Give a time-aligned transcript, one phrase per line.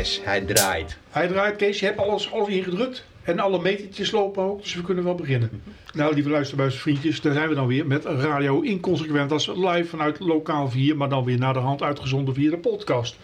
[0.00, 0.96] Hij draait.
[1.10, 3.04] Hij draait, Kees, je hebt alles, alles ingedrukt.
[3.22, 5.62] En alle metertjes lopen ook, dus we kunnen wel beginnen.
[5.94, 9.32] Nou, lieve luisterbuis, vriendjes, daar zijn we dan weer met Radio Inconsequent.
[9.32, 13.16] als live vanuit lokaal 4, maar dan weer naar de hand uitgezonden via de podcast.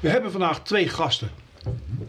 [0.00, 1.30] We hebben vandaag twee gasten.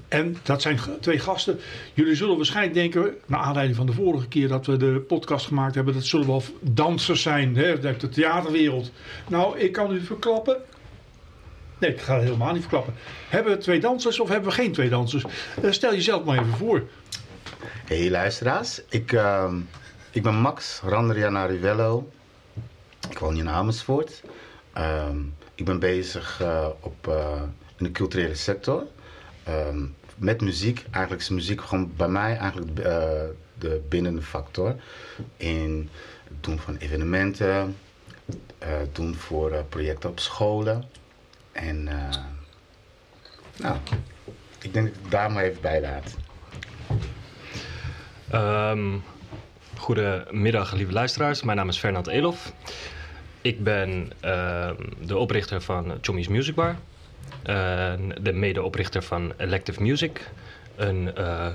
[0.08, 1.60] En dat zijn twee gasten.
[1.94, 5.76] Jullie zullen waarschijnlijk denken, naar aanleiding van de vorige keer dat we de podcast gemaakt
[5.76, 8.92] hebben, dat zullen wel dansers zijn, hè, uit de theaterwereld.
[9.28, 10.58] Nou, ik kan u verklappen,
[11.78, 12.94] Nee, ik ga het helemaal niet verklappen.
[13.30, 15.24] Hebben we twee dansers of hebben we geen twee dansers?
[15.64, 16.84] Uh, stel jezelf maar even voor.
[17.86, 19.54] Hey luisteraars, ik, uh,
[20.12, 22.12] ik ben Max Randriana Rivello.
[23.10, 24.22] Ik woon in Amersfoort.
[24.78, 25.10] Uh,
[25.56, 27.08] ik ben bezig uh, op,
[27.78, 28.84] in de culturele sector.
[29.44, 29.86] Ehm,
[30.16, 30.86] met muziek.
[30.92, 32.76] Eigenlijk is muziek gewoon bij mij eigenlijk
[33.58, 34.76] de binnende factor.
[35.38, 35.90] In
[36.24, 37.76] het doen van evenementen,
[38.92, 40.84] doen voor projecten op scholen.
[41.56, 42.10] En uh,
[43.58, 43.78] nou,
[44.62, 46.16] ik denk dat ik daar maar even bij laat.
[48.34, 49.04] Um,
[49.78, 51.44] goedemiddag, lieve luisteraars.
[51.44, 52.54] Mijn naam is Fernand Elof.
[53.42, 54.70] Ik ben uh,
[55.02, 56.76] de oprichter van Chommy's Music Bar.
[57.46, 60.30] Uh, de medeoprichter van Elective Music.
[60.76, 61.48] Een uh,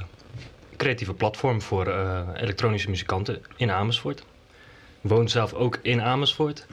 [0.77, 1.87] creatieve platform voor
[2.35, 4.25] elektronische muzikanten in Amersfoort.
[5.01, 6.67] Woon zelf ook in Amersfoort.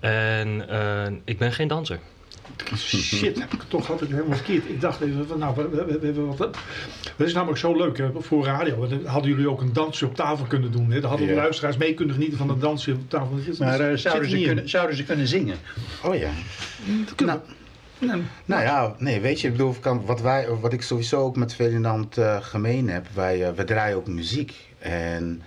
[0.00, 1.98] En ik ben geen danser.
[2.76, 4.68] Shit, toch had ik helemaal verkeerd.
[4.68, 6.56] Ik dacht even, nou, we, we, we, we, wat,
[7.16, 8.86] dat is namelijk zo leuk hè, voor radio.
[8.86, 10.90] Dan hadden jullie ook een dansje op tafel kunnen doen.
[10.90, 11.00] Hè?
[11.00, 13.38] Dan hadden de luisteraars mee kunnen genieten van een dansje op tafel.
[13.58, 15.56] maar uh, zouden, ze kunnen, zouden ze kunnen zingen?
[16.04, 16.30] Oh ja.
[17.24, 17.40] Nou,
[17.98, 21.54] nou, nou ja, nee, weet je, ik bedoel, wat, wij, wat ik sowieso ook met
[21.54, 24.54] Ferdinand uh, gemeen heb, wij, uh, wij draaien ook muziek.
[24.78, 25.42] En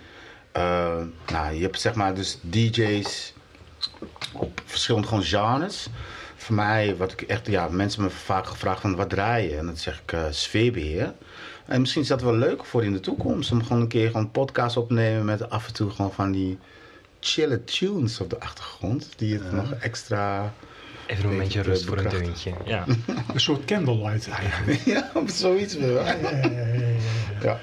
[0.56, 0.96] uh,
[1.32, 3.34] nou, je hebt zeg maar dus DJ's
[4.32, 5.88] op verschillende gewoon genres
[6.44, 9.58] voor mij, wat ik echt, ja, mensen me vaak gevraagd van wat draaien.
[9.58, 11.12] En dan zeg ik uh, sfeerbeheer.
[11.66, 13.52] En misschien is dat wel leuk voor in de toekomst.
[13.52, 16.58] Om gewoon een keer gewoon een podcast opnemen met af en toe gewoon van die
[17.20, 19.08] chille tunes op de achtergrond.
[19.16, 20.52] Die het nog extra...
[21.06, 22.52] Even een momentje rust voor een deuntje.
[22.64, 22.84] Ja.
[23.32, 24.80] een soort candlelight eigenlijk.
[24.94, 26.04] ja, zoiets wel.
[26.04, 26.16] ja.
[27.42, 27.60] ja.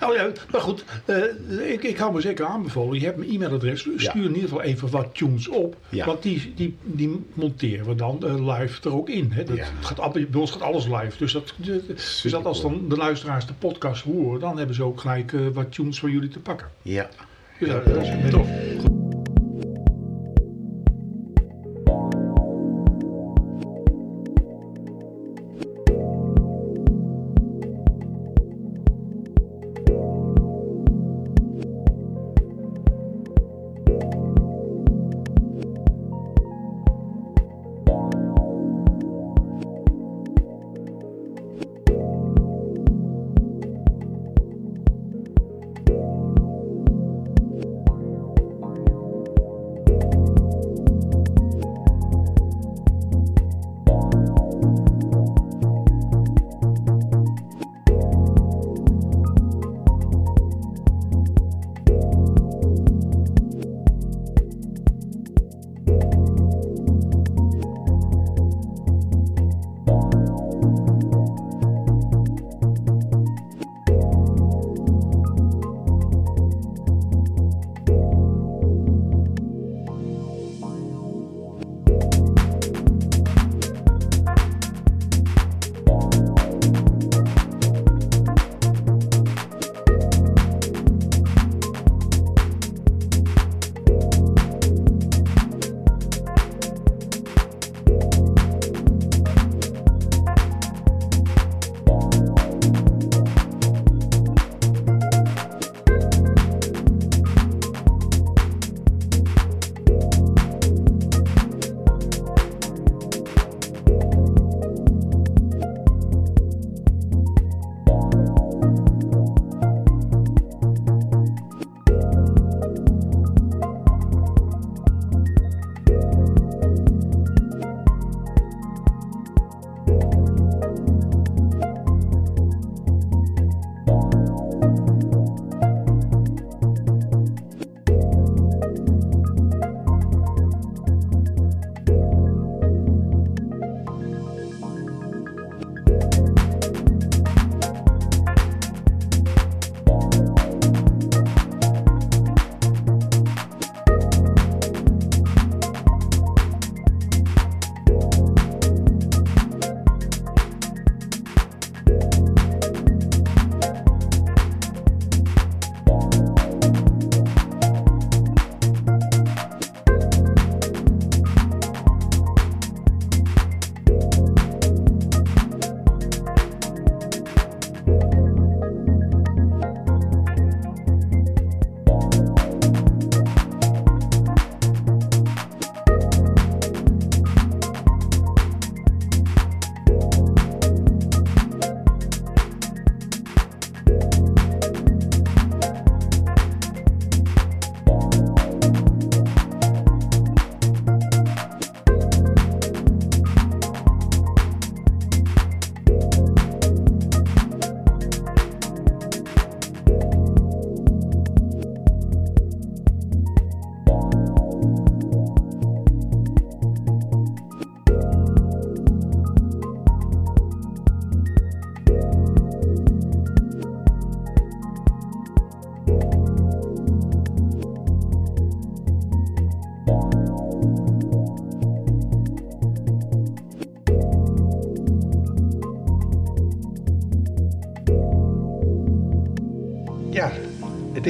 [0.00, 2.98] Nou ja, maar goed, uh, ik, ik hou me zeker aanbevolen.
[2.98, 3.80] Je hebt mijn e-mailadres.
[3.80, 4.12] Stuur ja.
[4.12, 5.76] in ieder geval even wat tunes op.
[5.88, 6.06] Ja.
[6.06, 9.30] Want die, die, die monteren we dan uh, live er ook in.
[9.32, 9.44] Hè.
[9.44, 9.64] Dat, ja.
[9.80, 11.18] gaat, bij ons gaat alles live.
[11.18, 15.00] Dus, dat, dus dat als dan de luisteraars de podcast horen, dan hebben ze ook
[15.00, 16.68] gelijk uh, wat tunes van jullie te pakken.
[16.82, 17.08] Ja.
[17.58, 18.48] Dus dat is tof.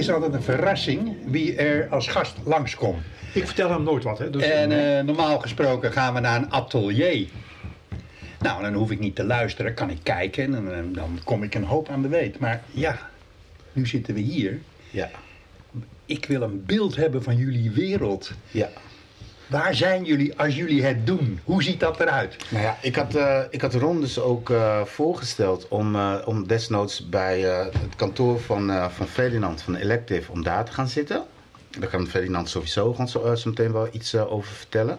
[0.08, 3.02] Is altijd een verrassing wie er als gast langskomt.
[3.34, 4.18] Ik vertel hem nooit wat.
[4.18, 7.28] Hè, dus en uh, normaal gesproken gaan we naar een atelier.
[8.40, 11.54] Nou, dan hoef ik niet te luisteren, kan ik kijken en dan, dan kom ik
[11.54, 12.38] een hoop aan de weet.
[12.38, 12.98] Maar ja,
[13.72, 14.58] nu zitten we hier.
[14.90, 15.10] Ja.
[16.06, 18.32] Ik wil een beeld hebben van jullie wereld.
[18.50, 18.68] Ja.
[19.48, 21.40] Waar zijn jullie als jullie het doen?
[21.44, 22.36] Hoe ziet dat eruit?
[22.50, 26.46] Nou ja, ik had, uh, ik had Ron dus ook uh, voorgesteld om, uh, om
[26.46, 31.24] desnoods bij het kantoor van, van Ferdinand van Elective om daar te gaan zitten.
[31.78, 34.98] Daar kan Ferdinand sowieso gewoon zo, meteen wel iets over vertellen.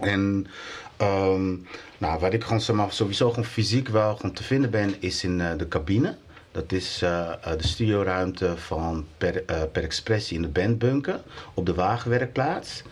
[0.00, 0.46] En
[1.02, 1.66] um,
[1.98, 5.68] nou, waar ik gewoon sowieso gewoon fysiek wel gewoon te vinden ben, is in de
[5.68, 6.16] cabine.
[6.56, 11.20] Dat is uh, de studioruimte van per, uh, per Expressie in de bandbunker
[11.54, 12.82] op de wagenwerkplaats.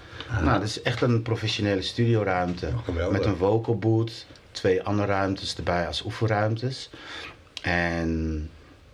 [0.42, 2.68] Nou, dat is echt een professionele studioruimte.
[2.88, 6.90] Oh, met een vocal booth, twee andere ruimtes erbij als oefenruimtes.
[7.62, 8.50] En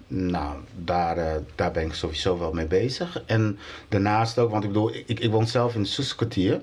[0.07, 3.23] nou, daar, uh, daar ben ik sowieso wel mee bezig.
[3.27, 3.59] En
[3.89, 6.61] daarnaast ook, want ik bedoel, ik, ik woon zelf in het Soeskwartier.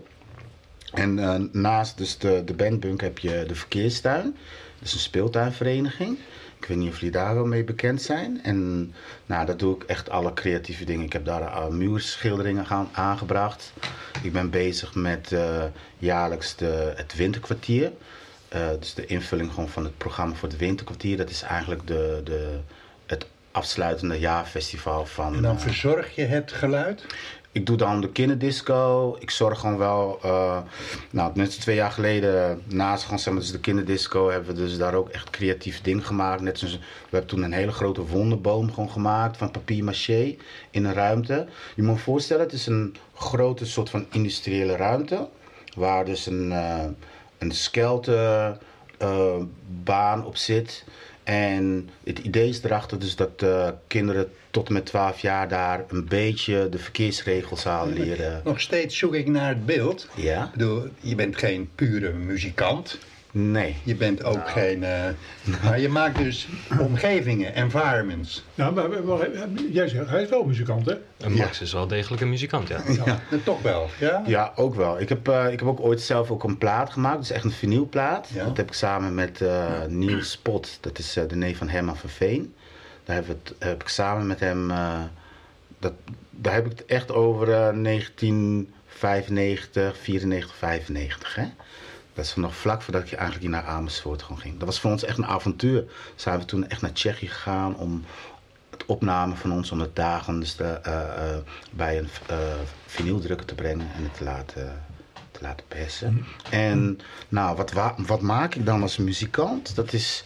[0.94, 4.36] En uh, naast dus de, de bandbunk heb je de verkeerstuin.
[4.80, 6.18] Dat is een speeltuinvereniging.
[6.60, 8.44] Ik weet niet of jullie daar wel mee bekend zijn.
[8.44, 8.94] En
[9.26, 11.06] nou, dat doe ik echt alle creatieve dingen.
[11.06, 13.74] Ik heb daar uh, muurschilderingen gaan, aangebracht.
[14.22, 15.64] Ik ben bezig met uh,
[15.98, 17.92] jaarlijks de, het winterkwartier.
[18.56, 21.18] Uh, dus de invulling gewoon van het programma voor het winterkwartier.
[21.18, 22.60] Dat is eigenlijk de, de,
[23.06, 25.36] het afsluitende jaarfestival van...
[25.36, 27.06] En dan verzorg je het geluid?
[27.52, 29.16] Ik doe dan de kinderdisco.
[29.20, 30.58] Ik zorg gewoon wel, uh,
[31.12, 34.78] nou, net twee jaar geleden, naast gewoon, zeg maar, dus de kinderdisco, hebben we dus
[34.78, 36.42] daar ook echt creatief ding gemaakt.
[36.42, 40.36] Net zoals, we hebben toen een hele grote wonderboom gewoon gemaakt van papier maché
[40.72, 41.48] in een ruimte.
[41.76, 45.28] Je moet je voorstellen, het is een grote soort van industriële ruimte,
[45.76, 46.84] waar dus een, uh,
[47.38, 48.58] een skelte
[49.02, 49.36] uh,
[49.84, 50.84] baan op zit.
[51.24, 53.46] En het idee is erachter dus dat
[53.88, 58.42] kinderen tot en met 12 jaar daar een beetje de verkeersregels zouden leren.
[58.44, 60.08] Nog steeds zoek ik naar het beeld.
[60.16, 60.44] Ja.
[60.44, 63.00] Ik bedoel, je bent geen pure muzikant.
[63.32, 63.76] Nee.
[63.84, 64.50] Je bent ook nou.
[64.50, 64.82] geen...
[64.82, 65.06] Uh,
[65.64, 66.48] maar je maakt dus
[66.90, 68.44] omgevingen, environments.
[68.56, 69.30] Nou, maar, maar,
[69.72, 70.96] jij zegt, hij is wel muzikant, hè?
[71.18, 71.66] En Max ja.
[71.66, 72.78] is wel degelijk een muzikant, ja.
[72.88, 73.04] ja.
[73.06, 73.20] ja.
[73.44, 74.24] toch wel, ja?
[74.26, 75.00] Ja, ook wel.
[75.00, 77.20] Ik heb, uh, ik heb ook ooit zelf ook een plaat gemaakt.
[77.20, 78.30] Dus echt een vinylplaat.
[78.34, 78.44] Ja.
[78.44, 80.78] Dat heb ik samen met uh, Niels Spot.
[80.82, 82.54] Dat is de neef van Herman van Veen.
[83.08, 84.68] Daar heb, het, heb ik samen met hem...
[85.80, 85.94] dat,
[86.30, 91.46] daar heb ik het echt over 1995, 94, 95, hè?
[92.18, 94.58] Dat is nog vlak voordat ik eigenlijk hier naar Amersfoort gewoon ging.
[94.58, 95.84] Dat was voor ons echt een avontuur.
[96.16, 98.06] Zijn we toen echt naar Tsjechië gegaan om
[98.70, 101.38] het opname van ons om het dagen dus de, uh, uh,
[101.72, 102.38] bij een uh,
[102.86, 104.84] vinyldrukker te brengen en het te laten,
[105.32, 106.14] te laten persen.
[106.14, 106.26] Mm.
[106.50, 107.00] En
[107.30, 109.76] nou, wat, wat maak ik dan als muzikant?
[109.76, 110.24] Dat is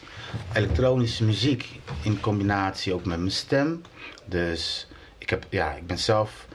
[0.53, 3.81] elektronische muziek in combinatie ook met mijn stem.
[4.25, 6.47] Dus ik, heb, ja, ik ben zelf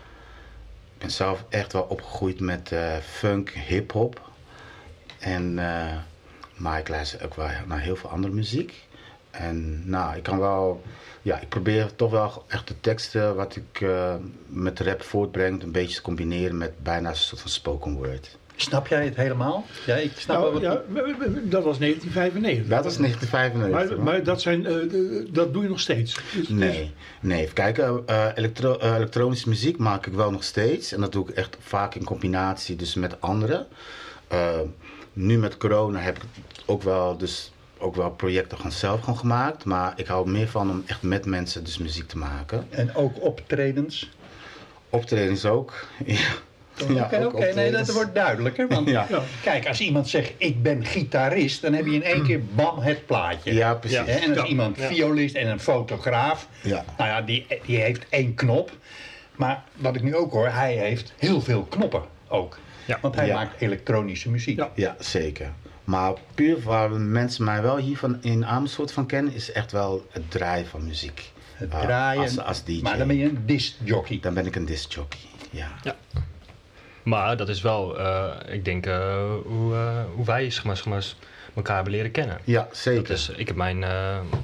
[0.95, 4.27] ik ben zelf echt wel opgegroeid met funk, hip-hop.
[5.19, 5.97] En, uh,
[6.57, 8.85] maar ik luister ook wel naar heel veel andere muziek.
[9.31, 10.83] En nou, ik kan wel,
[11.23, 14.15] ja, ik probeer toch wel echt de teksten wat ik uh,
[14.47, 18.39] met rap voortbreng, een beetje te combineren met bijna een soort van spoken word.
[18.57, 19.65] Snap jij het helemaal?
[19.87, 20.83] Ja, ik snap nou, ja,
[21.43, 22.69] dat was 1995.
[22.69, 23.97] Dat was 1995.
[23.97, 26.21] Maar, maar dat, zijn, uh, dat doe je nog steeds?
[26.35, 27.43] Dus, nee, nee.
[27.43, 28.03] Even kijken.
[28.11, 30.93] Uh, elektro elektronische muziek maak ik wel nog steeds.
[30.93, 33.67] En dat doe ik echt vaak in combinatie dus met anderen
[35.17, 36.23] nu met corona heb ik
[36.67, 39.65] ook wel, dus ook wel projecten gewoon zelf gewoon gemaakt.
[39.65, 42.67] Maar ik hou meer van om echt met mensen dus muziek te maken.
[42.71, 44.11] En ook optredens?
[44.91, 46.29] Optredens ook, ja.
[46.83, 48.69] Oké, ja, oké, nee, dat wordt duidelijker.
[48.69, 49.07] Want ja.
[49.43, 53.07] kijk, als iemand zegt ik ben gitarist, dan heb je in één keer bam het
[53.07, 53.55] plaatje.
[53.55, 53.99] Ja, precies.
[53.99, 56.85] En als iemand violist en een fotograaf, ja.
[56.99, 58.71] nou ja, die, die heeft één knop.
[59.37, 62.59] Maar wat ik nu ook hoor, hij heeft heel veel knoppen ook.
[62.85, 62.99] Ja.
[63.01, 64.57] Want hij maakt elektronische muziek.
[64.57, 64.71] Ja.
[64.75, 65.53] ja, zeker.
[65.85, 70.31] Maar puur waar mensen mij wel hiervan in Amersfoort van kennen, is echt wel het
[70.31, 71.33] draaien van muziek.
[71.53, 72.23] Het draaien.
[72.23, 72.83] als, als DJ.
[72.83, 74.19] Maar dan ben je een discjockey.
[74.21, 75.19] Dan ben ik een discjockey,
[75.51, 75.69] ja.
[75.83, 75.97] ja.
[77.07, 80.87] Maar dat is wel, uh, ik denk, uh, hoe, uh, hoe wij zeg maar, zeg
[80.87, 81.05] maar,
[81.55, 82.39] elkaar hebben leren kennen.
[82.45, 83.03] Ja, zeker.
[83.03, 83.85] Dat is, ik heb mijn,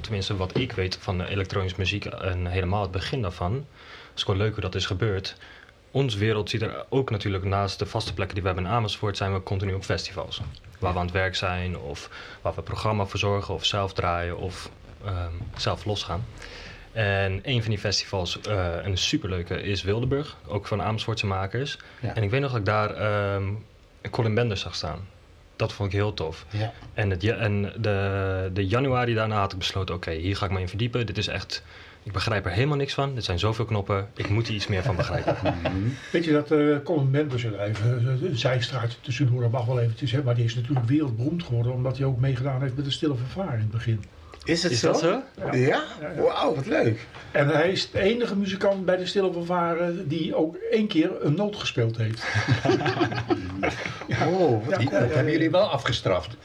[0.01, 3.53] tenminste wat ik weet van elektronische muziek en helemaal het begin daarvan.
[3.53, 5.35] Het is gewoon leuk hoe dat is gebeurd
[5.93, 9.17] ons wereld ziet er ook natuurlijk naast de vaste plekken die we hebben in Amersfoort,
[9.17, 10.41] zijn we continu op festivals.
[10.79, 12.09] Waar we aan het werk zijn, of
[12.41, 14.69] waar we programma verzorgen, of zelf draaien, of
[15.05, 16.25] um, zelf losgaan.
[16.93, 21.77] En een van die festivals, uh, een superleuke, is Wildeburg, ook van Amersfoortse makers.
[21.99, 22.15] Ja.
[22.15, 23.65] En ik weet nog dat ik daar um,
[24.09, 24.99] Colin Bender zag staan.
[25.55, 26.45] Dat vond ik heel tof.
[26.49, 26.73] Ja.
[26.93, 30.59] En, het, en de, de januari daarna had ik besloten, oké, hier ga ik me
[30.59, 31.05] in verdiepen.
[31.05, 31.63] Dit is echt
[32.03, 33.15] Ik begrijp er helemaal niks van.
[33.15, 34.07] Dit zijn zoveel knoppen.
[34.15, 35.37] Ik moet hier iets meer van begrijpen.
[36.11, 40.23] Weet je dat uh, Colin Benders, even een zijstraatje tussendoor, dat mag wel eventjes, hè,
[40.23, 43.53] maar die is natuurlijk wereldberoemd geworden omdat hij ook meegedaan heeft met de Stille Vervaar
[43.53, 44.03] in het begin.
[44.43, 44.87] Is het Is zo?
[44.91, 45.21] dat zo?
[45.51, 45.53] Ja?
[45.55, 45.83] ja?
[46.17, 47.07] Wauw, wat leuk.
[47.31, 51.35] En hij is de enige muzikant bij de Stille Vervaren die ook één keer een
[51.35, 52.23] noot gespeeld heeft.
[54.27, 56.35] Oh, wat Ja, Die, ja, dat hebben jullie wel afgestraft.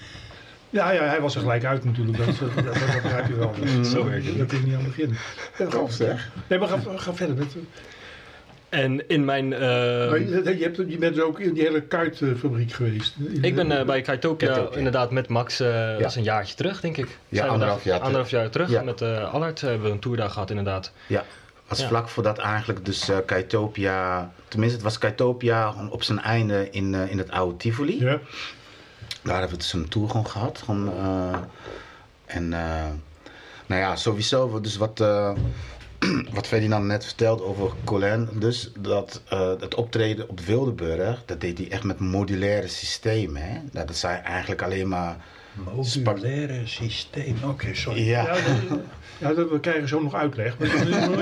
[0.70, 2.18] Ja, ja, hij was er gelijk uit natuurlijk.
[2.18, 3.54] Dat, dat, dat, dat begrijp je wel.
[3.92, 4.38] Zo werkt het.
[4.38, 5.16] Dat je niet aan beginnen.
[5.58, 6.30] Ja, Tof, zeg.
[6.46, 7.36] Nee, maar ga, ga verder.
[7.36, 7.54] Met,
[8.68, 9.52] En in mijn...
[9.52, 13.14] eh, maar je, je, hebt, je bent ook in die hele kuitfabriek geweest.
[13.18, 16.80] In ik ben eh, bij Kaitopia inderdaad met Max, eh dat is een jaartje terug
[16.80, 17.18] denk ik.
[17.30, 18.70] Zijn we anderhalf daar- jaar anderhalf jaar terug.
[18.70, 18.82] Ja.
[18.82, 20.92] Met eh Allard hebben we een toerdag gehad inderdaad.
[21.06, 21.25] Ja,
[21.68, 21.88] was Ja.
[21.88, 27.10] vlak voordat eigenlijk dus eh Kaitopia, tenminste het was Kaitopia op zijn einde in, eh,
[27.10, 28.04] in het oude Tivoli.
[28.04, 28.18] Ja,
[29.22, 30.58] Daar hebben we dus een tour gewoon gehad.
[30.64, 31.38] Gewoon, eh,
[32.26, 32.84] en eh,
[33.66, 35.32] nou ja, sowieso, dus wat, eh
[36.34, 41.58] wat Ferdinand net vertelde over Colin, dus dat eh, het optreden op Wildeburg, dat deed
[41.58, 43.42] hij echt met modulaire systemen.
[43.42, 43.58] Hè?
[43.72, 45.16] Nou, dat zijn eigenlijk alleen maar,
[46.04, 47.36] Modulaire systeem.
[47.44, 48.08] Oké, sorry.
[48.08, 48.78] ja, ja, dat-
[49.20, 50.58] ja, dat, we krijgen zo nog uitleg.
[50.58, 50.68] Maar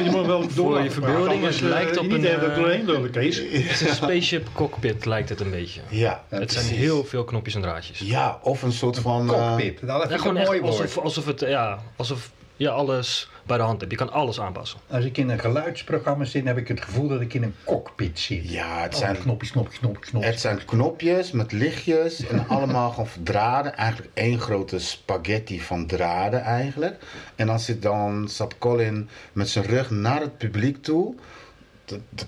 [0.05, 3.37] je, moet- wel door je verbeelding, het lijkt eh, op niet een, eh, lullen, Kees.
[3.53, 5.81] Het is een spaceship cockpit lijkt het een beetje.
[5.89, 7.99] ja, het zijn heel veel knopjes en draadjes.
[7.99, 9.35] Ja, of een soort van...
[9.35, 9.81] eh, Cockpit.
[9.87, 10.73] Dat Ja, ik gewoon mooi woord.
[10.81, 13.93] alsof, alsof, het, ja, alsof je alles bij de hand hebt.
[13.93, 14.81] Je kan alles aanpassen.
[14.87, 18.19] Als ik in een geluidsprogramma zit, heb ik het gevoel dat ik in een cockpit
[18.19, 18.51] zit.
[18.51, 20.31] ja, het Oh, zijn knopjes, knopjes, knopjes, knopjes.
[20.33, 23.77] Het zijn knopjes met lichtjes en allemaal gewoon draden.
[23.77, 27.03] Eigenlijk één grote spaghetti van draden eigenlijk.
[27.35, 31.15] En dan, zit dan zat Colin met zijn rug naar het publiek toe.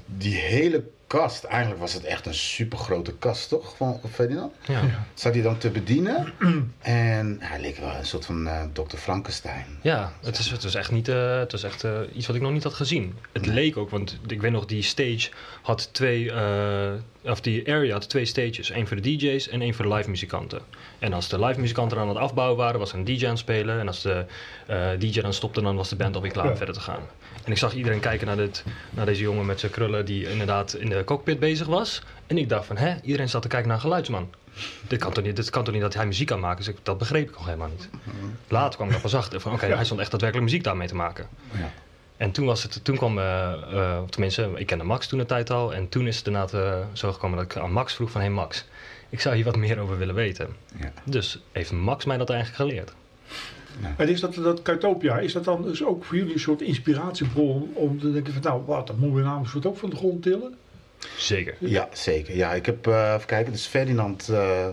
[0.06, 3.76] Die hele kast, eigenlijk was het echt een super grote kast, toch?
[3.76, 4.52] Van Ferdinand?
[4.66, 4.80] Ja.
[5.14, 6.32] Zat hij dan te bedienen.
[6.80, 8.96] en hij leek wel een soort van eh Dr.
[8.96, 9.66] Frankenstein.
[9.82, 12.42] Ja, het is, het is echt, niet, eh, het is echt eh, iets wat ik
[12.42, 13.16] nog niet had gezien.
[13.32, 15.30] Het leek ook, want ik weet nog, die stage
[15.62, 16.90] had twee, eh,
[17.22, 18.70] of die area had twee stages.
[18.70, 20.60] Eén voor de DJ's en één voor de live muzikanten.
[20.98, 23.38] En als de live muzikanten aan het afbouwen waren, was er een DJ aan het
[23.38, 23.80] spelen.
[23.80, 24.24] En als de
[24.66, 26.56] eh, DJ dan stopte, dan was de band alweer klaar om Ja.
[26.56, 27.02] verder te gaan.
[27.48, 30.74] En ik zag iedereen kijken naar, dit, naar deze jongen met zijn krullen die inderdaad
[30.74, 32.02] in de cockpit bezig was.
[32.26, 34.30] En ik dacht van, hè, iedereen zat te kijken naar een geluidsman.
[34.88, 36.56] Dit kan toch niet, dit kan toch niet dat hij muziek kan maken?
[36.56, 37.88] Dus ik, dat begreep ik nog helemaal niet.
[38.48, 40.94] Later kwam ik er pas achter van, oké, hij stond echt daadwerkelijk muziek daarmee te
[40.94, 41.28] maken.
[41.52, 41.70] Ja.
[42.16, 45.50] En toen was het, toen kwam, eh, eh, tenminste, ik kende Max toen de tijd
[45.50, 45.74] al.
[45.74, 48.30] En toen is het inderdaad eh, zo gekomen dat ik aan Max vroeg van, hey
[48.30, 48.64] Max,
[49.08, 50.56] ik zou hier wat meer over willen weten.
[50.80, 50.92] Ja.
[51.04, 52.92] Dus heeft Max mij dat eigenlijk geleerd.
[53.96, 57.70] En is dat, dat Kuitopia, is dat dan dus ook voor jullie een soort inspiratiebron
[57.74, 60.54] om te denken van nou, wat, dat moeten we namens ook van de grond tillen?
[61.16, 61.54] Zeker.
[61.58, 62.36] Ja, zeker.
[62.36, 64.66] Ja, ik heb, eh even kijken, dus Ferdinand, eh,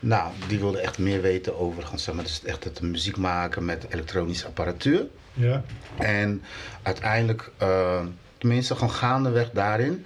[0.00, 3.64] nou, die wilde echt meer weten over, gewoon, zeg maar, dus echt het muziek maken
[3.64, 5.06] met elektronische apparatuur.
[5.32, 5.62] Ja.
[5.98, 6.42] En
[6.82, 8.00] uiteindelijk, eh,
[8.38, 10.04] tenminste gewoon gaandeweg daarin,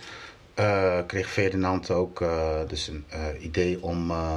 [0.55, 4.37] eh, kreeg Ferdinand ook eh, dus een eh, idee om, eh,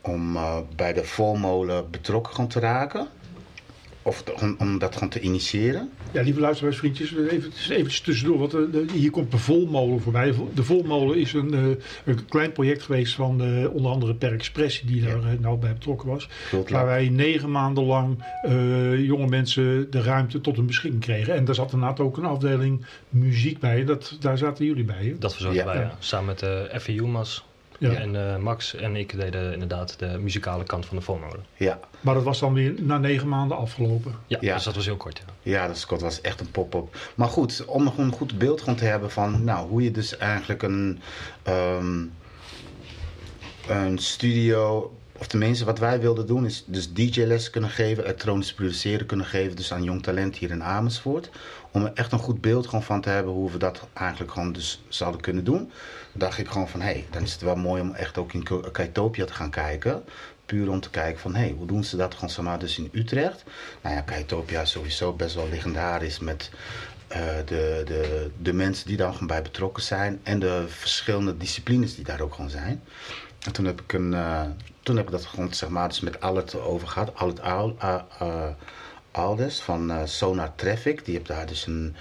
[0.00, 3.08] om eh, bij de volmolen betrokken gewoon te raken.
[4.02, 5.90] Of te- om, om dat gewoon te initiëren.
[6.12, 8.60] Ja, lieve luisteraarsvriendjes, even, even tussendoor, want eh,
[8.92, 10.34] hier komt de Volmolen voorbij.
[10.54, 14.86] De Volmolen is een, eh, een klein project geweest van eh, onder andere Per Expressie,
[14.86, 16.28] die daar nou bij betrokken was.
[16.68, 21.34] Waar wij negen maanden lang eh, jonge mensen de ruimte tot hun beschikking kregen.
[21.34, 23.84] En daar zat inderdaad ook een afdeling muziek bij.
[23.84, 25.04] Dat, daar zaten jullie bij.
[25.04, 25.18] hè?
[25.18, 25.72] Dat verzorgden Ja.
[25.72, 25.96] wij, ja.
[25.98, 27.44] Samen met de FEU Mas.
[27.80, 27.92] Ja.
[27.92, 31.44] En eh, Max en ik deden inderdaad de muzikale kant van de volmolen.
[31.56, 34.14] Ja, Maar dat was dan weer na negen maanden afgelopen.
[34.26, 34.54] Ja, Ja.
[34.54, 35.22] dus dat was heel kort.
[35.42, 35.50] Ja.
[35.52, 36.96] Ja, dat Scott was echt een pop-up.
[37.14, 40.16] Maar goed, om nog een goed beeld gewoon te hebben van nou, hoe je dus
[40.16, 41.00] eigenlijk een,
[41.42, 42.04] ehm,
[43.68, 49.06] een studio, of tenminste wat wij wilden doen, is dus DJ-les kunnen geven, elektronisch produceren
[49.06, 51.30] kunnen geven, dus aan jong talent hier in Amersfoort.
[51.72, 54.52] Om er echt een goed beeld gewoon van te hebben hoe we dat eigenlijk gewoon
[54.52, 55.70] dus zouden kunnen doen.
[56.12, 58.46] Dacht ik gewoon van hé, hey, dan is het wel mooi om echt ook in
[58.72, 60.04] Kaitopia te gaan kijken.
[60.46, 62.88] Puur om te kijken van, hé, hey, hoe doen ze dat gewoon zomaar dus in
[62.92, 63.44] Utrecht?
[63.80, 66.50] Nou ja, Kaitopia is sowieso best wel legendarisch met
[67.08, 70.20] eh, de, de, de mensen die daar gewoon bij betrokken zijn.
[70.22, 72.82] En de verschillende disciplines die daar ook gewoon zijn.
[73.40, 74.42] En toen heb ik, een, eh,
[74.82, 77.40] toen heb ik dat gewoon, zeg maar, dus met Albert over gehad.
[77.40, 78.46] Al, eh,
[79.10, 81.04] Aldes van eh, Sonar Traffic.
[81.04, 81.96] Die heeft daar dus een...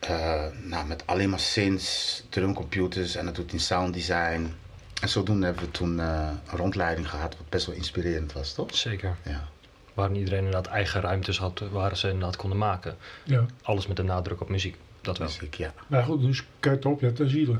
[0.00, 4.54] eh, nou, met alleen maar synths, drumcomputers en dat doet in sound design.
[5.00, 8.76] En zodoende hebben we toen eh, een rondleiding gehad, wat best wel inspirerend was, toch?
[8.76, 9.16] Zeker.
[9.24, 9.48] Ja.
[9.94, 12.96] Waarin iedereen inderdaad eigen ruimtes had waar ze inderdaad konden maken.
[13.24, 13.46] Ja.
[13.62, 14.76] Alles met een nadruk op muziek.
[15.00, 15.26] Dat wel.
[15.26, 15.72] Dus ik, ja.
[15.86, 17.58] Maar goed, dus Kuitopia ten ziele.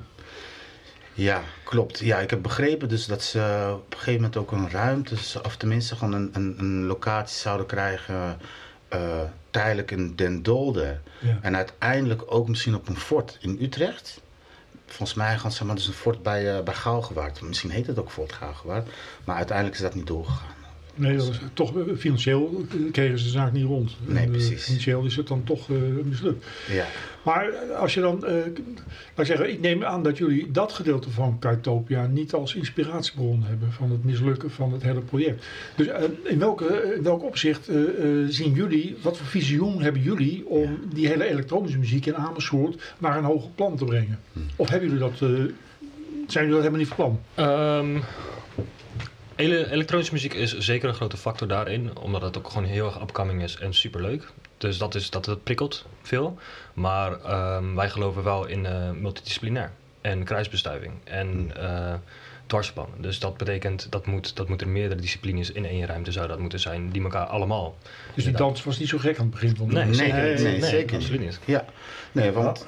[1.15, 1.99] Ja, klopt.
[1.99, 5.57] Ja, ik heb begrepen dus dat ze op een gegeven moment ook een ruimte, of
[5.57, 8.39] tenminste gewoon een, een, een locatie zouden krijgen
[8.95, 9.21] uh,
[9.51, 11.01] tijdelijk in Den Dolder.
[11.19, 11.39] Ja.
[11.43, 14.21] En uiteindelijk ook misschien op een fort in Utrecht.
[14.87, 17.41] Volgens mij gaan ze maar dus een fort bij, uh, bij Gaalgewaard.
[17.41, 18.89] Misschien heet het ook Fort Gaalgewaard.
[19.25, 20.55] Maar uiteindelijk is dat niet doorgegaan.
[21.01, 23.97] Nee, dat was, toch eh, financieel kregen ze de zaak niet rond.
[24.07, 24.65] Nee, en, precies.
[24.65, 26.47] Financieel is het dan toch uh, mislukt.
[26.73, 26.87] Ja.
[27.23, 28.33] Maar als je dan, uh,
[29.15, 33.73] laat zeggen, ik neem aan dat jullie dat gedeelte van Kaitopia niet als inspiratiebron hebben
[33.73, 35.47] van het mislukken van het hele project.
[35.77, 37.77] Dus uh, in, welke, in welk opzicht uh,
[38.29, 40.77] zien jullie, wat voor visioen hebben jullie om ja.
[40.95, 44.19] die hele elektronische muziek in Amersfoort naar een hoger plan te brengen?
[44.33, 44.39] Hm.
[44.57, 45.49] Of hebben jullie dat, zijn
[46.47, 47.47] jullie dat helemaal niet van plan?
[47.47, 48.03] Um,
[49.41, 53.01] ele elektronische muziek is zeker een grote factor daarin, omdat het ook gewoon heel erg
[53.01, 54.33] upcoming is en superleuk.
[54.59, 56.39] Dus dat, is, dat, dat prikkelt veel.
[56.75, 57.13] Maar
[57.57, 61.95] um, wij geloven wel in uh, multidisciplinair en kruisbestuiving en uh.
[62.97, 66.39] Dus dat betekent dat moet, dat moet er meerdere disciplines in één ruimte zou dat
[66.39, 67.77] moeten zijn, die elkaar allemaal.
[68.15, 70.35] Dus die dans was niet zo gek aan het begin van de nee, nee, nee,
[70.35, 70.61] niet.
[70.61, 71.39] nee, zeker absoluut niet.
[71.45, 71.65] Ja,
[72.13, 72.67] nee, want.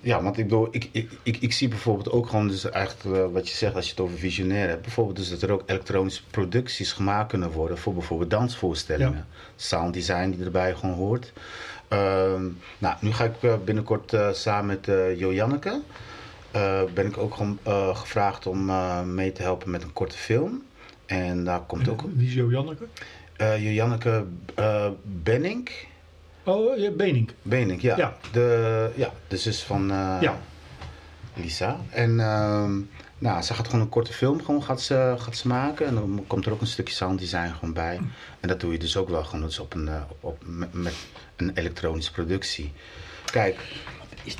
[0.00, 3.32] Ja, want ik bedoel, ik, ik, ik, ik zie bijvoorbeeld ook gewoon dus eigenlijk uh,
[3.32, 4.82] wat je zegt als je het over visionair hebt.
[4.82, 9.26] Bijvoorbeeld dus dat er ook elektronische producties gemaakt kunnen worden voor bijvoorbeeld dansvoorstellingen.
[9.30, 9.46] Ja.
[9.56, 11.32] Sounddesign die erbij gewoon hoort.
[11.92, 11.98] Uh,
[12.78, 15.80] nou, nu ga ik uh, binnenkort uh, samen met Janneke.
[16.94, 17.58] ben ik ook gewoon
[17.96, 18.70] gevraagd om
[19.14, 20.62] mee te helpen met een korte film.
[21.06, 22.02] En daar komt ook...
[22.14, 22.86] Wie is Jo Janneke?
[23.38, 24.24] Jo Janneke
[25.02, 25.68] Benning.
[26.46, 27.30] Oh, ja, Benink.
[27.42, 27.96] Benink, ja.
[27.96, 28.16] Ja.
[28.32, 29.88] De, ja, de zus van
[30.20, 30.38] ja.
[31.36, 31.80] Lisa.
[31.90, 32.70] En uh,
[33.18, 35.86] nou, ze gaat gewoon een korte film gewoon gaat ze, gaat ze maken.
[35.86, 38.00] En dan komt er ook een stukje sounddesign gewoon bij.
[38.40, 40.94] En dat doe je dus ook wel gewoon dus op een, uh, op, met, met,
[41.36, 42.72] een elektronische productie.
[43.24, 43.56] Kijk.
[43.98, 44.36] Wat is,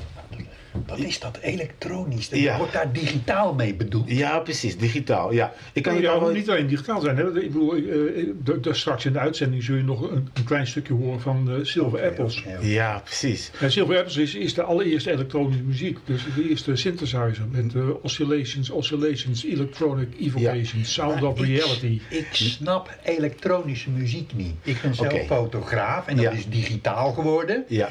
[0.86, 2.28] wat is dat elektronisch?
[2.28, 2.58] Dat ja.
[2.58, 4.10] Wordt daar digitaal mee bedoeld?
[4.10, 5.32] Ja, precies, digitaal.
[5.32, 5.52] Ja.
[5.72, 6.30] Ik kan ja, wel...
[6.30, 7.16] niet alleen digitaal zijn.
[7.16, 7.40] Hè?
[7.40, 10.66] Ik bedoel, uh, de, de, straks in de uitzending zul je nog een, een klein
[10.66, 12.38] stukje horen van uh, Silver okay, Apples.
[12.38, 12.66] Okay.
[12.66, 13.50] Ja, precies.
[13.60, 15.98] En Silver Apples is, is de allereerste elektronische muziek.
[16.04, 21.02] Dus de eerste synthesizer met uh, oscillations, oscillations, electronic evocations, ja.
[21.02, 22.00] sound of reality.
[22.08, 24.54] Ik, ik, snap elektronische muziek niet.
[24.62, 25.26] Ik ben zelf okay.
[25.26, 27.64] fotograaf en dat is digitaal geworden.
[27.68, 27.88] Ja.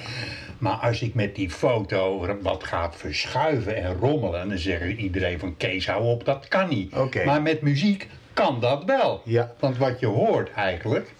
[0.58, 5.57] Maar als ik met die foto wat gaat verschuiven en rommelen, dan zegt iedereen van
[5.57, 6.93] Kees, hou op, dat kan niet.
[6.93, 7.25] Okay.
[7.25, 9.21] Maar met muziek kan dat wel.
[9.25, 9.53] Ja.
[9.59, 11.13] Want wat je hoort eigenlijk,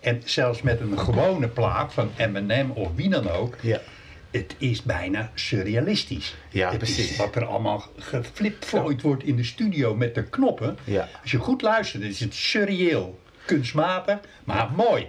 [0.00, 3.80] en zelfs met een gewone plaat van Eminem of wie dan ook, ja.
[4.30, 6.36] het is bijna surrealistisch.
[6.50, 7.10] Ja, het precies.
[7.10, 10.78] Is wat er allemaal geflipflooid wordt in de studio met de knoppen.
[10.84, 11.08] Ja.
[11.22, 15.08] Als je goed luistert, is het surreëel, kunstmatig, maar mooi.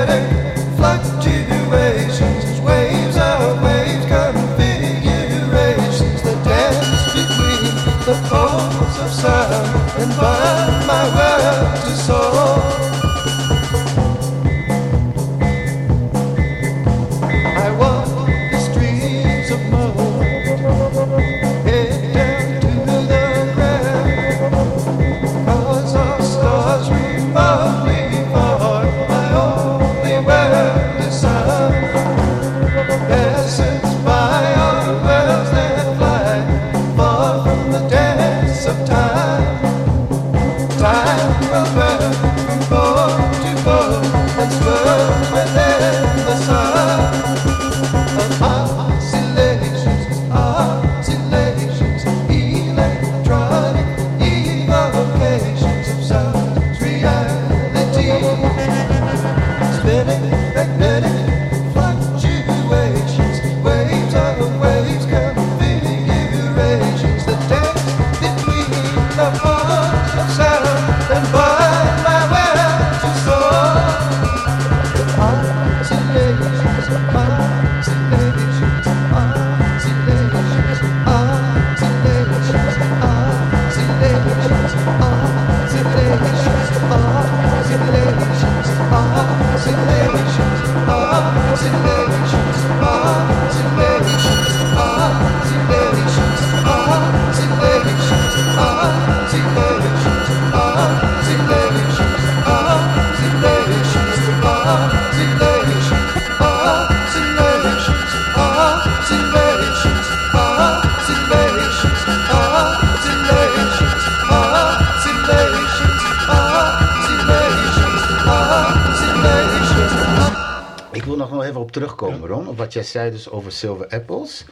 [122.73, 124.45] wat jij zei dus over Silver Apples.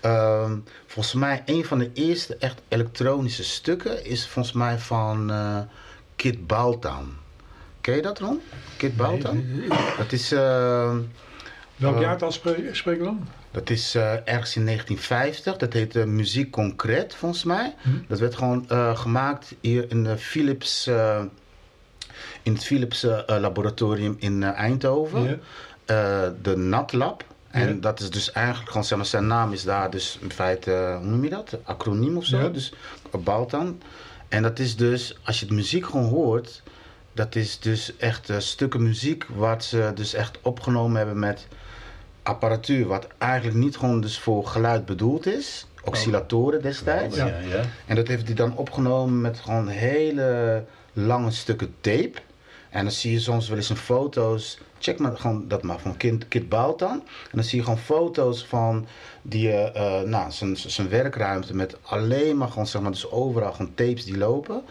[0.00, 0.56] Ehm,
[0.86, 5.58] volgens mij een van de eerste echt elektronische stukken is volgens mij van eh
[6.16, 7.16] Kid Baltan.
[7.80, 8.40] Ken je dat, Ron?
[8.76, 9.44] Kid Baltan?
[9.98, 10.32] Dat is...
[10.32, 10.98] ehm,
[11.76, 13.28] Welk Eh, jaartal spreek, spreken we dan?
[13.50, 15.56] Dat is eh, ergens in 1950.
[15.56, 17.74] Dat heet uh, Muziek Concreet, volgens mij.
[17.82, 17.88] Hm.
[18.08, 20.86] Dat werd gewoon gemaakt hier in, de Philips,
[22.42, 25.40] in het Philips laboratorium in Eindhoven.
[25.84, 26.32] Ja.
[26.42, 27.24] De NatLab.
[27.54, 30.72] En dat is dus eigenlijk gewoon, zeg maar, zijn naam is daar dus in feite,
[30.72, 31.56] eh, hoe noem je dat?
[31.62, 32.50] Acroniem of zo.
[32.50, 32.72] Dus
[33.24, 33.80] Baltan.
[34.28, 36.62] En dat is dus, als je de muziek gewoon hoort,
[37.12, 41.46] dat is dus echt eh, stukken muziek wat ze dus echt opgenomen hebben met
[42.22, 45.66] apparatuur wat eigenlijk niet gewoon dus voor geluid bedoeld is.
[45.84, 47.16] Oscillatoren destijds.
[47.16, 47.60] Ja, ja.
[47.86, 52.12] En dat heeft hij dan opgenomen met gewoon hele lange stukken tape.
[52.74, 54.58] En dan zie je soms wel eens een foto's.
[54.78, 56.90] Check maar gewoon dat maar van Kid, Kid Baltan.
[57.00, 58.86] En dan zie je gewoon foto's van
[59.22, 63.74] die, eh, nou, zijn, zijn werkruimte met alleen maar gewoon zeg maar dus overal gewoon
[63.74, 64.62] tapes die lopen.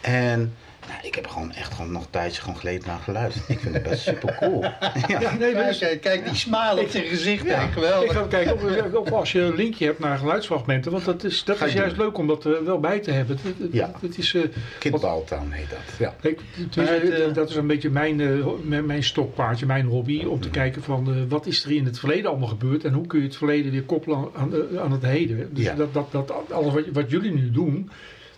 [0.00, 0.54] En
[0.88, 3.48] nou, ik heb gewoon echt gewoon nog een tijdje gewoon geleden naar geluisterd.
[3.48, 4.62] Ik vind het best super cool.
[5.08, 5.20] ja.
[5.20, 7.46] Ja, nee, maar Kijk, die smile op zijn gezicht.
[7.48, 8.10] hè, geweldig.
[8.10, 10.92] Ik ga kijken of, of als je een linkje hebt naar geluidsfragmenten.
[10.92, 12.04] Want dat is, dat Ga is juist doen.
[12.04, 13.36] leuk om dat er wel bij te hebben.
[13.42, 13.90] Het, het, Ja.
[14.00, 14.34] het is,
[14.82, 15.78] eh, Baltan heet dat.
[15.98, 16.14] Ja.
[16.20, 16.40] Kijk,
[16.76, 18.28] Maar eh, dat is een beetje mijn, eh,
[18.62, 20.24] mijn, mijn stokpaardje, mijn hobby.
[20.24, 22.84] Om te kijken van eh, wat is er in het verleden allemaal gebeurd.
[22.84, 25.54] En hoe kun je het verleden weer koppelen aan, eh, aan het heden.
[25.54, 25.74] Dus Ja.
[25.74, 27.90] dat, dat, dat alles wat, wat jullie nu doen,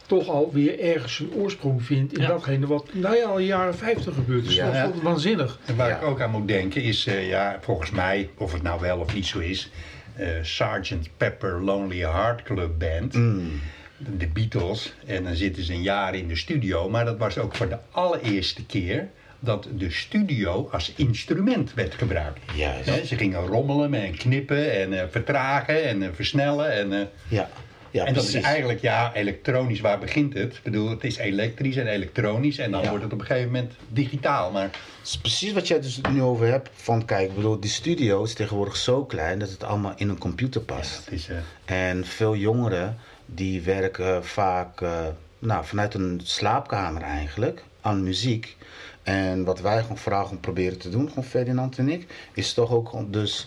[0.06, 2.28] toch alweer ergens een oorsprong vindt in Ja.
[2.28, 4.54] datgene wat nou ja, al in de jaren 50 gebeurd is.
[4.54, 4.82] Ja.
[4.84, 5.58] Dat is waanzinnig.
[5.64, 5.96] En waar Ja.
[5.96, 9.14] ik ook aan moet denken is, eh, ja, volgens mij, of het nou wel of
[9.14, 9.70] niet zo is,
[10.14, 10.94] eh Sgt.
[11.16, 13.60] Pepper Lonely Heart Club Band, Mm.
[13.96, 14.94] de Beatles.
[15.06, 17.78] En dan zitten ze een jaar in de studio, maar dat was ook voor de
[17.90, 19.08] allereerste keer
[19.40, 22.40] dat de studio als instrument werd gebruikt.
[22.54, 23.06] Juist.
[23.06, 26.72] Ze gingen rommelen en knippen en eh, vertragen en versnellen.
[26.72, 27.48] En, eh, Ja.
[27.94, 28.48] Ja, en dat is precies.
[28.48, 30.54] eigenlijk, ja, elektronisch, waar begint het?
[30.54, 32.88] Ik bedoel, het is elektrisch en elektronisch en dan Ja.
[32.88, 34.50] wordt het op een gegeven moment digitaal.
[34.52, 34.72] Maar Het
[35.08, 36.70] is precies wat jij dus nu over hebt.
[36.74, 40.18] Van kijk, ik bedoel, die studio is tegenwoordig zo klein dat het allemaal in een
[40.18, 41.04] computer past.
[41.04, 41.28] het is...
[41.28, 45.06] eh, En veel jongeren die werken vaak eh,
[45.38, 48.56] nou, vanuit een slaapkamer eigenlijk aan muziek.
[49.02, 53.12] En wat wij gewoon vooral proberen te doen, gewoon Ferdinand en ik, is toch ook
[53.12, 53.46] dus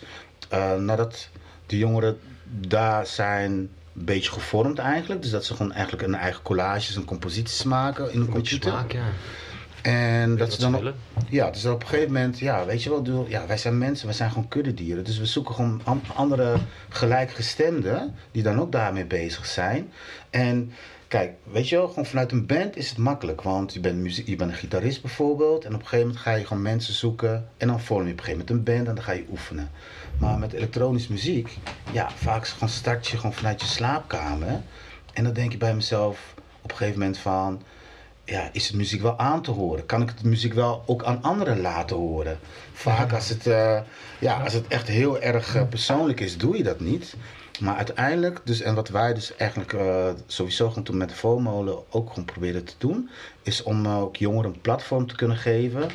[0.50, 1.30] eh, nadat
[1.66, 2.20] de jongeren
[2.68, 5.22] daar zijn een beetje gevormd eigenlijk.
[5.22, 8.72] Dus dat ze gewoon eigenlijk een eigen collages en composities maken in een computer.
[8.72, 9.06] smaak, ja.
[9.82, 10.94] En dat ze dan op,
[11.30, 14.16] ja, dus op een gegeven moment, ja, weet je wel, ja, wij zijn mensen, wij
[14.16, 15.04] zijn gewoon kuddedieren.
[15.04, 16.58] Dus we zoeken gewoon an- andere
[16.90, 19.92] gelijkgestemden die dan ook daarmee bezig zijn.
[20.30, 20.72] En
[21.08, 23.42] kijk, weet je wel, gewoon vanuit een band is het makkelijk.
[23.42, 25.66] Want je bent, muziek, je bent een gitarist bijvoorbeeld.
[25.66, 27.50] En op een gegeven moment ga je gewoon mensen zoeken.
[27.58, 29.72] En dan vorm je op een gegeven moment een band en dan ga je oefenen.
[30.20, 31.58] Maar met elektronische muziek,
[31.92, 34.62] ja, vaak het gewoon start je gewoon vanuit je slaapkamer.
[35.14, 37.62] En dan denk je bij mezelf op een gegeven moment van
[38.28, 39.86] ja, is de muziek wel aan te horen?
[39.86, 42.40] Kan ik de muziek wel ook aan anderen laten horen?
[42.74, 43.80] Vaak als het, eh,
[44.20, 47.16] ja, als het echt heel erg eh, persoonlijk is, doe je dat niet.
[47.60, 51.92] Maar uiteindelijk, dus, en wat wij dus eigenlijk eh, sowieso gewoon toen met de Volmolen
[51.92, 53.10] ook gewoon proberen te doen,
[53.42, 55.90] is om ook jongeren een platform te kunnen geven.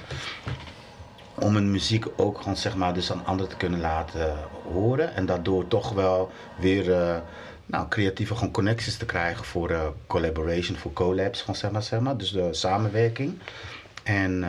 [1.35, 4.37] Om hun muziek ook gewoon zeg maar dus aan anderen te kunnen laten
[4.73, 5.15] horen.
[5.15, 7.17] En daardoor toch wel weer eh,
[7.67, 12.01] nou, creatieve gewoon connecties te krijgen voor eh, collaboration, voor collabs, gewoon zeg maar, zeg
[12.01, 12.17] maar.
[12.17, 13.39] Dus de samenwerking.
[14.03, 14.45] En,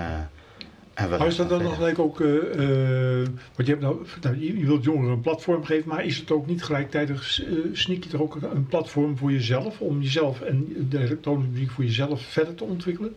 [0.95, 4.65] Maar is dat dan nog gelijk ook, eh, eh, want je, hebt nou, nou, je
[4.65, 8.21] wilt jongeren een platform geven, maar is het ook niet gelijktijdig, eh sneak je er
[8.21, 12.63] ook een platform voor jezelf, om jezelf en de elektronische muziek voor jezelf verder te
[12.63, 13.15] ontwikkelen?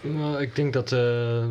[0.00, 0.92] Nou, ik denk dat...
[0.92, 1.44] eh,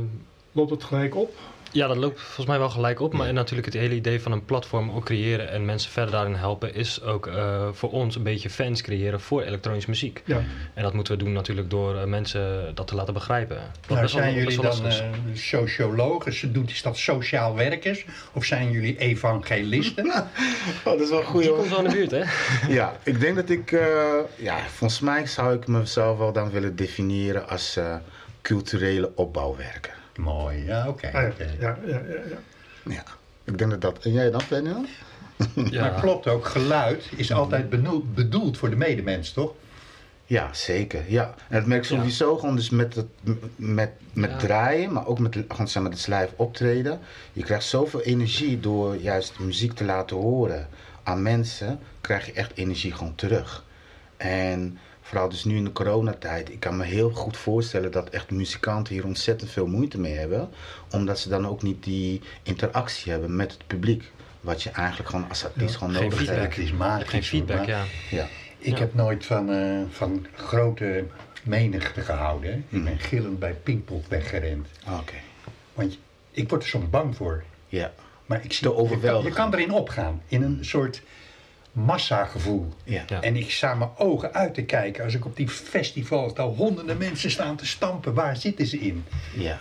[0.55, 1.35] Loopt dat gelijk op?
[1.73, 3.13] Ja, dat loopt volgens mij wel gelijk op.
[3.13, 6.75] Maar natuurlijk het hele idee van een platform ook creëren en mensen verder daarin helpen,
[6.75, 10.21] is ook eh, voor ons een beetje fans creëren voor elektronische muziek.
[10.25, 10.41] Ja.
[10.73, 13.55] En dat moeten we doen natuurlijk door eh, mensen dat te laten begrijpen.
[13.87, 16.53] Nou, best wel- zijn jullie best wel dan eh, sociologen?
[16.53, 18.05] Doet is dat sociaal werkers?
[18.33, 20.11] Of zijn jullie evangelisten?
[20.85, 22.23] Oh, dat is wel een goede Die komt wel in de buurt, hè?
[22.73, 23.87] Ja, ik denk dat ik, eh,
[24.37, 27.95] ja, volgens mij zou ik mezelf wel dan willen definiëren als eh,
[28.41, 29.93] culturele opbouwwerker.
[30.15, 31.07] Mooi, ja, oké.
[31.07, 32.37] Ah, ja, ja, ja, ja, ja.
[32.93, 33.03] Ja,
[33.43, 33.97] ik denk dat dat.
[34.05, 34.87] En jij dan, Ferdinand?
[35.69, 35.81] Ja.
[35.81, 37.69] Maar klopt ook, geluid is altijd
[38.13, 39.53] bedoeld voor de medemens, toch?
[40.25, 41.03] Ja, zeker.
[41.07, 41.35] Ja.
[41.49, 43.05] En dat merk ik sowieso gewoon dus met, het,
[43.55, 44.37] met, met Ja.
[44.37, 46.99] draaien, maar ook met, gewoon, zeg maar, het live optreden.
[47.33, 50.67] Je krijgt zoveel energie door juist muziek te laten horen
[51.03, 53.63] aan mensen, krijg je echt energie gewoon terug.
[54.17, 54.77] En
[55.13, 58.93] vooral dus nu in de coronatijd, ik kan me heel goed voorstellen dat echt muzikanten
[58.93, 60.49] hier ontzettend veel moeite mee hebben.
[60.91, 64.11] Omdat ze dan ook niet die interactie hebben met het publiek.
[64.41, 66.37] Wat je eigenlijk gewoon als artiest gewoon Geen nodig feedback.
[66.39, 66.55] hebt.
[66.55, 67.09] Het is Je magisch.
[67.09, 67.83] geen feedback, maar ja.
[68.09, 68.27] Ja.
[68.57, 68.79] Ik Ja.
[68.79, 71.05] heb nooit van, eh, van grote
[71.43, 72.65] menigte gehouden.
[72.69, 74.67] Ik ben gillend bij Pinkpop weggerend.
[74.99, 75.13] Oké.
[75.73, 75.97] Want
[76.31, 77.43] ik word er soms bang voor.
[77.67, 77.93] Ja.
[78.25, 79.29] Maar ik zie, Te je, kan, overweldigen.
[79.29, 80.21] je kan erin opgaan.
[80.27, 81.01] In een soort
[81.73, 82.73] massagevoel.
[82.83, 83.03] Ja.
[83.07, 83.21] Ja.
[83.21, 86.97] En ik sta mijn ogen uit te kijken als ik op die festivals daar honderden
[86.97, 88.13] mensen staan te stampen.
[88.13, 89.05] Waar zitten ze in?
[89.35, 89.59] Ja.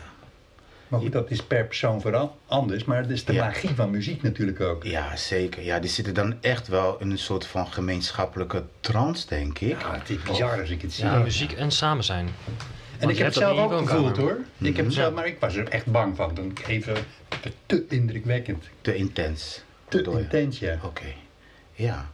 [0.88, 2.84] Maar goed, dat is per persoon vooral anders.
[2.84, 3.44] Maar dat is de Ja.
[3.44, 4.84] magie van muziek natuurlijk ook.
[4.84, 5.62] Ja, zeker.
[5.62, 9.80] Ja, die zitten dan echt wel in een soort van gemeenschappelijke trance, denk ik.
[9.80, 11.04] Ja, het is bizar als ik het zie.
[11.04, 12.26] Ja, muziek en samen zijn.
[12.26, 12.32] En
[12.98, 14.38] Want ik heb het zelf ook gevoeld hoor.
[14.58, 15.14] Ik heb het zelf, Ja.
[15.14, 16.34] maar ik was er echt bang van.
[16.34, 16.94] Toen ik even
[17.66, 18.64] te, indrukwekkend.
[18.80, 19.62] Te intens.
[19.88, 20.78] Te intens, ja.
[20.84, 21.04] Oké.
[21.72, 22.10] Ja.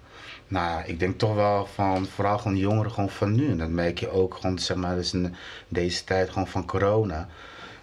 [0.49, 3.51] Nou, ik denk toch wel van, vooral gewoon jongeren gewoon van nu.
[3.51, 5.35] En dat merk je ook gewoon, zeg maar, dus in
[5.69, 7.29] deze tijd gewoon van corona.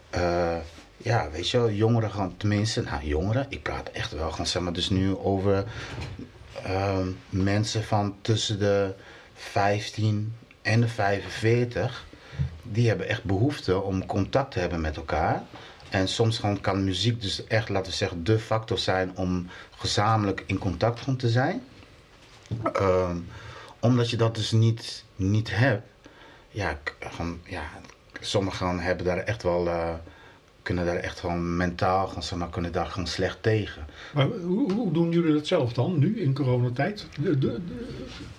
[0.10, 0.56] Eh,
[0.98, 4.62] ja, weet je wel, jongeren gewoon, tenminste, nou jongeren, ik praat echt wel gewoon, zeg
[4.62, 5.66] maar, dus nu over
[6.64, 8.94] ehm, mensen van tussen de
[9.34, 12.06] 15 en de 45.
[12.64, 15.44] Die hebben echt behoefte om contact te hebben met elkaar.
[15.90, 20.44] En soms gewoon kan muziek dus echt, laten we zeggen, de factor zijn om gezamenlijk
[20.46, 21.62] in contact gewoon te zijn.
[22.74, 23.18] Ehm,
[23.80, 25.88] omdat je dat dus niet, niet hebt.
[26.50, 26.80] Ja,
[27.46, 27.64] ja,
[28.20, 29.94] sommigen hebben daar echt wel, eh,
[30.62, 33.86] kunnen daar echt gewoon mentaal, maar, kunnen daar gewoon slecht tegen.
[34.14, 37.08] Maar hoe, hoe doen jullie dat zelf dan, nu in coronatijd?
[37.20, 37.58] De, de,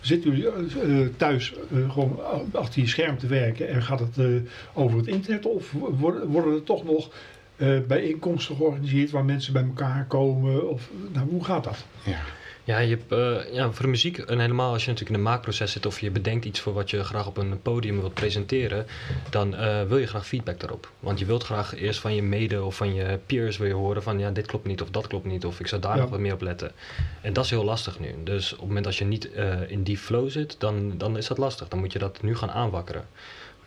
[0.01, 2.21] zitten jullie eh, thuis eh, gewoon
[2.53, 5.47] achter je scherm te werken en gaat het over het internet?
[5.47, 7.11] Of worden, worden er toch nog
[7.57, 10.69] eh, bijeenkomsten georganiseerd waar mensen bij elkaar komen?
[10.71, 11.85] Of, nou, hoe gaat dat?
[12.05, 12.19] Ja.
[12.65, 15.31] Ja, je hebt, eh, ja, voor de muziek, en helemaal als je natuurlijk in een
[15.31, 18.87] maakproces zit of je bedenkt iets voor wat je graag op een podium wilt presenteren,
[19.31, 20.91] dan eh, wil je graag feedback daarop.
[21.01, 24.03] Want je wilt graag eerst van je mede of van je peers wil je horen
[24.03, 26.01] van ja, dit klopt niet of dat klopt niet of ik zou daar Ja.
[26.01, 26.73] nog wat meer op letten.
[27.21, 28.15] En dat is heel lastig nu.
[28.25, 31.27] Dus op het moment als je niet eh, in die flow zit, dan, dan is
[31.27, 31.69] dat lastig.
[31.69, 33.05] Dan moet je dat nu gaan aanwakkeren.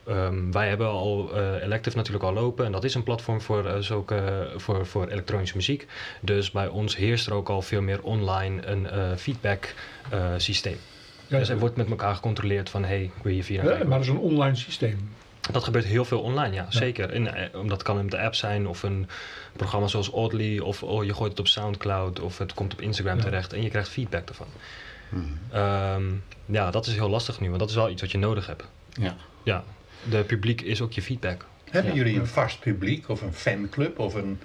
[0.10, 3.66] Ehm, wij hebben al eh, Elective natuurlijk al lopen en dat is een platform voor,
[3.66, 5.88] eh, zulke, voor, voor elektronische muziek.
[6.22, 9.74] Dus bij ons heerst er ook al veel meer online een eh, feedback
[10.10, 10.78] eh, systeem.
[11.28, 14.02] Ja, dus er wordt met elkaar gecontroleerd van hey, wil je via eh, maar dat
[14.02, 15.10] is een online systeem.
[15.52, 17.10] Dat gebeurt heel veel online, ja, zeker.
[17.10, 19.08] En, omdat kan de app zijn of een
[19.56, 23.18] programma zoals Oddly of oh, je gooit het op Soundcloud of het komt op Instagram
[23.18, 23.24] Ja.
[23.24, 24.48] terecht en je krijgt feedback ervan.
[25.10, 25.24] Mhm.
[25.52, 26.04] Ehm,
[26.46, 28.68] ja, dat is heel lastig nu, want dat is wel iets wat je nodig hebt.
[28.90, 29.16] Ja.
[29.44, 29.64] Ja,
[30.10, 31.46] de publiek is ook je feedback.
[31.72, 31.98] Hebben Ja.
[31.98, 34.40] jullie een vast publiek of een fanclub of een...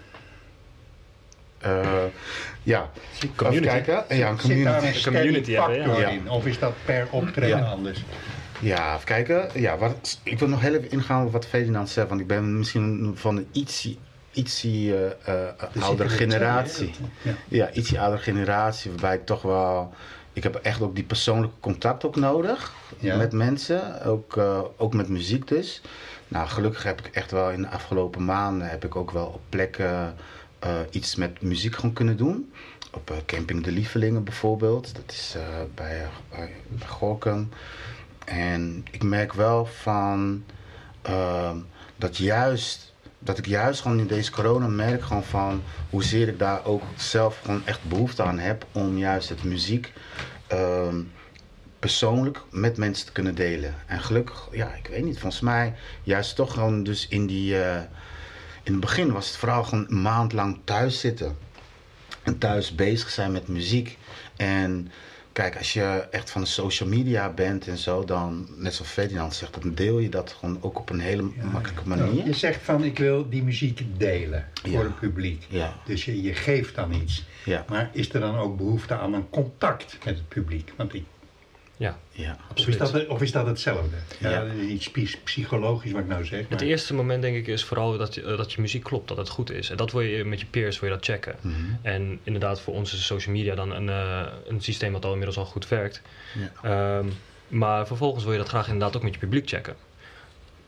[1.58, 2.02] Eh,
[2.62, 2.90] ja.
[3.36, 3.66] Community.
[3.68, 4.16] Even kijken.
[4.16, 4.96] Ja, een Zit daar community.
[4.96, 6.08] een community hebben, factor ja.
[6.08, 6.30] in?
[6.30, 7.64] Of is dat per optreden Ja.
[7.64, 8.04] anders?
[8.60, 9.48] Ja, even kijken.
[9.60, 12.08] Ja, wat, ik wil nog heel even ingaan op wat Ferdinand zegt.
[12.08, 13.98] Want ik ben misschien van een ietsie,
[14.32, 16.90] ietsie eh, eh, Er oudere er generatie.
[16.90, 17.08] twee?
[17.22, 17.34] Ja.
[17.48, 18.90] Ja, ietsie oudere generatie.
[18.90, 19.94] Waarbij ik toch wel...
[20.34, 22.72] Ik heb echt ook die persoonlijke contact ook nodig.
[22.98, 23.16] Ja.
[23.16, 24.02] Met mensen.
[24.04, 25.80] Ook, eh, ook met muziek dus.
[26.28, 28.70] Nou, gelukkig heb ik echt wel in de afgelopen maanden...
[28.70, 30.14] heb ik ook wel op plekken
[30.58, 32.52] eh, iets met muziek gewoon kunnen doen.
[32.92, 34.94] Op eh, Camping de Lievelingen bijvoorbeeld.
[34.94, 35.36] Dat is
[35.74, 36.50] bij, bij
[36.86, 37.48] Gorkum.
[38.24, 40.44] En ik merk wel van
[41.96, 42.93] dat juist
[43.24, 47.40] dat ik juist gewoon in deze corona merk gewoon van hoezeer ik daar ook zelf
[47.42, 49.92] gewoon echt behoefte aan heb om juist het muziek
[50.46, 51.00] ehm,
[51.78, 53.74] persoonlijk met mensen te kunnen delen.
[53.86, 57.82] En gelukkig, ja, ik weet niet, volgens mij juist toch gewoon dus in die eh,
[58.62, 61.36] in het begin was het vooral gewoon een maand lang thuis zitten
[62.22, 63.98] en thuis bezig zijn met muziek.
[64.36, 64.90] En
[65.34, 69.34] kijk, als je echt van de social media bent en zo, dan, net zoals Ferdinand
[69.34, 72.26] zegt, dan deel je dat gewoon ook op een hele makkelijke manier.
[72.26, 74.70] Je zegt van ik wil die muziek delen Ja.
[74.70, 75.46] voor het publiek.
[75.48, 75.74] Ja.
[75.84, 77.24] Dus je, je geeft dan iets.
[77.44, 80.72] Ja, Maar is er dan ook behoefte aan een contact met het publiek?
[80.76, 81.04] Want ik,
[81.76, 82.92] Ja, ja, of, is absoluut.
[82.92, 83.96] dat, of is dat hetzelfde?
[84.20, 86.38] Ja, dat iets psy- psychologisch wat ik nou zeg.
[86.40, 89.08] Het maar- eerste moment denk ik is vooral dat je, eh, dat je muziek klopt,
[89.08, 89.70] dat het goed is.
[89.70, 91.36] En dat wil je met je peers wil je dat checken.
[91.40, 91.54] Mhm.
[91.82, 95.38] En inderdaad, voor ons is social media dan een, eh, een systeem wat al inmiddels
[95.38, 96.02] al goed werkt.
[96.62, 96.98] Ja.
[96.98, 97.06] Ehm,
[97.48, 99.76] maar vervolgens wil je dat graag inderdaad ook met je publiek checken.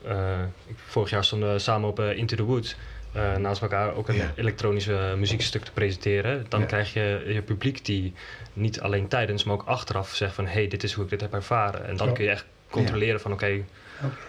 [0.05, 2.77] Eh, ik- vorig jaar stonden we samen op Into the Woods.
[3.17, 4.33] Eh, naast elkaar ook een Ja.
[4.37, 6.47] elektronische muziekstuk te presenteren.
[6.49, 6.67] Dan Ja.
[6.67, 8.15] krijg je je publiek die
[8.53, 10.47] niet alleen tijdens, maar ook achteraf zegt van...
[10.47, 11.87] hé, hey, dit is hoe ik dit heb ervaren.
[11.87, 13.65] En dan kun je echt controleren van oké,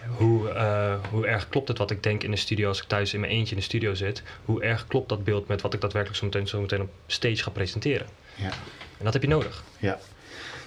[0.07, 3.13] hoe, eh, hoe erg klopt het wat ik denk in de studio als ik thuis
[3.13, 4.23] in mijn eentje in de studio zit?
[4.45, 7.43] Hoe erg klopt dat beeld met wat ik daadwerkelijk zo meteen, zo meteen op stage
[7.43, 8.07] ga presenteren?
[8.35, 8.49] ja.
[8.97, 9.63] En dat heb je nodig.
[9.79, 9.99] Ja.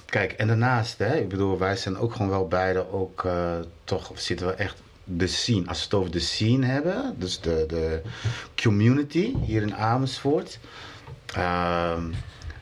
[0.06, 3.52] kijk, en daarnaast, hè, ik bedoel, wij zijn ook gewoon wel beide ook eh,
[3.84, 4.82] toch zitten we echt
[5.16, 5.68] de scene.
[5.68, 8.02] Als we het over de scene hebben, dus de, de
[8.62, 10.58] community hier in Amersfoort.
[11.34, 12.02] Ehm,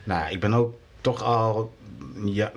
[0.03, 1.73] nou, ik ben ook toch al,
[2.25, 2.51] ja,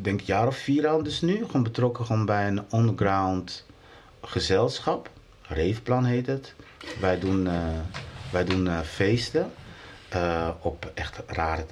[0.00, 3.66] denk een jaar of vier al dus nu, gewoon betrokken gewoon bij een underground
[4.22, 5.10] gezelschap.
[5.42, 6.54] Reefplan heet het.
[7.00, 7.78] Wij doen, eh,
[8.32, 9.52] wij doen eh, feesten
[10.08, 11.64] eh, op echt rare,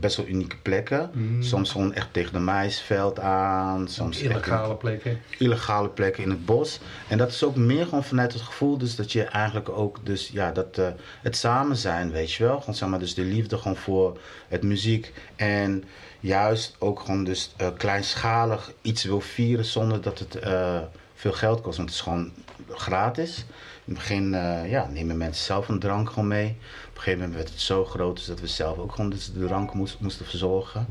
[0.00, 1.10] best wel unieke plekken.
[1.12, 1.42] Mm.
[1.42, 3.88] Soms gewoon echt tegen de maisveld aan.
[3.88, 5.20] Soms in- Illegale plekken.
[5.38, 6.80] illegale plekken in het bos.
[7.08, 10.28] En dat is ook meer gewoon vanuit het gevoel dus dat je eigenlijk ook dus
[10.32, 10.86] ja dat eh,
[11.22, 14.62] het samen zijn, weet je wel, gewoon zeg maar dus de liefde gewoon voor het
[14.62, 15.84] muziek en
[16.20, 20.78] juist ook gewoon dus eh, kleinschalig iets wil vieren zonder dat het eh,
[21.14, 22.30] veel geld kost, want het is gewoon
[22.70, 23.44] gratis.
[23.86, 24.30] In het begin
[24.68, 26.56] ja, nemen mensen zelf een drank gewoon mee.
[26.94, 29.32] Op een gegeven moment werd het zo groot dus dat we zelf ook gewoon dus
[29.32, 30.86] de drank moest, moesten verzorgen.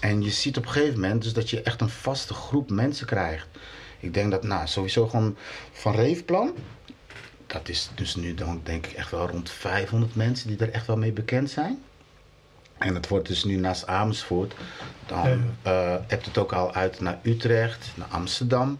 [0.00, 3.06] En je ziet op een gegeven moment dus dat je echt een vaste groep mensen
[3.06, 3.46] krijgt.
[4.00, 5.36] Ik denk dat, nou, sowieso gewoon
[5.72, 6.54] van Reefplan.
[7.46, 10.86] Dat is dus nu dan denk ik echt wel rond 500 mensen die er echt
[10.86, 11.82] wel mee bekend zijn.
[12.78, 14.54] En het wordt dus nu naast Amersfoort.
[15.06, 18.78] Dan eh hebt het ook al uit naar Utrecht, naar Amsterdam.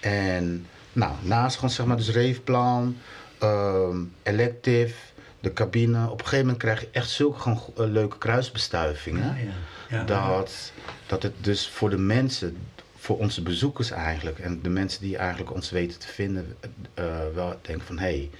[0.00, 2.96] En nou, naast gewoon zeg maar dus Reefplan,
[3.38, 4.94] ehm Elective,
[5.40, 6.04] de cabine.
[6.04, 9.24] Op een gegeven moment krijg je echt zulke gewoon eh, leuke kruisbestuivingen.
[9.24, 9.52] Ja,
[9.88, 9.98] ja.
[9.98, 10.72] Ja, dat,
[11.06, 12.56] dat het dus voor de mensen,
[12.96, 16.56] voor onze bezoekers eigenlijk, en de mensen die eigenlijk ons weten te vinden,
[16.94, 18.30] eh, wel denken van hé, hey,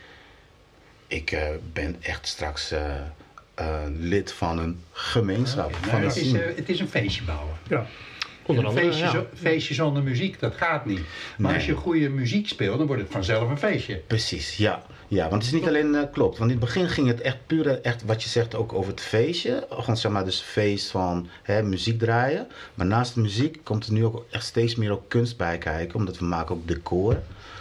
[1.06, 2.72] ik eh, ben echt straks
[3.98, 5.74] lid van een gemeenschap.
[5.74, 7.54] Van het, is, het is een feestje bouwen.
[7.68, 7.86] Ja.
[8.48, 9.10] Onder andere, feestje, ja.
[9.10, 11.00] zo- feestje zonder muziek, dat gaat niet.
[11.36, 11.54] Maar Nee.
[11.54, 13.96] als je goede muziek speelt, dan wordt het vanzelf een feestje.
[14.06, 14.82] Precies, ja.
[15.08, 16.38] Ja, want het is niet alleen eh, klopt.
[16.38, 18.90] Want in het begin ging het echt puur, eh, echt wat je zegt ook over
[18.90, 19.66] het feestje.
[19.70, 22.46] Gewoon zeg maar dus feest van hè, muziek draaien.
[22.74, 25.94] Maar naast de muziek komt er nu ook echt steeds meer ook kunst bij kijken.
[25.98, 27.16] Omdat we maken ook decor.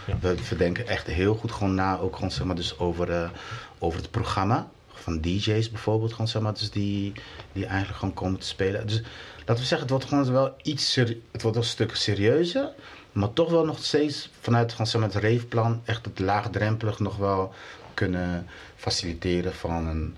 [0.06, 0.18] Ja.
[0.20, 3.30] We, we denken echt heel goed gewoon na, ook gewoon zeg maar dus over, eh,
[3.78, 4.68] over het programma.
[4.92, 7.12] Van DJ's bijvoorbeeld, gewoon zeg maar dus die,
[7.52, 8.86] die eigenlijk gewoon komen te spelen.
[8.86, 9.02] Dus
[9.48, 12.68] laten we zeggen, het wordt gewoon wel iets, seri- het wordt wel een stuk serieuzer.
[13.12, 17.16] Maar toch wel nog steeds vanuit gewoon, zeg maar, het reefplan echt het laagdrempelig nog
[17.16, 17.52] wel
[17.94, 18.46] kunnen
[18.76, 20.14] faciliteren van een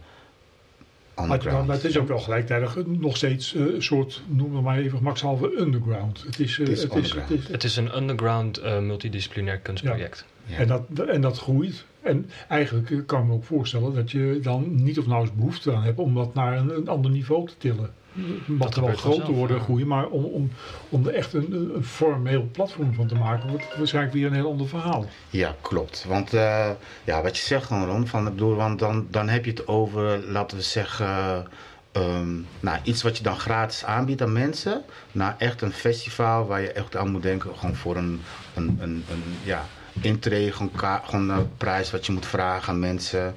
[1.20, 1.66] underground.
[1.66, 5.03] maar het is ook wel gelijktijdig nog steeds eh, een soort, noem het maar even
[5.03, 6.22] makshalve underground.
[6.26, 7.28] Het is, eh, Het is het is, underground.
[7.31, 10.24] het is, Het is een underground eh, multidisciplinair kunstproject.
[10.45, 10.57] Ja.
[10.57, 11.85] En, dat, en dat groeit.
[12.03, 15.74] En eigenlijk eh, kan ik me ook voorstellen dat je dan niet of nauwelijks behoefte
[15.74, 17.91] aan hebt om dat naar een, een ander niveau te tillen.
[18.14, 19.62] Het mag Dat wel groter worden, ja.
[19.62, 20.50] groeien, maar om, om,
[20.88, 24.26] om er echt een, een- een formeel platform van te maken, wordt het waarschijnlijk weer
[24.26, 25.06] een heel ander verhaal.
[25.30, 26.04] Ja, klopt.
[26.08, 26.70] Want eh,
[27.04, 29.66] ja, wat je zegt gewoon, Ron, van, ik bedoel, want dan, dan heb je het
[29.68, 31.46] over, laten we zeggen,
[31.92, 32.28] ehm,
[32.61, 34.82] nou, iets wat je dan gratis aanbiedt aan mensen.
[35.12, 38.20] Naar echt een festival waar je echt aan moet denken, gewoon voor een,
[38.54, 39.66] een, een, een ja,
[40.00, 43.34] intree, gewoon, ka- gewoon een prijs wat je moet vragen aan mensen.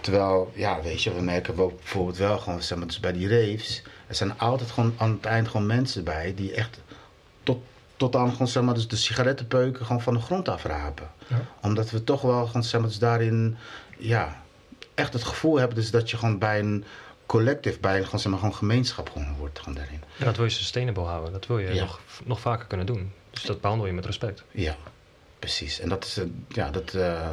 [0.00, 3.82] Terwijl, ja, weet je, we merken bijvoorbeeld wel gewoon, zeg maar, dus bij die raves,
[4.08, 6.80] er zijn altijd gewoon aan het eind gewoon mensen bij die echt
[7.42, 7.62] tot,
[7.96, 11.40] tot aan gewoon, zeg maar, dus de sigarettenpeuken gewoon van de grond afrapen Ja.
[11.62, 13.56] omdat we toch wel gewoon, zeg maar, dus daarin,
[13.98, 14.42] ja,
[14.94, 16.84] echt het gevoel hebben dus dat je gewoon bij een
[17.26, 20.02] collectief, bij een gewoon, zeg maar, gewoon gemeenschap gewoon wordt gewoon daarin.
[20.16, 21.32] Ja, dat wil je sustainable houden.
[21.32, 21.80] Dat wil je Ja.
[21.84, 23.12] nog, nog vaker kunnen doen.
[23.30, 24.44] Dus dat behandel je met respect.
[24.50, 24.76] Ja,
[25.38, 25.80] precies.
[25.80, 27.28] En dat is, eh, ja, dat, eh,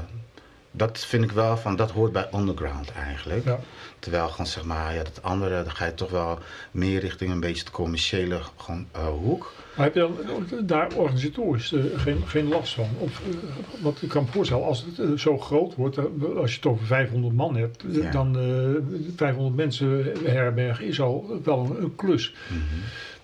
[0.75, 3.45] dat vind ik wel van, dat hoort bij underground eigenlijk.
[3.45, 3.59] Ja.
[3.99, 6.39] Terwijl gewoon, zeg maar, ja, dat andere, dan ga je toch wel
[6.71, 9.53] meer richting een beetje de commerciële gewoon, eh, hoek.
[9.75, 12.89] Maar heb je dan daar organisatorisch eh, geen, geen last van?
[12.99, 13.35] Of, eh,
[13.81, 15.97] want ik kan me voorstellen, als het zo groot wordt,
[16.35, 18.11] als je het over 500 man hebt, Ja.
[18.11, 22.33] dan eh 500 mensen herbergen is al wel een, een klus.
[22.49, 22.59] Mhm.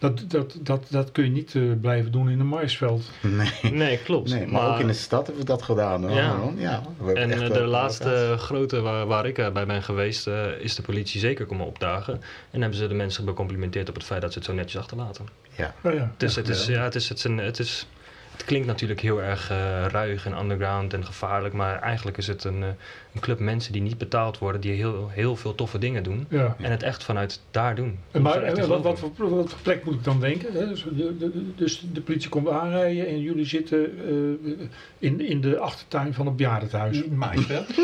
[0.01, 3.09] Dat, dat, dat, dat kun je niet eh, blijven doen in een maisveld.
[3.21, 3.71] Nee.
[3.71, 4.29] Nee, klopt.
[4.29, 6.17] Nee, maar, ook in de stad hebben we dat gedaan hoor.
[6.17, 6.35] Ja.
[6.55, 10.27] Ja we En echt eh, de laatste grote waar, waar ik eh, bij ben geweest,
[10.27, 12.21] eh, is de politie zeker komen opdagen.
[12.51, 15.27] En hebben ze de mensen becomplimenteerd op het feit dat ze het zo netjes achterlaten.
[15.55, 15.73] Ja.
[15.83, 16.11] Ja, ja.
[16.17, 17.87] Dus het, is, ja, het, is, het, is een, het, is,
[18.31, 21.53] het klinkt natuurlijk heel erg eh, ruig en underground en gevaarlijk.
[21.53, 22.69] Maar eigenlijk is het een, eh,
[23.13, 26.25] een club mensen die niet betaald worden, die heel, heel veel toffe dingen doen.
[26.29, 26.55] ja.
[26.59, 27.99] En het echt vanuit daar doen.
[28.11, 30.53] En maar en wat, voor, wat voor plek moet ik dan denken?
[30.53, 30.67] Hè?
[30.67, 33.85] Dus, de, de, dus de politie komt aanrijden en jullie zitten
[34.49, 34.67] eh,
[34.99, 37.03] in, in de achtertuin van het bejaardentehuis.
[37.07, 37.67] Maisveld.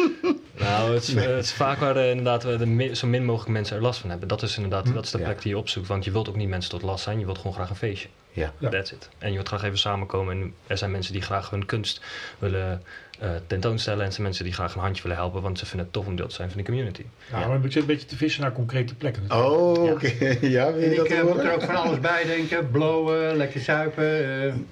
[0.59, 3.51] Nou, het is, eh, het is vaak waar eh, inderdaad we de zo min mogelijk
[3.51, 4.27] mensen er last van hebben.
[4.27, 5.23] Dat is inderdaad dat is de Ja.
[5.23, 5.87] plek die je opzoekt.
[5.87, 7.19] Want je wilt ook niet mensen tot last zijn.
[7.19, 8.07] Je wilt gewoon graag een feestje.
[8.31, 8.53] Ja.
[8.57, 8.69] Ja.
[8.69, 9.09] That's it.
[9.17, 10.41] En je wilt graag even samenkomen.
[10.41, 12.01] En er zijn mensen die graag hun kunst
[12.39, 12.83] willen
[13.19, 14.05] eh, tentoonstellen.
[14.05, 16.15] En zijn mensen die graag een handje willen helpen, want ze vinden het tof om
[16.15, 17.03] deel te zijn van die community.
[17.31, 19.23] Ja, maar we zitten een beetje te vissen naar concrete plekken.
[19.27, 19.51] natuurlijk.
[19.51, 19.91] Oh, Ja.
[19.91, 20.07] oké.
[20.47, 22.71] Ja, wil je En dat ik eh, moet er ook van alles bij denken.
[22.71, 24.23] Blowen, lekker zuipen.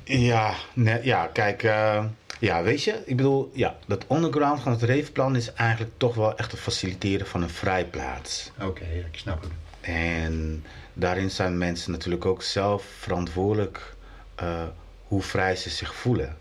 [0.05, 0.19] eh.
[0.21, 2.05] Ja, nee, ja kijk, eh,
[2.39, 6.37] ja, weet je, ik bedoel, ja, dat underground van het reefplan is eigenlijk toch wel
[6.37, 8.51] echt het faciliteren van een vrijplaats.
[8.61, 9.51] Oké, ik snap het.
[9.81, 13.95] En daarin zijn mensen natuurlijk ook zelf verantwoordelijk
[14.35, 14.63] eh,
[15.07, 16.37] hoe vrij ze zich voelen.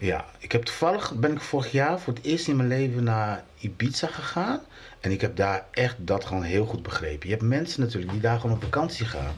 [0.00, 3.44] Ja, ik heb toevallig, ben ik vorig jaar voor het eerst in mijn leven naar
[3.58, 4.60] Ibiza gegaan.
[5.00, 7.28] En ik heb daar echt dat gewoon heel goed begrepen.
[7.28, 9.34] Je hebt mensen natuurlijk die daar gewoon op vakantie gaan.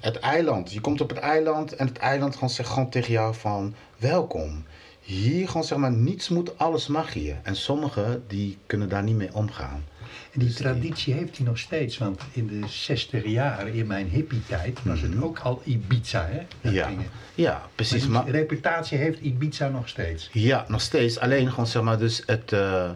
[0.00, 3.34] Het eiland, je komt op het eiland en het eiland gewoon zegt gewoon tegen jou
[3.34, 4.64] van welkom.
[5.02, 7.36] Hier gewoon zeg maar niets moet, alles mag hier.
[7.42, 9.84] En sommigen die kunnen daar niet mee omgaan.
[10.32, 11.98] En die traditie heeft hij nog steeds.
[11.98, 16.28] Want in de 60 jaren, in mijn hippie-tijd, was het ook al Ibiza.
[16.30, 16.70] Hè?
[16.70, 16.90] Ja,
[17.34, 18.06] ja precies.
[18.06, 20.28] Maar reputatie heeft Ibiza nog steeds.
[20.32, 21.18] Ja, nog steeds.
[21.18, 22.90] Alleen gewoon zeg maar dus het, eh,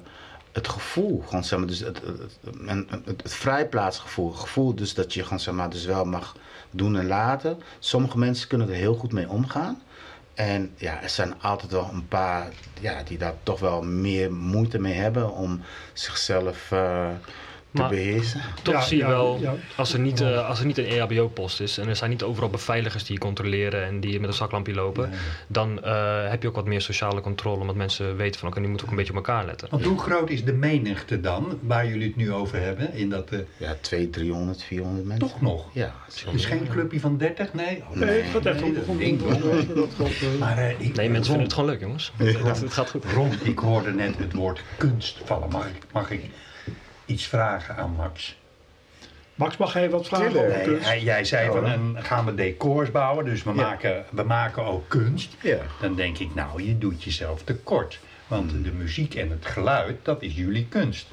[0.53, 2.01] het gevoel, gewoon zeg maar dus het,
[2.67, 4.31] het, het vrijplaatsgevoel.
[4.31, 6.37] Het gevoel dus dat je gewoon zeg maar dus wel mag
[6.71, 7.59] doen en laten.
[7.79, 9.83] Sommige mensen kunnen er heel goed mee omgaan.
[10.37, 12.49] En ja, er zijn altijd wel een paar
[12.81, 15.61] ja, die daar toch wel meer moeite mee hebben om
[15.93, 17.09] zichzelf eh,
[17.79, 18.41] Maar- beheersen.
[18.63, 19.55] Toch Ja, zie je ja, wel, ja.
[19.77, 22.49] als, er niet, eh, als er niet een EHBO-post is en er zijn niet overal
[22.51, 25.11] beveiligers die je controleren en die met een zaklampje lopen,
[25.47, 28.69] dan eh, heb je ook wat meer sociale controle, omdat mensen weten van oké, nu
[28.69, 29.69] moeten we ook een beetje op elkaar letten.
[29.71, 32.93] Want hoe groot is de menigte dan, waar jullie het nu over hebben?
[32.95, 35.29] In dat, eh, Ja, 200, 300, 400 mensen.
[35.29, 35.65] toch nog?
[35.73, 35.95] Ja,
[36.33, 37.55] Dus geen clubje van 30?
[37.55, 37.83] Nee?
[37.91, 39.21] Oh, Nee, het gaat echt om, ik,
[40.95, 42.13] Nee, mensen vinden het gewoon leuk, jongens.
[42.17, 43.05] Het, het gaat goed.
[43.05, 45.49] Ron, ik hoorde net het woord kunst vallen.
[45.51, 46.21] Mag ik, mag ik
[47.07, 48.37] iets vragen aan Max?
[49.35, 50.47] Max, mag jij wat vragen Tuurlijk.
[50.47, 50.87] over Nee, kunst?
[50.89, 51.97] hij, jij zei Oh, van, dan.
[51.97, 53.57] en gaan we decors bouwen, dus we, Ja.
[53.63, 55.35] maken, we maken ook kunst.
[55.43, 55.59] Ja.
[55.81, 57.99] Dan denk ik, nou, je doet jezelf tekort.
[58.27, 61.07] Want de muziek en het geluid, dat is jullie kunst.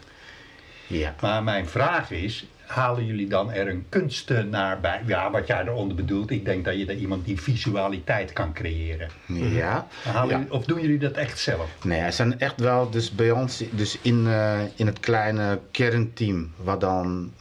[0.88, 1.16] ja.
[1.22, 5.02] Maar mijn vraag is, halen jullie dan er een kunstenaar bij?
[5.06, 9.10] Ja, wat jij eronder bedoelt, ik denk dat je er iemand die visualiteit kan creëren.
[9.28, 9.88] ja.
[10.04, 10.38] Halen Ja.
[10.38, 11.70] jullie- of doen jullie dat echt zelf?
[11.84, 16.52] Nee, er zijn echt wel, dus bij ons, dus in, eh, in het kleine kernteam,
[16.56, 17.32] wat dan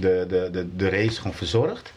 [0.00, 1.92] de, de, de, de race gewoon verzorgt,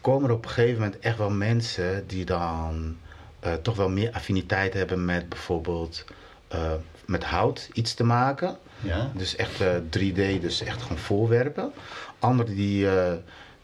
[0.00, 2.96] komen er op een gegeven moment echt wel mensen die dan
[3.40, 6.04] eh, toch wel meer affiniteit hebben met bijvoorbeeld
[6.48, 6.72] eh,
[7.06, 8.56] met hout iets te maken.
[8.82, 9.10] Ja?
[9.14, 11.72] Dus echt eh, 3D, dus echt gewoon voorwerpen.
[12.18, 13.12] Anderen die, eh,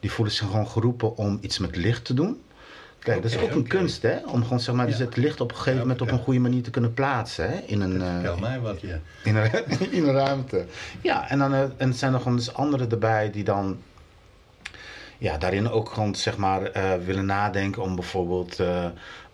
[0.00, 2.40] die voelen zich gewoon geroepen om iets met licht te doen.
[2.98, 4.16] Kijk, dat is ook een kunst, hè?
[4.26, 5.04] Om gewoon zeg maar, dus Ja.
[5.04, 7.50] het licht op een gegeven Ja, moment op een goede manier te kunnen plaatsen.
[7.50, 7.56] Hè?
[7.66, 8.98] In, een, eh, Vertel mij wat je...
[9.24, 9.50] in, een,
[9.90, 10.66] in een ruimte.
[11.00, 13.78] Ja, en dan eh, en er zijn er gewoon dus anderen erbij die dan
[15.18, 18.84] ja, daarin ook gewoon zeg maar eh, willen nadenken om bijvoorbeeld eh,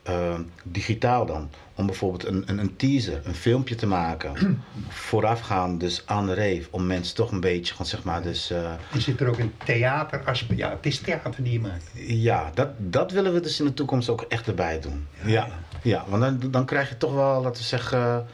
[0.02, 1.50] eh, digitaal dan.
[1.74, 4.62] Om bijvoorbeeld een, een, een teaser, een filmpje te maken.
[4.88, 6.62] Voorafgaan dus aan de rave.
[6.70, 8.50] Om mensen toch een beetje gewoon zeg maar dus...
[8.50, 10.58] eh, Er zit er ook een theateraspect.
[10.60, 11.90] Ja, het is theater die je maakt.
[12.06, 15.06] ja, dat, dat willen we dus in de toekomst ook echt erbij doen.
[15.24, 15.48] Ja,
[15.82, 16.04] ja.
[16.08, 18.26] want dan, dan krijg je toch wel, laten we zeggen...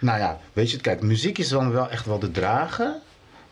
[0.00, 2.94] nou ja, weet je, kijk, muziek is dan wel echt wel de drager.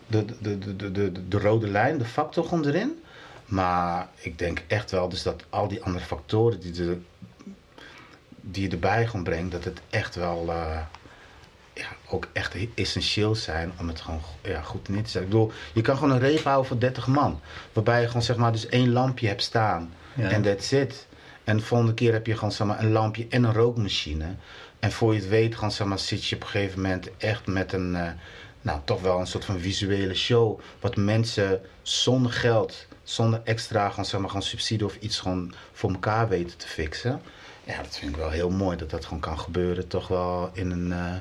[0.06, 3.02] De, de, de, de, de, de rode lijn, de factor erin.
[3.50, 6.98] Maar ik denk echt wel dus dat al die andere factoren die, de,
[8.40, 9.52] die je erbij gewoon brengt...
[9.52, 10.44] dat het echt wel...
[10.48, 10.80] eh,
[11.74, 15.22] ja, ook echt essentieel zijn om het gewoon ja, goed neer te zetten.
[15.22, 17.40] Ik bedoel, je kan gewoon een rave houden voor 30 man.
[17.72, 19.92] Waarbij je gewoon zeg maar dus één lampje hebt staan.
[20.16, 21.06] En that's it.
[21.44, 24.34] En de volgende keer heb je gewoon zeg maar een lampje en een rookmachine.
[24.78, 27.46] En voor je het weet gewoon zeg maar zit je op een gegeven moment echt
[27.46, 27.96] met een...
[27.96, 28.10] eh,
[28.62, 30.60] nou, toch wel een soort van visuele show.
[30.80, 35.90] Wat mensen zonder geld, zonder extra gewoon, zeg maar, gewoon subsidie of iets gewoon voor
[35.90, 37.22] elkaar weten te fixen.
[37.64, 39.88] Ja, dat vind ik wel heel mooi dat dat gewoon kan gebeuren.
[39.88, 41.14] Toch wel in een, eh,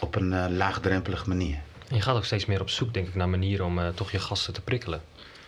[0.00, 1.58] op een eh, laagdrempelige manier.
[1.88, 4.10] En je gaat ook steeds meer op zoek, denk ik, naar manieren om eh, toch
[4.10, 5.02] je gasten te prikkelen.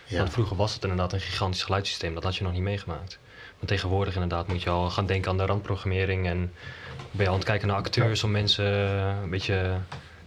[0.05, 0.17] Ja.
[0.17, 3.19] Want vroeger was het inderdaad een gigantisch geluidssysteem, dat had je nog niet meegemaakt.
[3.59, 6.53] Maar tegenwoordig inderdaad moet je al gaan denken aan de randprogrammering en
[7.11, 9.77] ben je aan het kijken naar acteurs om mensen een beetje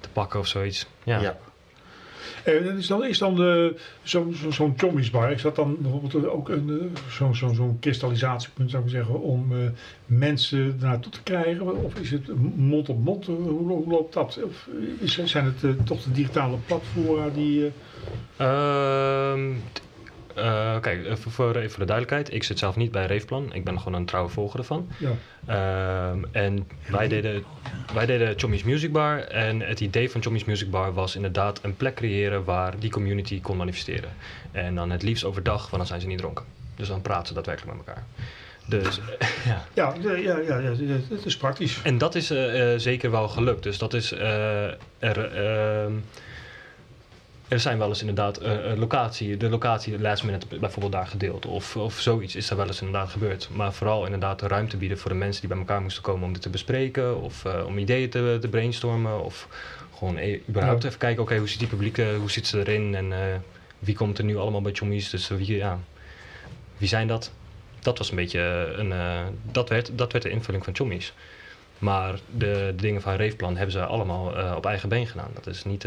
[0.01, 0.87] te pakken of zoiets.
[1.03, 1.21] Ja.
[1.21, 1.39] ja.
[2.45, 6.71] En is dan, is dan de, zo, zo'n Tommy's is dat dan bijvoorbeeld ook een,
[6.81, 9.71] eh, zo'n zo, zo'n kristallisatiepunt, zou ik zeggen, om eh,
[10.05, 11.77] mensen naartoe te krijgen?
[11.83, 13.29] Of is het mond op mond?
[13.29, 14.43] Eh, Hoe, lo- hoe loopt dat?
[14.45, 14.69] Of
[14.99, 17.67] is, zijn het eh, toch de digitale platformen die...
[17.67, 17.73] eh,
[18.37, 19.61] Ehm,
[20.35, 22.35] eh, kijk, even voor, even de duidelijkheid.
[22.35, 23.53] Ik zit zelf niet bij Reefplan.
[23.53, 24.89] Ik ben gewoon een trouwe volger ervan.
[24.99, 25.11] ja.
[25.47, 27.45] Ehm, en wij deden,
[27.95, 29.19] wij deden Chommy's Music Bar.
[29.19, 33.41] En het idee van Chommy's Music Bar was inderdaad een plek creëren waar die community
[33.41, 34.11] kon manifesteren.
[34.53, 36.45] En dan het liefst overdag, want dan zijn ze niet dronken.
[36.77, 38.05] Dus dan praten ze daadwerkelijk met elkaar.
[38.67, 39.01] Dus
[39.45, 39.65] ja.
[39.75, 40.73] Ja, ja, ja, ja, ja,
[41.09, 41.81] het is praktisch.
[41.83, 43.63] En dat is eh, eh, zeker wel gelukt.
[43.63, 44.65] Dus dat is eh,
[44.99, 45.31] er.
[47.51, 51.47] Er zijn wel eens inderdaad eh, locatie, de locatie last minute bijvoorbeeld daar gedeeld.
[51.47, 53.49] Of, of zoiets is er wel eens inderdaad gebeurd.
[53.53, 56.33] Maar vooral inderdaad de ruimte bieden voor de mensen die bij elkaar moesten komen om
[56.33, 57.23] dit te bespreken.
[57.23, 59.25] Of eh, om ideeën te, te brainstormen.
[59.25, 59.49] Of
[59.99, 60.89] gewoon e- überhaupt Ja.
[60.89, 62.95] even kijken, oké, hoe ziet die publiek, hoe zit ze erin?
[62.95, 63.13] En
[63.79, 65.11] wie komt er nu allemaal bij Chommies?
[65.11, 65.79] Dus wie, ja,
[66.77, 67.33] wie zijn dat?
[67.81, 68.93] Dat was een beetje een,
[69.53, 71.13] dat, werd, dat werd de invulling van Chommies.
[71.79, 75.31] Maar de, de dingen van Reefplan hebben ze allemaal op eigen been gedaan.
[75.35, 75.87] Dat is niet...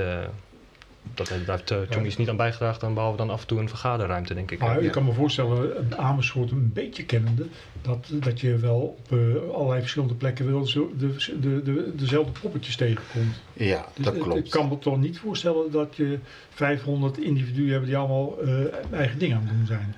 [1.03, 3.47] eh, dat heeft- daar heeft uh, Chommies niet aan bijgedragen, dan behalve dan af en
[3.47, 4.59] toe een vergaderruimte, denk ik.
[4.59, 4.85] Maar Ja.
[4.85, 7.45] ik kan me voorstellen, een Amersfoort een beetje kennende,
[7.81, 12.39] dat, dat je wel op eh, allerlei verschillende plekken wel zo de, de, de, dezelfde
[12.41, 13.35] poppetjes tegenkomt.
[13.53, 14.45] Ja, Dus dat klopt.
[14.45, 18.51] Ik kan me toch niet voorstellen dat je 500 individuen hebben die allemaal eh,
[18.91, 19.95] eigen dingen aan het doen zijn.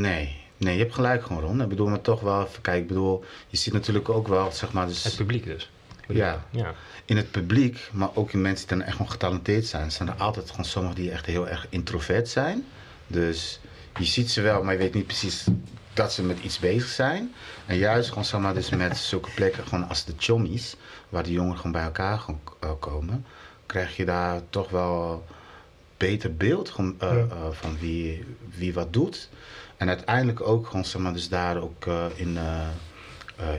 [0.00, 1.62] Nee, nee, je hebt gelijk gewoon, Ron.
[1.62, 2.82] Ik bedoel, maar toch wel even kijken.
[2.82, 5.70] Ik bedoel, je ziet natuurlijk ook wel, zeg maar, dus Het publiek dus.
[6.08, 6.44] Ja.
[6.50, 6.74] ja.
[7.04, 10.14] in het publiek, maar ook in mensen die dan echt gewoon getalenteerd zijn, zijn er
[10.14, 12.64] altijd gewoon sommigen die echt heel erg introvert zijn.
[13.06, 13.60] Dus
[13.98, 15.44] je ziet ze wel, maar je weet niet precies
[15.94, 17.34] dat ze met iets bezig zijn.
[17.66, 20.76] En juist gewoon, zeg maar, dus met zulke plekken, gewoon als de chommies,
[21.08, 23.26] waar de jongeren gewoon bij elkaar gewoon, eh, komen,
[23.66, 25.24] krijg je daar toch wel
[25.96, 28.24] beter beeld gewoon, eh, eh, van wie,
[28.56, 29.28] wie wat doet.
[29.76, 32.38] En uiteindelijk ook gewoon, zeg maar, dus daar ook in,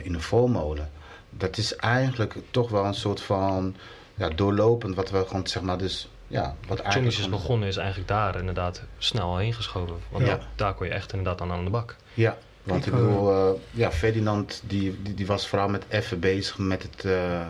[0.03, 0.91] in de volmolen.
[1.37, 3.75] Dat is eigenlijk toch wel een soort van
[4.15, 7.17] ja, doorlopend wat we gewoon, zeg maar, dus ja, wat eigenlijk...
[7.17, 9.95] Is begonnen, is eigenlijk daar inderdaad snel heen geschoven.
[10.09, 10.39] Want Ja.
[10.55, 11.95] daar kon je echt inderdaad aan aan de bak.
[12.13, 16.19] Ja, want Ik, ik, bedoel, eh, ja, Ferdinand die, die, die was vooral met even
[16.19, 17.47] bezig met het eh, eh,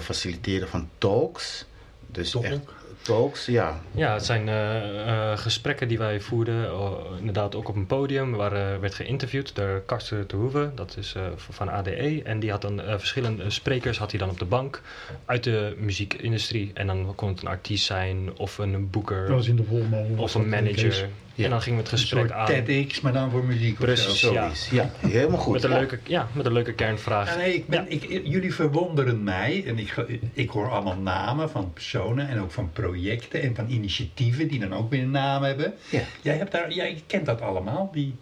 [0.00, 1.64] faciliteren van talks.
[2.06, 2.44] Dus Talk?
[2.44, 2.60] echt
[3.06, 3.80] talks, ja.
[3.90, 8.32] Ja, het zijn eh, eh, gesprekken die wij voerden, eh, inderdaad ook op een podium,
[8.32, 12.22] waar werd geïnterviewd door Karsten de Hoeve, dat is eh, van ADE.
[12.24, 14.82] En die had dan verschillende sprekers had hij dan op de bank
[15.24, 16.70] uit de muziekindustrie.
[16.74, 20.18] En dan kon het een artiest zijn, of een boeker, Dat was in de volmolen.
[20.18, 21.08] of een manager.
[21.36, 21.44] Ja.
[21.44, 22.46] En dan gingen we het Een gesprek soort aan.
[22.46, 24.20] TEDx, maar dan voor muziek Precies.
[24.20, 24.32] zo.
[24.70, 24.90] Ja.
[25.00, 25.52] helemaal goed.
[25.52, 25.76] Met een, ja.
[25.78, 27.30] leuke, ja, met een leuke kernvraag.
[27.30, 29.94] Ja, nee, ik ben, ik, jullie verwonderen mij en ik,
[30.32, 34.74] ik hoor allemaal namen van personen en ook van projecten en van initiatieven die dan
[34.74, 35.74] ook weer een naam hebben.
[35.88, 36.00] Ja.
[36.22, 38.14] Jij, hebt daar, jij kent dat allemaal, die,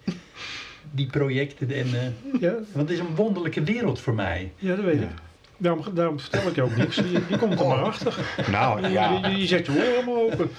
[0.91, 1.71] die projecten.
[1.71, 4.53] En, eh, Ja, want het is een wonderlijke wereld voor mij.
[4.57, 5.09] ja, dat weet ik.
[5.57, 6.97] Daarom, daarom vertel ik je ook niks.
[6.97, 8.17] Je, je komt er maar achter.
[8.51, 9.21] Nou, Je, ja.
[9.29, 10.51] je, je zet je oren allemaal open.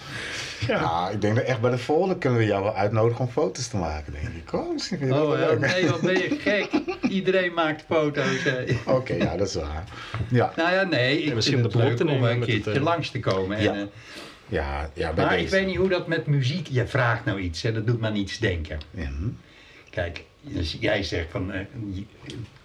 [0.68, 1.10] Ja.
[1.10, 3.78] Ik denk dat echt bij de volgende kunnen we jou wel uitnodigen om foto's te
[3.78, 4.54] maken, denk ik.
[4.54, 5.60] Oh, misschien vind je dat Oh, leuk.
[5.60, 6.70] nee, wat ben je gek.
[7.20, 8.44] Iedereen maakt foto's.
[8.44, 8.64] hè.
[8.86, 9.84] Oké, ja, dat is waar.
[10.30, 12.78] Ja, Nou ja, nee, ik Ja, misschien vind het leuk te om een keertje het,
[12.80, 13.58] eh, langs te komen.
[13.58, 13.74] En, Ja.
[13.74, 13.82] eh,
[14.48, 16.68] ja, ja bij maar ik weet niet hoe dat met muziek...
[16.68, 18.80] Je vraagt nou iets en dat doet me aan iets denken.
[18.92, 19.28] Ja, hm.
[19.90, 21.60] Kijk, dus jij zegt van, eh,
[21.94, 22.06] je-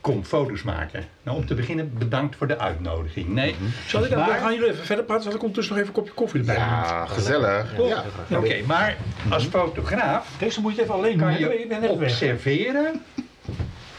[0.01, 1.05] kom foto's maken.
[1.23, 3.29] Nou, om te beginnen, bedankt voor de uitnodiging.
[3.29, 3.55] Nee,
[3.87, 5.95] Zal ik dan, Maar- dan gaan jullie even verder praten, zal ik ondertussen nog even
[5.97, 6.65] een kopje koffie erbij doen.
[6.65, 7.75] ja gezellig.
[7.79, 8.39] Ja, Ja.
[8.39, 8.97] oké, maar
[9.31, 13.03] als fotograaf Deze moet je even alleen doen, kan je observeren.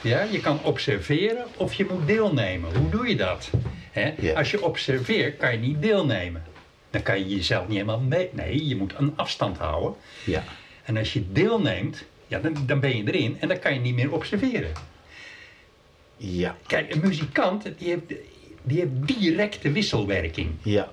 [0.01, 2.75] Ja, je kan observeren of je moet deelnemen.
[2.75, 3.49] Hoe doe je dat?
[3.91, 4.13] Hè?
[4.19, 4.33] Ja.
[4.33, 6.43] Als je observeert, kan je niet deelnemen.
[6.89, 8.29] Dan kan je jezelf niet helemaal mee.
[8.31, 9.93] Nee, je moet een afstand houden.
[10.23, 10.43] Ja.
[10.83, 13.95] En als je deelneemt, ja, dan, dan ben je erin en dan kan je niet
[13.95, 14.71] meer observeren.
[16.23, 16.57] Ja.
[16.67, 18.01] Kijk, een muzikant die heeft,
[18.63, 20.49] die heeft directe wisselwerking.
[20.61, 20.89] Ja.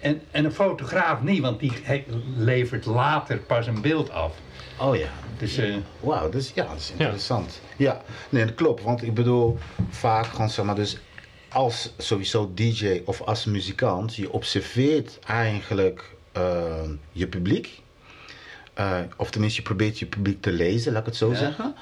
[0.00, 2.04] En, en een fotograaf niet, want die he-
[2.36, 4.34] levert later pas een beeld af.
[4.80, 5.08] Oh ja.
[5.38, 7.60] Dus eh, Wauw, dus ja, dat is interessant.
[7.76, 8.02] Ja.
[8.28, 8.82] nee, dat klopt.
[8.82, 9.58] Want ik bedoel,
[9.90, 10.98] vaak gewoon zeg maar, dus
[11.48, 16.82] als sowieso DJ of als muzikant, je observeert eigenlijk eh,
[17.12, 17.80] je publiek.
[18.74, 21.36] Eh, of tenminste, je probeert je publiek te lezen, laat ik het zo Ja.
[21.36, 21.74] zeggen.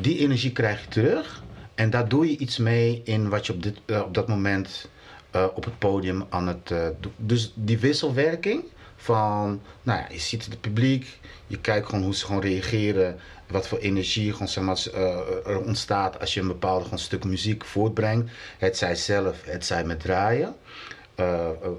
[0.00, 1.42] Die energie krijg je terug.
[1.74, 4.88] En daar doe je iets mee in wat je op, dit, eh, op dat moment
[5.30, 7.12] eh, op het podium aan het eh, doen.
[7.16, 8.64] Dus die wisselwerking
[8.96, 13.18] van, nou ja, je ziet het publiek, je kijkt gewoon hoe ze gewoon reageren,
[13.48, 14.86] wat voor energie gewoon, zeg maar,
[15.46, 18.30] er ontstaat als je een bepaald gewoon, stuk muziek voortbrengt.
[18.58, 20.54] Het zij zelf, het zij met draaien.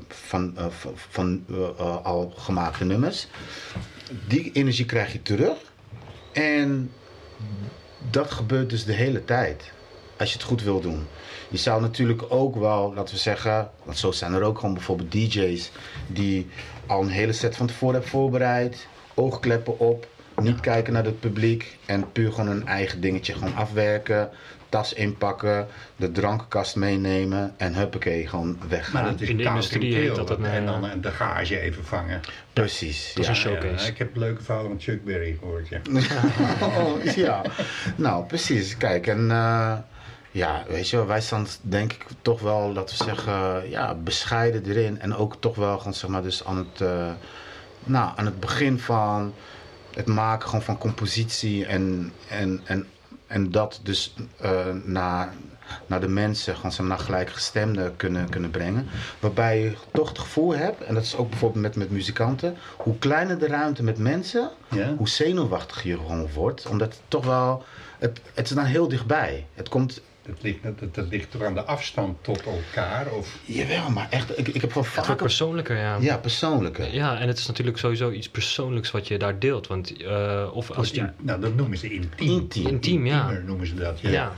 [0.07, 0.57] van,
[0.95, 1.45] van,
[2.03, 3.27] al gemaakte nummers.
[4.27, 5.57] Die energie krijg je terug.
[6.31, 6.91] En
[8.09, 9.71] dat gebeurt dus de hele tijd.
[10.17, 11.07] Als je het goed wil doen.
[11.49, 15.11] Je zou natuurlijk ook wel, laten we zeggen, want zo zijn er ook gewoon bijvoorbeeld
[15.11, 15.71] DJ's
[16.07, 16.47] die
[16.85, 20.07] al een hele set van tevoren hebben voorbereid, oogkleppen op,
[20.41, 24.29] niet kijken naar het publiek en puur gewoon een eigen dingetje gewoon afwerken.
[24.69, 28.93] tas inpakken, de drankenkast meenemen en huppakee, gewoon weg.
[28.93, 32.21] Maar het is In de industrie heet dat een, En dan de garage even vangen.
[32.53, 33.13] Precies.
[33.13, 33.31] Dat is ja.
[33.31, 33.85] een showcase.
[33.85, 35.81] Ja, ik heb leuke verhalen van Chuck Berry gehoord, ja.
[36.79, 37.41] Oh, ja,
[37.95, 38.77] nou precies.
[38.77, 39.77] Kijk, en eh,
[40.33, 44.65] ja, weet je wel, wij staan denk ik toch wel, laten we zeggen, ja, bescheiden
[44.65, 44.99] erin.
[44.99, 47.11] En ook toch wel gewoon, zeg maar, dus aan het, eh,
[47.83, 49.33] nou, aan het begin van
[49.93, 52.87] het maken gewoon van compositie en, en, en,
[53.27, 55.33] en dat dus eh, naar,
[55.85, 58.87] naar de mensen, gewoon zeg maar, naar gelijkgestemden kunnen, kunnen brengen.
[59.19, 62.97] Waarbij je toch het gevoel hebt, en dat is ook bijvoorbeeld met, met muzikanten, hoe
[62.97, 64.95] kleiner de ruimte met mensen, Ja?
[64.95, 66.65] hoe zenuwachtig je gewoon wordt.
[66.67, 67.63] Omdat het toch wel,
[67.99, 69.47] het, het is dan heel dichtbij.
[69.53, 73.11] Het komt, Dat ligt, dat, dat ligt toch aan de afstand tot elkaar?
[73.11, 75.17] Of, jawel, maar echt, ik, ik heb Het wordt vaak...
[75.17, 75.97] persoonlijker, ja.
[75.99, 76.93] Ja, persoonlijker.
[76.93, 79.67] Ja, en het is natuurlijk sowieso iets persoonlijks wat je daar deelt.
[79.67, 81.09] Want eh, of als je...
[81.19, 82.29] Nou, dat noemen ze intiem.
[82.29, 82.67] Intiem.
[82.67, 83.21] Intiem, ja.
[83.21, 84.09] Intiemer noemen ze dat, ja.
[84.09, 84.33] Ja,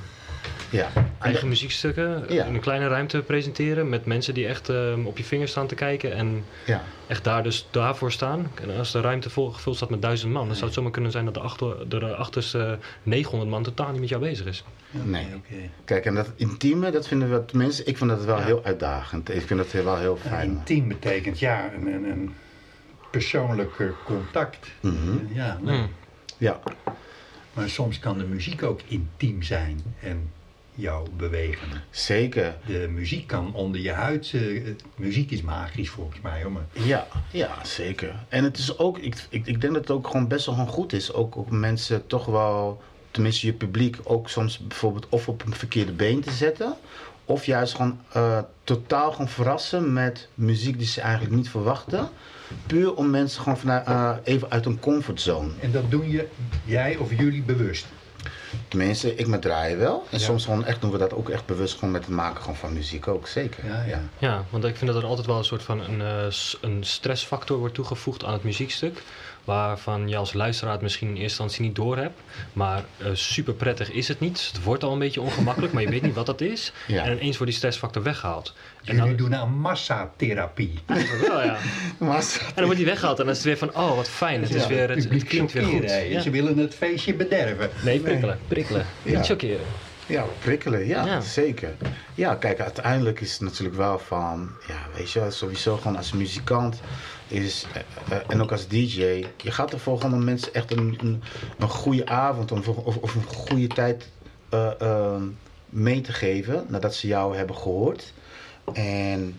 [0.70, 0.88] Ja.
[1.22, 2.46] eigen muziekstukken Ja.
[2.46, 5.76] in een kleine ruimte presenteren met mensen die echt eh, op je vingers staan te
[5.76, 6.84] kijken en ja.
[7.08, 8.52] echt daar dus daarvoor staan.
[8.62, 11.12] En als de ruimte vol gevuld staat met duizend man, dan zou het zomaar kunnen
[11.12, 14.64] zijn dat de, achter, de achterste 900 man totaal niet met jou bezig is.
[14.92, 15.26] Nee.
[15.36, 15.56] Oké.
[15.86, 18.44] Kijk, en dat intieme, dat vinden we, tenminste, ik vind dat wel Ja.
[18.46, 19.30] heel uitdagend.
[19.36, 20.50] Ik vind dat wel heel fijn.
[20.50, 22.34] intiem betekent ja, een, een, een
[23.12, 24.68] persoonlijk eh, contact.
[24.80, 24.96] Mhm.
[25.34, 25.78] Ja, nee.
[25.78, 25.90] Mm.
[26.38, 26.60] Ja,
[27.56, 30.32] maar soms kan de muziek ook intiem zijn en
[30.76, 31.68] jou bewegen.
[31.90, 32.56] zeker.
[32.66, 34.32] De muziek kan onder je huid.
[34.34, 34.62] eh,
[34.96, 36.42] muziek is magisch volgens mij.
[36.44, 36.52] Hoor.
[36.52, 38.16] Maar Ja, ja, zeker.
[38.30, 40.70] En het is ook, ik, ik, ik denk dat het ook gewoon best wel gewoon
[40.70, 41.14] goed is.
[41.14, 42.82] Ook om mensen toch wel,
[43.12, 46.76] tenminste je publiek, ook soms bijvoorbeeld of op een verkeerde been te zetten.
[47.26, 52.10] Of juist gewoon eh, totaal gewoon verrassen met muziek die ze eigenlijk niet verwachten.
[52.68, 55.50] Puur om mensen gewoon vanuit, eh, even uit een comfortzone.
[55.60, 56.28] En dat doen je,
[56.66, 57.86] jij of jullie bewust.
[58.68, 60.06] Tenminste, ik met draaien wel.
[60.12, 60.24] En Ja.
[60.26, 62.74] soms gewoon echt doen we dat ook echt bewust gewoon met het maken gewoon van
[62.74, 63.28] muziek ook.
[63.28, 63.66] Zeker.
[63.66, 64.02] Ja, ja.
[64.18, 66.26] Ja, want ik vind dat er altijd wel een soort van een, eh,
[66.62, 69.02] een stressfactor wordt toegevoegd aan het muziekstuk.
[69.46, 72.20] Waarvan je als luisteraar het misschien in eerste instantie niet doorhebt.
[72.54, 74.50] Maar eh, super prettig is het niet.
[74.54, 76.72] Het wordt al een beetje ongemakkelijk, maar je weet niet wat dat is.
[76.88, 77.04] Ja.
[77.04, 78.54] En ineens wordt die stressfactor weggehaald.
[78.84, 80.80] En dan, doen aan massatherapie.
[81.28, 81.58] wel, ja.
[81.98, 84.42] Maar, En dan wordt die weggehaald en dan is het weer van, oh wat fijn.
[84.42, 85.92] Het, is Ja, weer, het, het publiek klinkt weer goed.
[86.10, 86.22] Ja.
[86.22, 87.70] Ze willen het feestje bederven.
[87.84, 88.40] Nee, prikkelen.
[88.48, 88.86] Prikkelen.
[89.02, 89.18] Ja.
[89.18, 89.66] Niet chockeren.
[90.06, 91.22] Ja, prikkelen, ja, Ja.
[91.22, 91.76] zeker.
[92.16, 96.82] Ja, kijk, uiteindelijk is het natuurlijk wel van, ja, weet je, sowieso gewoon als muzikant
[97.28, 97.82] is, eh,
[98.18, 99.02] eh, en ook als DJ,
[99.42, 101.24] je gaat ervoor gewoon om mensen echt een, een,
[101.60, 104.10] een goede avond of, of, of een goede tijd
[104.50, 105.22] eh, eh,
[105.66, 108.14] mee te geven nadat ze jou hebben gehoord.
[108.74, 109.36] En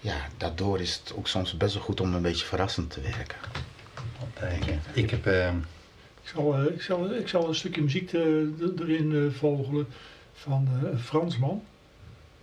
[0.00, 3.36] ja, daardoor is het ook soms best wel goed om een beetje verrassend te werken.
[4.92, 5.26] Ik heb...
[5.26, 5.48] eh,
[6.22, 9.86] Ik zal, ik zal, ik zal een stukje muziek eh, er- erin vogelen
[10.34, 11.62] van een Fransman.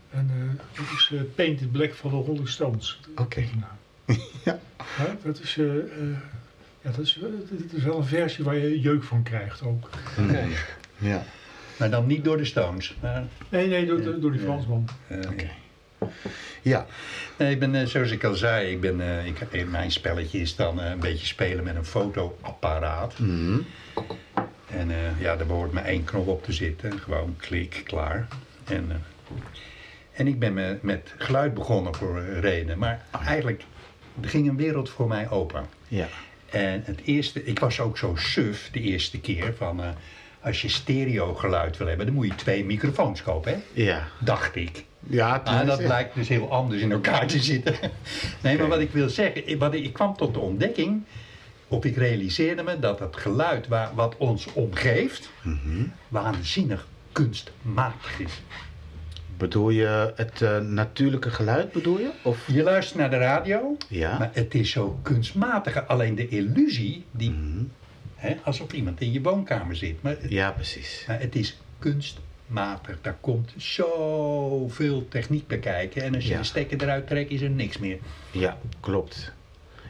[0.10, 3.00] En eh, dat is Painted Black van de Rolling Stones.
[3.16, 3.40] Oké.
[3.40, 3.72] Nou,
[4.45, 4.59] Ja.
[4.97, 5.84] ja, dat, is, eh, eh,
[6.82, 9.89] ja, dat, is, eh, dit is wel een versie waar je jeuk van krijgt ook.
[10.18, 10.36] Mm.
[10.97, 11.24] Ja,
[11.78, 12.95] maar dan niet door de Stones.
[13.01, 14.45] Maar, Nee, nee, door, door- door die Ja.
[14.45, 14.88] Fransman.
[15.07, 15.49] eh, oké.
[16.61, 16.86] Ja,
[17.38, 20.39] Nee, ik ben, eh, zoals ik al zei, ik ben, eh, ik, eh, mijn spelletje
[20.39, 23.20] is dan eh, een beetje spelen met een fotoapparaat.
[23.20, 23.59] mhm.
[24.70, 26.99] En eh, ja, daar behoort maar één knop op te zitten.
[26.99, 28.28] Gewoon klik, klaar.
[28.64, 28.95] En, eh,
[30.14, 32.78] en ik ben me met geluid begonnen voor reden.
[32.78, 33.64] Maar eigenlijk
[34.22, 35.66] er ging een wereld voor mij open.
[35.88, 36.07] ja,
[36.49, 39.84] En het eerste, ik was ook zo suf de eerste keer van...
[39.84, 39.89] eh,
[40.41, 43.82] als je stereo geluid wil hebben, dan moet je twee microfoons kopen, hè?
[43.84, 44.07] ja.
[44.20, 44.84] Dacht ik.
[45.07, 47.76] Ja, Maar dat blijkt dus heel anders in elkaar te zitten.
[48.41, 51.03] Nee, maar wat ik wil zeggen, ik- wat ik, ik kwam tot de ontdekking,
[51.68, 55.84] of ik realiseerde me dat het geluid waar, wat ons omgeeft, Mhm.
[56.07, 58.41] waanzinnig kunstmatig is.
[59.38, 62.10] Bedoel je het eh, natuurlijke geluid, bedoel je?
[62.24, 62.48] Of?
[62.48, 64.18] Je luistert naar de radio, Ja.
[64.18, 65.88] maar het is zo kunstmatig.
[65.88, 67.64] Alleen de illusie, die, Mhm.
[68.16, 70.02] hè, alsof iemand in je woonkamer zit.
[70.02, 71.04] Maar, Ja, precies.
[71.08, 72.98] maar het is kunstmatig.
[73.02, 76.02] Daar komt zoveel techniek bij kijken.
[76.04, 76.38] En als je Ja.
[76.38, 77.98] de stekker eruit trekt, is er niks meer.
[78.32, 79.32] Ja, klopt.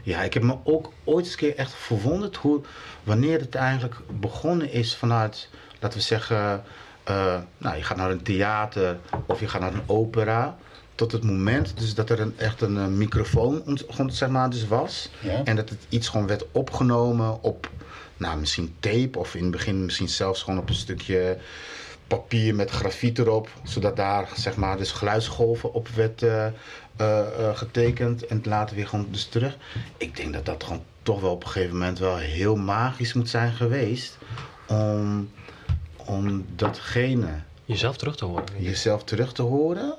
[0.02, 2.60] Ja, ik heb me ook ooit eens een keer echt verwonderd hoe,
[3.02, 5.48] wanneer het eigenlijk begonnen is vanuit,
[5.80, 6.62] laten we zeggen,
[7.04, 10.56] eh, nou, je gaat naar een theater of je gaat naar een opera.
[10.94, 14.66] Tot het moment dus dat er een, echt een eh, microfoon ont- zeg maar, dus
[14.66, 15.10] was.
[15.20, 15.44] Ja.
[15.44, 17.70] En dat het iets gewoon werd opgenomen op,
[18.16, 21.38] nou, misschien tape of in het begin misschien zelfs gewoon op een stukje
[22.06, 23.48] papier met grafiet erop.
[23.62, 26.46] Zodat daar, zeg maar, dus geluidsgolven op werd eh,
[27.54, 28.26] getekend.
[28.26, 29.56] En later weer gewoon dus terug.
[29.96, 33.28] Ik denk dat dat gewoon toch wel op een gegeven moment wel heel magisch moet
[33.28, 34.18] zijn geweest.
[34.68, 35.30] Om,
[36.06, 37.28] om datgene
[37.64, 38.44] Jezelf terug te horen.
[38.58, 39.94] jezelf terug te horen.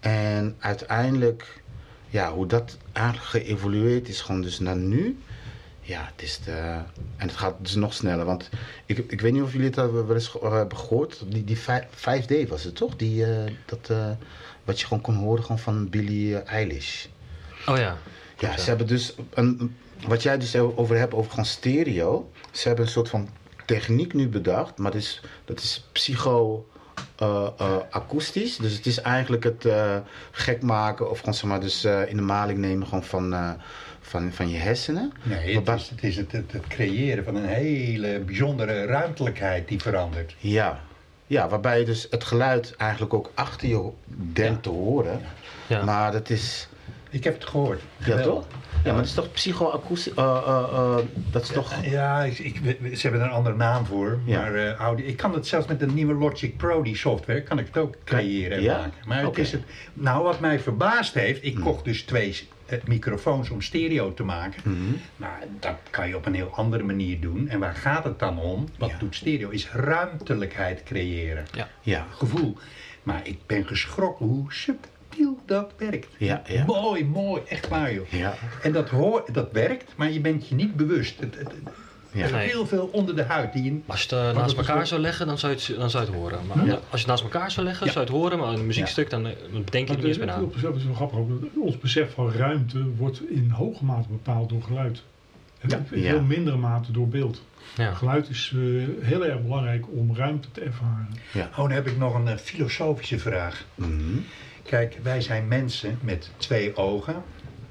[0.00, 1.62] En uiteindelijk,
[2.08, 5.18] ja, hoe dat eigenlijk geëvolueerd is, gewoon dus naar nu.
[5.80, 6.50] Ja, het is de,
[7.16, 8.24] en het gaat dus nog sneller.
[8.24, 8.48] Want
[8.86, 11.22] ik, ik weet niet of jullie het wel eens ge- hebben gehoord.
[11.28, 12.96] Die, die vij- 5D was het toch?
[12.96, 14.10] Die, eh, dat, eh,
[14.64, 17.06] wat je gewoon kon horen gewoon van Billie Eilish.
[17.66, 17.96] Oh ja.
[18.38, 19.76] Ja, ze hebben dus een,
[20.06, 22.30] wat jij dus over hebt over gewoon stereo.
[22.50, 23.28] Ze hebben een soort van
[23.66, 26.66] techniek nu bedacht, maar dat is, dat is psycho
[27.16, 28.56] eh, eh, akoestisch.
[28.56, 29.96] Dus het is eigenlijk het eh,
[30.30, 33.56] gek maken of gewoon zeg maar dus in de maling nemen gewoon van,
[34.00, 35.12] van, van je hersenen.
[35.22, 39.68] Nee, het Waarbij- is, het, is het, het, het creëren van een hele bijzondere ruimtelijkheid
[39.68, 40.34] die verandert.
[40.38, 40.80] Ja.
[41.26, 43.90] ja, waarbij je dus het geluid eigenlijk ook achter je
[44.32, 45.20] denkt te horen.
[45.66, 45.84] Ja.
[45.84, 46.68] Maar dat is,
[47.10, 47.80] Ik heb het gehoord.
[47.96, 48.46] ja toch?
[48.86, 50.14] Ja, maar dat is toch psychoakoestisch?
[50.14, 50.96] eh eh eh,
[51.30, 51.84] dat is toch...
[51.84, 52.56] Ja, ik, ik,
[52.96, 54.18] ze hebben er een andere naam voor.
[54.24, 54.40] Ja.
[54.40, 57.58] Maar eh, audio, ik kan het zelfs met de nieuwe Logic Pro, die software, kan
[57.58, 58.76] ik het ook creëren en Ja?
[58.76, 58.92] maken.
[59.06, 59.62] Maar het is het,
[59.92, 62.48] nou, wat mij verbaasd heeft, ik kocht dus twee
[62.86, 64.62] microfoons om stereo te maken.
[64.64, 64.76] Mhm.
[65.16, 67.48] Maar dat kan je op een heel andere manier doen.
[67.48, 68.68] En waar gaat het dan om?
[68.78, 68.96] Wat Ja.
[68.98, 69.48] doet stereo?
[69.48, 71.44] Is ruimtelijkheid creëren.
[71.82, 72.56] Ja, Gevoel.
[73.02, 74.52] Maar ik ben geschrokken hoe
[75.16, 76.06] subtiel dat werkt.
[76.18, 76.64] Ja, ja.
[76.64, 77.42] Mooi, mooi.
[77.48, 78.06] Echt waar joh.
[78.10, 81.20] ja, En dat, hoor, dat werkt, maar je bent je niet bewust.
[81.20, 81.52] Het, het,
[82.12, 82.24] ja.
[82.24, 82.48] er Nee.
[82.48, 83.52] heel veel onder de huid.
[83.52, 85.90] Die je, Als je het eh, naast elkaar zou leggen, dan zou je het, dan
[85.90, 86.38] zou je het horen.
[86.46, 87.92] Maar als je het naast elkaar zou leggen, Ja.
[87.92, 88.38] zou je het horen.
[88.38, 90.52] Maar in een muziekstuk, dan, eh, dan denk je er niet eens meer aan.
[90.54, 91.18] is wel grappig.
[91.18, 91.28] ook.
[91.60, 95.02] Ons besef van ruimte wordt in hoge mate bepaald door geluid.
[95.60, 95.82] En Ja.
[95.90, 96.10] in Ja.
[96.10, 97.42] veel mindere mate door beeld.
[97.76, 97.94] Ja.
[97.94, 98.60] Geluid is eh,
[99.06, 101.08] heel erg belangrijk om ruimte te ervaren.
[101.34, 103.64] oh, dan heb ik nog een filosofische vraag.
[103.74, 103.90] Mhm.
[104.66, 107.22] Kijk, wij zijn mensen met twee ogen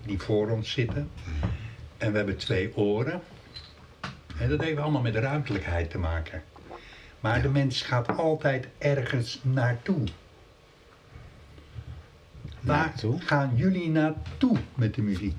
[0.05, 1.09] die voor ons zitten.
[1.97, 3.21] En we hebben twee oren.
[4.39, 6.43] En dat heeft allemaal met ruimtelijkheid te maken.
[7.19, 10.03] Maar de mens gaat altijd ergens naartoe.
[12.59, 15.35] Waar gaan jullie naartoe met de muziek?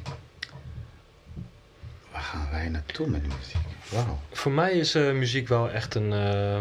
[2.12, 3.56] Waar gaan wij naartoe met de muziek?
[3.90, 4.18] Wauw.
[4.32, 6.60] Voor mij is eh, muziek wel echt een, eh,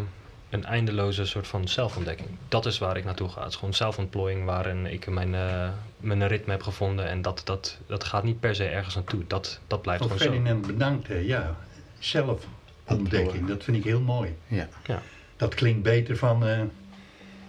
[0.50, 2.30] een eindeloze soort van zelfontdekking.
[2.50, 3.42] Dat is waar ik naartoe ga.
[3.42, 7.08] Het is gewoon zelfontplooiing waarin ik mijn, eh, mijn ritme heb gevonden.
[7.08, 9.24] En dat, dat, dat gaat niet per se ergens naartoe.
[9.28, 10.32] Dat, dat blijft Oh, gewoon zo.
[10.32, 11.08] Ferdinand, bedankt.
[11.08, 11.16] hè.
[11.18, 11.56] Ja,
[12.00, 14.36] zelfontdekking, dat vind ik heel mooi.
[14.48, 14.68] Ja.
[14.86, 15.02] Ja.
[15.38, 16.60] Dat klinkt beter van, eh,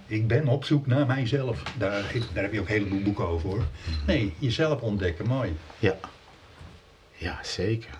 [0.06, 1.62] ik ben op zoek naar mijzelf.
[1.78, 3.64] Daar, daar heb je ook een heleboel boeken over hoor.
[4.06, 5.56] Nee, jezelf ontdekken, mooi.
[5.78, 5.96] Ja.
[7.12, 7.90] Ja, zeker.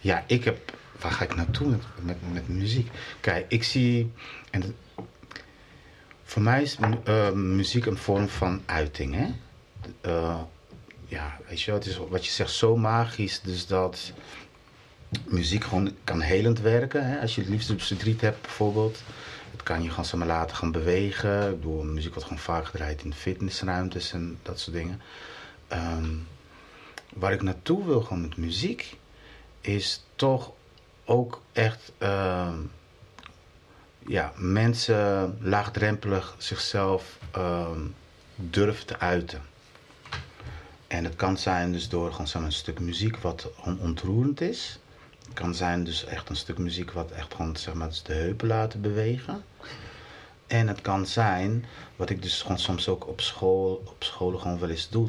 [0.00, 0.72] Ja, ik heb...
[1.04, 1.66] Waar ga ik naartoe
[2.02, 2.90] met, met, muziek?
[3.20, 4.12] Kijk, ik zie...
[4.50, 4.76] En
[6.24, 9.26] voor mij is eh, muziek een vorm van uiting, hè?
[10.00, 10.40] Eh,
[11.06, 14.12] ja, weet je het is wat je zegt zo magisch, dus dat
[15.24, 17.06] muziek gewoon kan helend werken.
[17.06, 17.20] Hè?
[17.20, 19.02] Als je het liefst verdriet hebt bijvoorbeeld.
[19.50, 21.50] Het kan je gewoon zeg maar, laten gaan bewegen.
[21.50, 25.00] Ik bedoel, muziek wordt gewoon vaak gedraaid in fitnessruimtes en dat soort dingen.
[25.68, 26.10] Ehm,
[27.14, 28.96] waar ik naartoe wil gewoon met muziek,
[29.60, 30.52] is toch
[31.04, 32.58] ook echt ehm,
[34.06, 37.80] ja, mensen laagdrempelig zichzelf ehm,
[38.36, 39.42] durven te uiten.
[40.86, 44.78] En het kan zijn dus door gewoon een stuk muziek wat on- ontroerend is.
[45.24, 48.48] Het kan zijn dus echt een stuk muziek wat echt gewoon zeg maar, de heupen
[48.48, 49.44] laten bewegen.
[50.54, 51.64] En het kan zijn,
[51.96, 55.08] wat ik dus gewoon soms ook op school, op scholen gewoon wel eens doe,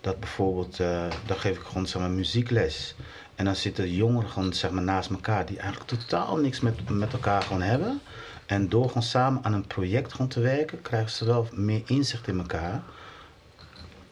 [0.00, 2.94] dat bijvoorbeeld, eh, dan geef ik gewoon zeg maar muziekles.
[3.34, 7.12] En dan zitten jongeren gewoon zeg maar naast elkaar die eigenlijk totaal niks met, met
[7.12, 8.00] elkaar gewoon hebben.
[8.46, 12.28] En door gewoon samen aan een project gewoon te werken, krijgen ze wel meer inzicht
[12.28, 12.82] in elkaar.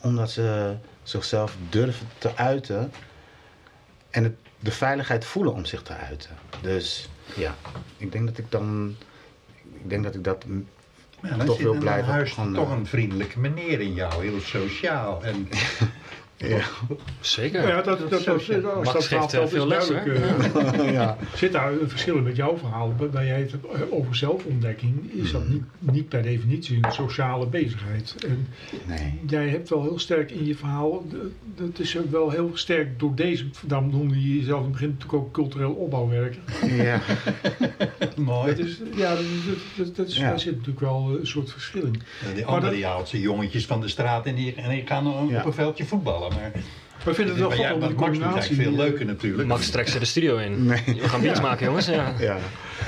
[0.01, 2.93] Omdat ze zichzelf durven te uiten
[4.11, 6.31] en de veiligheid voelen om zich te uiten.
[6.61, 7.55] Dus ja,
[7.97, 8.97] ik denk dat ik dan,
[9.75, 10.45] ik denk dat ik dat
[11.45, 12.13] toch wil blijven.
[12.13, 15.25] huis toch een vriendelijke meneer in jou, heel sociaal.
[15.25, 15.49] En
[16.43, 16.61] Ja.
[17.21, 17.69] Zeker.
[17.69, 20.21] Ja, dat, dat, dat, dat, Max dat geeft, verhaal eh, veel les, duidelijk,
[20.77, 21.17] eh, ja.
[21.35, 22.95] Zit daar een verschil met jouw verhaal?
[23.13, 23.55] Waar jij het
[23.91, 28.15] over zelfontdekking, is dat niet, niet per definitie een sociale bezigheid.
[28.29, 28.47] En
[28.87, 29.21] Nee.
[29.27, 31.05] jij hebt wel heel sterk in je verhaal,
[31.57, 34.89] dat is ook wel heel sterk door deze, daarom noemde je jezelf in het begin
[34.89, 36.41] natuurlijk ook cultureel opbouwwerker.
[36.67, 37.01] Ja.
[38.17, 38.55] mooi.
[38.55, 39.25] Dat is, ja, dat,
[39.77, 40.29] dat, dat is, Ja.
[40.29, 42.03] daar zit natuurlijk wel eh, een soort verschil in.
[42.27, 45.45] Ja, die andere jongetjes van de straat en die, en die gaan op Ja.
[45.45, 46.32] een veldje voetballen.
[46.35, 46.51] Maar,
[46.99, 48.57] Maar ik vind het wel grappig om doet combinatie.
[48.57, 49.49] veel die, leuker natuurlijk.
[49.49, 50.65] Max trekt ze de studio in.
[50.67, 50.83] Nee.
[50.87, 51.87] We gaan beats maken, jongens.
[51.87, 52.15] Ja.
[52.19, 52.39] ja.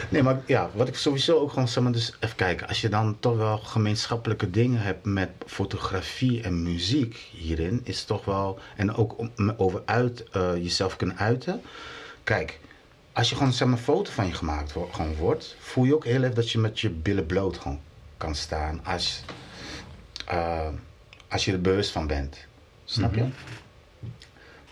[0.09, 2.69] Nee, maar ja, wat ik sowieso ook gewoon zeg maar, dus even kijken.
[2.69, 8.25] Als je dan toch wel gemeenschappelijke dingen hebt met fotografie en muziek hierin, is toch
[8.25, 11.63] wel, en ook om, over uit, eh, jezelf kunnen uiten.
[12.25, 12.61] Kijk,
[13.13, 15.95] als je gewoon zeg maar, een foto van je gemaakt wo- gewoon wordt, voel je
[15.95, 17.81] ook heel even dat je met je billen bloot gewoon
[18.17, 19.23] kan staan als,
[20.27, 20.69] eh,
[21.29, 22.47] als je er bewust van bent.
[22.85, 23.21] Snap je?
[23.21, 23.31] Mhm.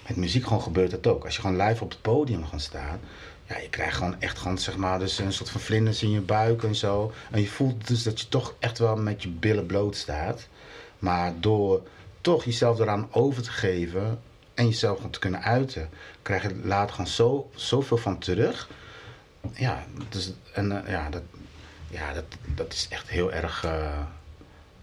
[0.06, 1.24] Met muziek gewoon gebeurt dat ook.
[1.24, 3.00] Als je gewoon live op het podium gaat staan,
[3.48, 6.20] ja, je krijgt gewoon echt gewoon, zeg maar, dus een soort van vlinders in je
[6.20, 7.12] buik en zo.
[7.30, 10.48] En je voelt dus dat je toch echt wel met je billen bloot staat.
[10.98, 11.82] Maar door
[12.20, 14.20] toch jezelf eraan over te geven
[14.54, 15.88] en jezelf gewoon te kunnen uiten,
[16.22, 18.68] krijg je later gewoon zo, zoveel van terug.
[19.52, 21.22] Ja, dus, en, eh, ja, dat,
[21.88, 23.64] ja dat, dat is echt heel erg.
[23.64, 24.00] eh,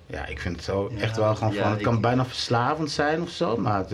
[0.10, 1.72] ja, ik vind het zo Ja, echt wel gewoon ja, van.
[1.72, 3.90] Het kan ik- bijna verslavend zijn of zo, maar het,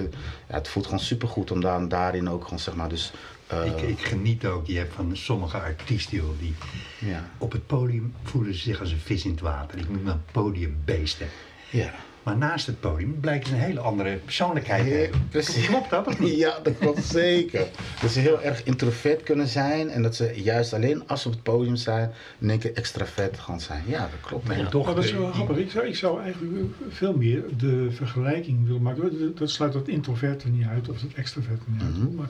[0.47, 3.11] ja, het voelt gewoon supergoed om dan daarin ook gewoon zeg maar dus.
[3.47, 6.55] eh, Ik, ik geniet ook, je hebt van sommige artiesten joh, die
[6.97, 9.79] ja, op het podium voelen ze zich als een vis in het water.
[9.79, 11.27] Ik noem dat podiumbeesten.
[11.69, 11.93] ja.
[12.25, 15.27] Maar naast het podium blijkt ze een hele andere persoonlijkheid te hebben.
[15.29, 15.65] precies.
[15.67, 16.37] Klopt dat of niet?
[16.45, 17.67] Ja, dat klopt zeker.
[18.01, 21.33] Dat ze heel erg introvert kunnen zijn en dat ze juist alleen als ze op
[21.33, 23.83] het podium zijn, in één keer extravert gaan zijn.
[23.87, 24.47] Ja, dat klopt.
[24.47, 24.69] Mijn Ja.
[24.69, 25.57] dochter, Maar dat is wel grappig.
[25.57, 26.53] Ik zou, ik zou eigenlijk
[26.89, 29.01] veel meer de vergelijking willen maken.
[29.19, 31.97] Dat- Dat sluit dat introverte niet uit of dat extraverte niet uit.
[31.97, 32.15] Mhm.
[32.15, 32.27] Maar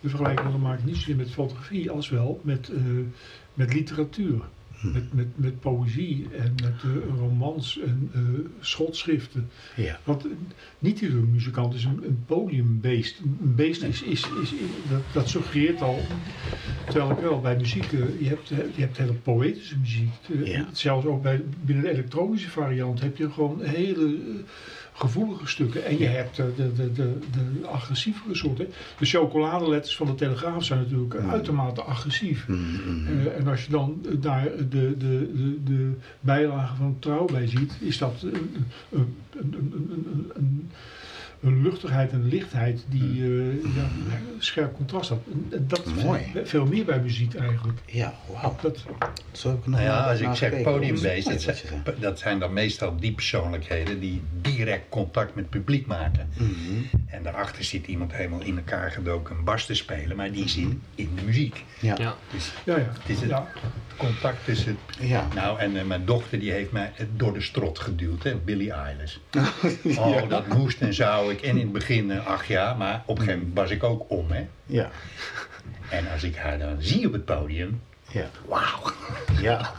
[0.00, 2.80] de vergelijking willen maken niet zozeer met fotografie als wel met, eh,
[3.54, 4.40] met literatuur.
[4.80, 4.92] Mhm.
[4.92, 8.20] Met, met, met poëzie en met eh, romans en eh
[8.60, 9.48] schotschriften.
[9.76, 10.00] Ja.
[10.04, 10.30] Want eh,
[10.78, 13.20] niet iedere muzikant is een, een podiumbeest.
[13.20, 14.52] Een beest is, is, is,
[14.90, 15.98] dat, dat suggereert al.
[16.84, 20.10] Terwijl ik wel bij muziek, je, hebt, je hebt hele poëtische muziek.
[20.44, 20.68] Ja.
[20.72, 24.18] Zelfs ook bij, binnen de elektronische variant heb je gewoon hele
[24.98, 25.84] gevoelige stukken.
[25.84, 28.66] En je hebt eh, de, de, de, de agressievere soorten.
[28.98, 31.30] De chocoladeletters van de Telegraaf zijn natuurlijk Mm.
[31.30, 32.48] uitermate agressief.
[32.48, 33.06] Mm, mm.
[33.06, 37.46] Eh, en als je dan eh, daar de, de, de, de bijlage van trouw bij
[37.46, 40.70] ziet, is dat een, een, een, een,
[41.40, 43.88] een, luchtigheid en lichtheid die eh, ja,
[44.38, 45.20] scherp contrast had.
[45.50, 46.04] En Dat Hmm.
[46.04, 46.22] Mooi.
[46.44, 47.78] veel meer bij muziek eigenlijk.
[47.86, 48.56] Ja, wauw.
[48.60, 48.84] Dat,
[49.32, 52.52] Zo heb ik nog Nou ja, als ik zeg podiumbeest, Dat zijn, dat zijn dan
[52.52, 56.28] meestal die persoonlijkheden die direct contact met het publiek maken.
[56.34, 56.98] Mhm.
[57.06, 60.68] En daarachter zit iemand helemaal in elkaar gedoken een bas te spelen, maar die zit
[60.94, 61.64] in de muziek.
[61.80, 61.94] Ja.
[61.98, 62.14] Ja.
[62.30, 62.92] Dus ja, ja.
[62.98, 63.48] het is het ja.
[63.96, 64.78] contact tussen...
[65.00, 65.28] Ja.
[65.34, 69.16] Nou, en eh, mijn dochter die heeft mij door de strot geduwd, hè, Billie Eilish.
[69.98, 71.40] Oh, dat moest en zou ik.
[71.42, 74.04] En in het begin, eh, ach ja, maar op een gegeven moment was ik ook
[74.08, 74.46] om, hè.
[74.66, 74.90] Ja.
[75.90, 78.28] En als ik haar dan zie op het podium, Ja.
[78.46, 78.92] wauw,
[79.40, 79.70] Ja.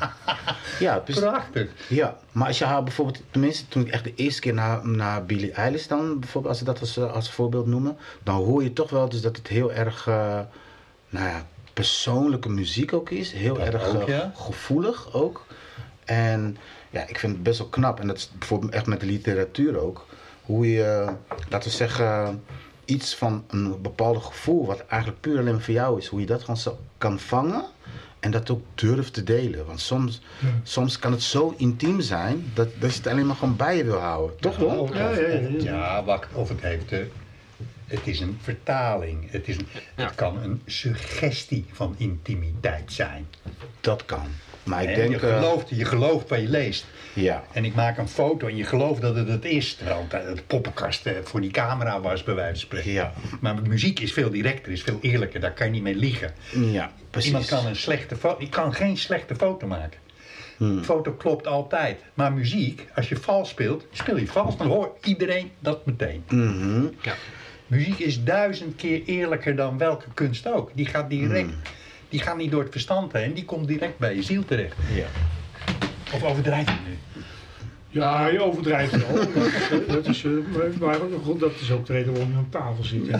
[0.80, 1.70] Ja, dus, prachtig.
[1.88, 5.26] ja, maar als je haar bijvoorbeeld, tenminste toen ik echt de eerste keer naar, naar
[5.26, 8.74] Billie Eilish dan, bijvoorbeeld, als we dat als, eh, als voorbeeld noemen, dan hoor je
[8.74, 10.40] toch wel dus dat het heel erg, eh,
[11.10, 13.32] nou ja, persoonlijke muziek ook is.
[13.32, 14.32] Heel Dat erg ook, ja.
[14.36, 15.46] gevoelig ook.
[16.06, 16.58] En
[16.90, 18.00] ja, ik vind het best wel knap.
[18.00, 20.06] En dat is bijvoorbeeld echt met de literatuur ook.
[20.50, 21.06] Hoe je,
[21.50, 22.44] laten we zeggen,
[22.86, 26.40] iets van een bepaalde gevoel, wat eigenlijk puur alleen voor jou is, hoe je dat
[26.42, 27.64] gewoon zo kan vangen
[28.20, 29.66] en dat ook durft te delen.
[29.66, 30.48] Want soms, Ja.
[30.64, 33.84] soms kan het zo intiem zijn dat, dat je het alleen maar gewoon bij je
[33.84, 34.40] wil houden.
[34.40, 34.78] Toch Ja, wel?
[34.80, 35.48] of- Ja, ja, ja, ja.
[35.58, 36.92] of- ja, wacht, of het heeft...
[36.92, 37.00] eh,
[37.86, 39.32] het is een vertaling.
[39.32, 40.04] Het, is een, Ja.
[40.06, 43.28] het kan een suggestie van intimiteit zijn.
[43.82, 44.28] Dat kan.
[44.64, 46.86] Maar ik denk, je, eh, gelooft, je gelooft wat je leest.
[47.14, 49.76] Ja, En ik maak een foto en je gelooft dat het het is.
[49.76, 52.92] Terwijl het, het poppenkast eh, voor die camera was, bij wijze van spreken.
[52.92, 55.40] ja, Maar muziek is veel directer, is veel eerlijker.
[55.40, 56.34] Daar kan je niet mee liegen.
[56.52, 57.30] ja, precies.
[57.30, 58.42] Iemand kan een slechte foto...
[58.42, 60.00] Ik kan geen slechte foto maken.
[60.58, 60.78] Hmm.
[60.78, 62.00] Een foto klopt altijd.
[62.14, 64.58] Maar muziek, als je vals speelt, speel je vals.
[64.58, 66.24] Dan hoort iedereen dat meteen.
[66.30, 66.88] Mhm.
[67.02, 67.14] Ja.
[67.68, 70.72] Muziek is duizend keer eerlijker dan welke kunst ook.
[70.74, 71.50] Die gaat direct...
[71.50, 71.62] Hmm.
[72.10, 73.34] Die gaat niet door het verstand heen.
[73.34, 74.76] Die komt direct bij je ziel terecht.
[74.94, 75.06] Ja.
[76.14, 76.98] Of overdrijf nu?
[77.92, 79.16] Ja, je overdrijft wel.
[79.70, 82.48] Dat, dat, is, eh, maar, maar goed, dat is ook de reden waarom je aan
[82.50, 83.06] tafel zit.
[83.08, 83.12] Je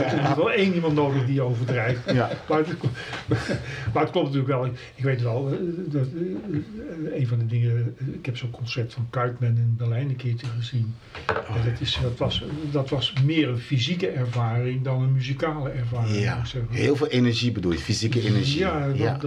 [0.00, 2.10] hebt wel één iemand nodig die overdrijft.
[2.12, 2.30] Ja.
[2.48, 2.68] Maar, het,
[3.94, 4.64] maar het klopt natuurlijk wel.
[4.94, 7.94] Ik, weet wel, eh, dat, eh, een van de dingen...
[7.98, 10.94] eh, Ik heb zo'n concert van Kuitman in Berlijn een keertje gezien.
[11.26, 16.16] En dat, is, dat, was, dat was meer een fysieke ervaring dan een muzikale ervaring.
[16.18, 18.58] Ja, heel veel energie bedoel je, fysieke energie.
[18.58, 19.18] Ja, dat, Ja.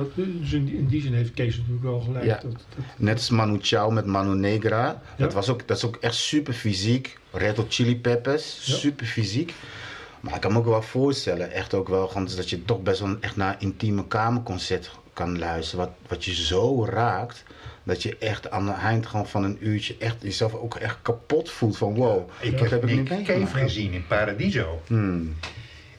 [0.42, 2.42] Dus in, die- in die zin heeft Kees natuurlijk wel gelijk.
[2.98, 4.68] Net als Manu Chao met Manu Negra.
[5.18, 7.18] Dat, was ook, dat is ook echt super fysiek.
[7.32, 9.54] Red Hot Chili Peppers, super fysiek.
[10.20, 13.18] Maar ik kan me ook wel voorstellen, echt ook wel, dat je toch best wel
[13.20, 15.86] echt naar een intieme kamerconcert kan luisteren.
[15.86, 17.44] Wat, wat je zo raakt,
[17.84, 21.50] dat je echt aan het eind gewoon van een uurtje echt jezelf ook echt kapot
[21.50, 24.82] voelt van wow, Ik wat heb heb ik nu Nick Cave gezien in Paradiso.
[24.88, 25.36] Hmm.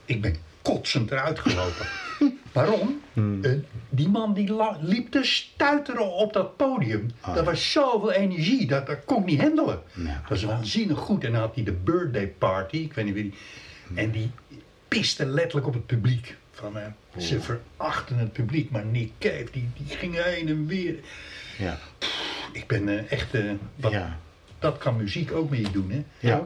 [0.05, 1.87] Ik ben kotsend eruit gelopen.
[2.53, 3.01] Waarom?
[3.13, 3.45] Hmm.
[3.45, 3.53] Eh,
[3.89, 7.11] die man die liep te stuiteren op dat podium.
[7.21, 7.51] Ah, dat ja.
[7.51, 9.83] was zoveel energie, dat, dat kon ik niet handelen.
[9.95, 10.05] Ja.
[10.05, 11.25] Dat was waanzinnig goed.
[11.25, 13.35] En dan had hij de birthday party, ik weet niet wie die...
[13.95, 14.31] En die
[14.89, 16.37] piste letterlijk op het publiek.
[16.53, 16.87] Van, eh,
[17.19, 20.95] ze verachten het publiek, maar Nick Cave, die, die ging heen en weer.
[21.59, 21.79] Ja.
[22.53, 23.29] ik ben eh, echt,
[23.77, 24.19] wat, Ja.
[24.59, 26.05] dat kan muziek ook met je doen, hè?
[26.19, 26.43] Ja.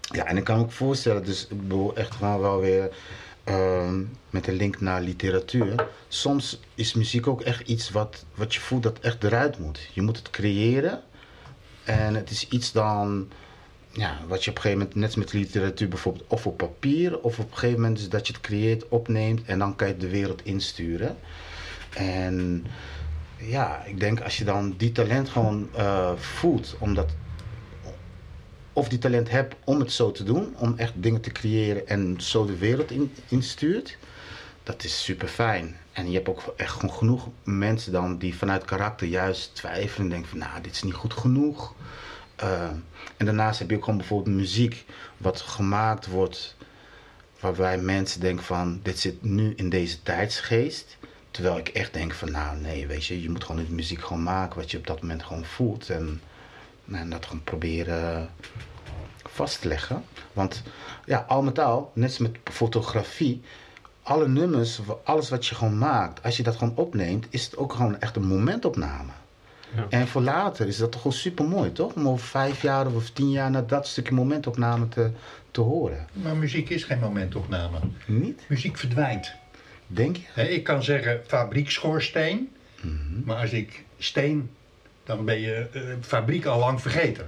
[0.00, 2.90] Ja, en ik kan me ook voorstellen, dus ik bedoel echt gewoon wel weer
[3.48, 5.86] ehm, met een link naar literatuur.
[6.08, 9.88] Soms is muziek ook echt iets wat, wat je voelt dat echt eruit moet.
[9.92, 11.02] Je moet het creëren.
[11.84, 13.28] En het is iets dan,
[13.90, 17.38] ja, wat je op een gegeven moment, net met literatuur bijvoorbeeld, of op papier, of
[17.38, 20.02] op een gegeven moment is dat je het creëert, opneemt en dan kan je het
[20.02, 21.16] de wereld insturen.
[21.94, 22.66] En
[23.36, 27.10] ja, ik denk als je dan die talent gewoon eh, voelt, omdat
[28.78, 32.20] of die talent hebt om het zo te doen, om echt dingen te creëren en
[32.20, 33.96] zo de wereld in, instuurt,
[34.62, 35.76] dat is super fijn.
[35.92, 40.08] En je hebt ook echt gewoon genoeg mensen dan die vanuit karakter juist twijfelen en
[40.08, 41.74] denken van nou, dit is niet goed genoeg.
[42.42, 42.62] Uh,
[43.16, 44.84] en daarnaast heb je ook gewoon bijvoorbeeld muziek
[45.16, 46.56] wat gemaakt wordt
[47.40, 50.96] waarbij mensen denken van dit zit nu in deze tijdsgeest.
[51.30, 54.22] Terwijl ik echt denk van nou nee, weet je, je moet gewoon de muziek gewoon
[54.22, 55.90] maken wat je op dat moment gewoon voelt.
[55.90, 56.20] En,
[56.92, 58.30] en dat gewoon proberen
[59.22, 60.04] vast te leggen.
[60.32, 60.62] Want
[61.04, 63.42] ja, al met al, net als met fotografie,
[64.02, 67.72] alle nummers, alles wat je gewoon maakt, als je dat gewoon opneemt, is het ook
[67.72, 69.12] gewoon echt een momentopname.
[69.76, 69.86] Ja.
[69.88, 71.94] En voor later is dat toch gewoon super mooi, toch?
[71.94, 75.10] Om over vijf jaar of tien jaar naar dat stukje momentopname te,
[75.50, 76.06] te horen.
[76.12, 77.78] Maar muziek is geen momentopname.
[78.06, 78.44] Niet?
[78.48, 79.34] Muziek verdwijnt.
[79.86, 80.50] Denk je?
[80.50, 82.48] Ik kan zeggen fabriekschoorsteen,
[82.80, 83.22] mm -hmm.
[83.24, 84.50] maar als ik steen,
[85.08, 87.26] dan ben je uh, fabriek al lang vergeten.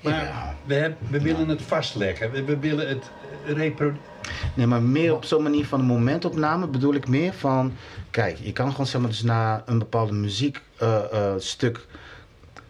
[0.00, 0.56] Maar ja.
[0.64, 3.10] we, hebben, we willen het vastleggen, we, we willen het
[3.44, 4.14] reproduceren.
[4.54, 7.72] Nee, maar meer op zo'n manier van een momentopname bedoel ik meer van...
[8.10, 11.86] Kijk, je kan gewoon zeg maar dus naar een bepaalde muziekstuk uh, uh,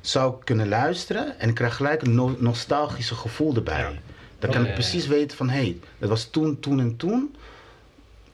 [0.01, 1.39] zou kunnen luisteren...
[1.39, 3.81] en ik krijg gelijk een no nostalgische gevoel erbij.
[3.81, 3.93] Ja.
[4.39, 6.97] Dan kan oh, ik ja, precies weten van, hé, hey, dat was toen, toen en
[6.97, 7.37] toen.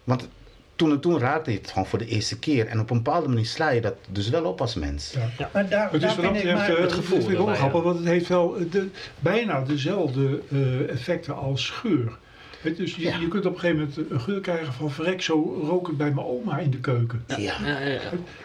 [0.05, 0.29] Want
[0.83, 2.67] toen en toen raakte je het gewoon voor de eerste keer.
[2.67, 5.13] En op een bepaalde manier sla je dat dus wel op als mens.
[5.13, 5.31] Ja.
[5.39, 5.51] Ja.
[5.53, 7.21] Maar daar, het is betreft uh, het gevoel.
[7.21, 12.19] Vind ik ook grappig, want het heeft wel de, bijna dezelfde uh, effecten als geur.
[12.63, 13.19] He, dus je, ja.
[13.19, 16.11] je, kunt op een gegeven moment een geur krijgen van verrek, zo rook het bij
[16.11, 17.25] mijn oma in de keuken.
[17.27, 17.37] Ja.
[17.37, 17.79] Ja,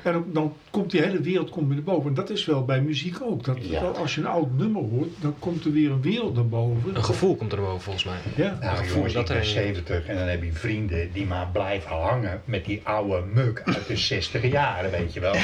[0.04, 2.10] en dan, dan, komt die hele wereld komt weer naar boven.
[2.10, 3.44] En dat is wel bij muziek ook.
[3.44, 3.58] Dat,
[3.98, 6.96] Als je een oud nummer hoort, dan komt er weer een wereld naar boven.
[6.96, 8.18] Een gevoel komt er boven volgens mij.
[8.36, 8.58] Ja.
[8.62, 11.96] Nou, gevoel jongens, dat ik ben 70 en dan heb je vrienden die maar blijven
[11.96, 15.36] hangen met die oude muk uit de 60 jaren, weet je wel.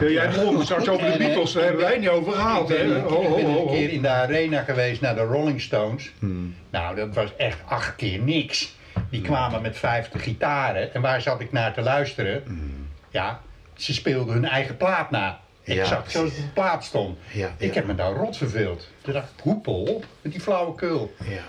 [0.00, 2.70] ja, jij begon straks over de Beatles, daar hebben wij niet over gehad.
[2.70, 6.12] Ik ben, ik, ik ben een keer in de arena geweest naar de Rolling Stones.
[6.18, 6.54] Hmm.
[6.70, 8.74] Nou, dat was echt acht keer niks.
[9.10, 10.94] Die kwamen met 50 gitaren.
[10.94, 12.42] En waar zat ik naar te luisteren?
[12.46, 12.88] Mm.
[13.10, 13.40] Ja,
[13.76, 15.40] ze speelden hun eigen plaat na.
[15.64, 17.18] Exact ja, zoals de plaat stond.
[17.32, 18.88] Ja, ik heb me daar rot verveeld.
[19.00, 21.14] Toen dacht ik, hoepel op met die flauwekul.
[21.24, 21.42] Ja.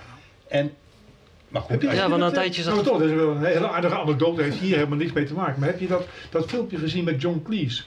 [0.48, 0.74] En,
[1.48, 1.82] maar goed.
[1.82, 2.74] Ja, want een tijdje zat...
[2.74, 4.42] Nou, toch, dat is wel een hele aardige anekdote.
[4.42, 5.60] heeft hier helemaal niks mee te maken.
[5.60, 7.84] Maar heb je dat, dat filmpje gezien met John Cleese?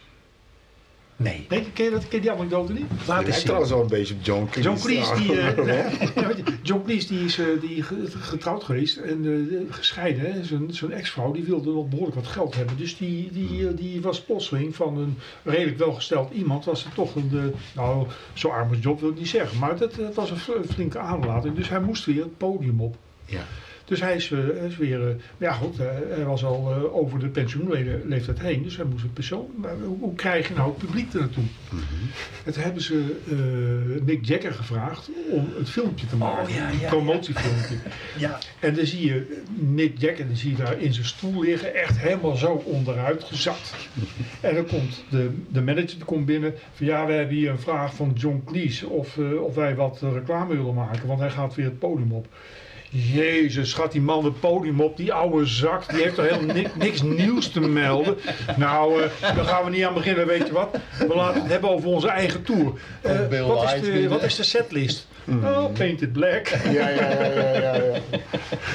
[1.16, 1.46] Nee.
[1.48, 1.70] nee.
[1.72, 2.84] Ken je, dat, ken je die anekdote niet?
[3.06, 4.68] Laat ik trouwens wel een beetje op John Cleese.
[4.68, 6.28] John Cleese, die, uh,
[6.62, 7.82] John Cleese die is uh, die
[8.20, 10.44] getrouwd geweest en uh, gescheiden.
[10.44, 12.76] Zijn, zijn ex-vrouw die wilde nog behoorlijk wat geld hebben.
[12.76, 16.64] Dus die, die, die was plotseling van een redelijk welgesteld iemand.
[16.64, 19.58] Was het toch een, nou zo arm als job wil ik niet zeggen.
[19.58, 21.54] Maar dat, dat was een flinke aanlating.
[21.54, 22.96] Dus hij moest weer het podium op.
[23.24, 23.42] Ja.
[23.84, 27.28] Dus hij is, hij is weer, uh, ja goed, uh, hij was al over de
[27.28, 29.50] pensioenleeftijd heen, dus hij moest een persoon.
[29.56, 31.42] Maar hoe, hoe krijg je nou het publiek er naartoe?
[31.42, 32.08] Mm -hmm.
[32.44, 33.16] Het hebben ze
[34.04, 37.76] Mick Jagger gevraagd om het filmpje te maken, oh, ja, ja, een promotiefilmpje.
[38.26, 38.38] ja.
[38.60, 41.98] En dan zie je Mick Jagger, dan zie je daar in zijn stoel liggen, echt
[41.98, 43.74] helemaal zo onderuit gezakt.
[44.40, 47.94] en dan komt de, de manager komt binnen van ja, we hebben hier een vraag
[47.94, 51.78] van John Cleese of, of wij wat reclame willen maken, want hij gaat weer het
[51.78, 52.26] podium op.
[52.96, 56.70] Jezus, gaat die man het podium op, die oude zak, die heeft toch helemaal niks,
[56.74, 58.16] niks nieuws te melden.
[58.56, 60.78] Nou, uh, daar gaan we niet aan beginnen, weet je wat.
[60.98, 62.72] We laten het hebben over onze eigen tour.
[63.30, 65.06] Uh, wat, is de, wat is de setlist?
[65.24, 65.44] Mm.
[65.44, 66.46] Oh, Painted Black.
[66.48, 68.00] Ja, ja, ja, ja, ja, ja.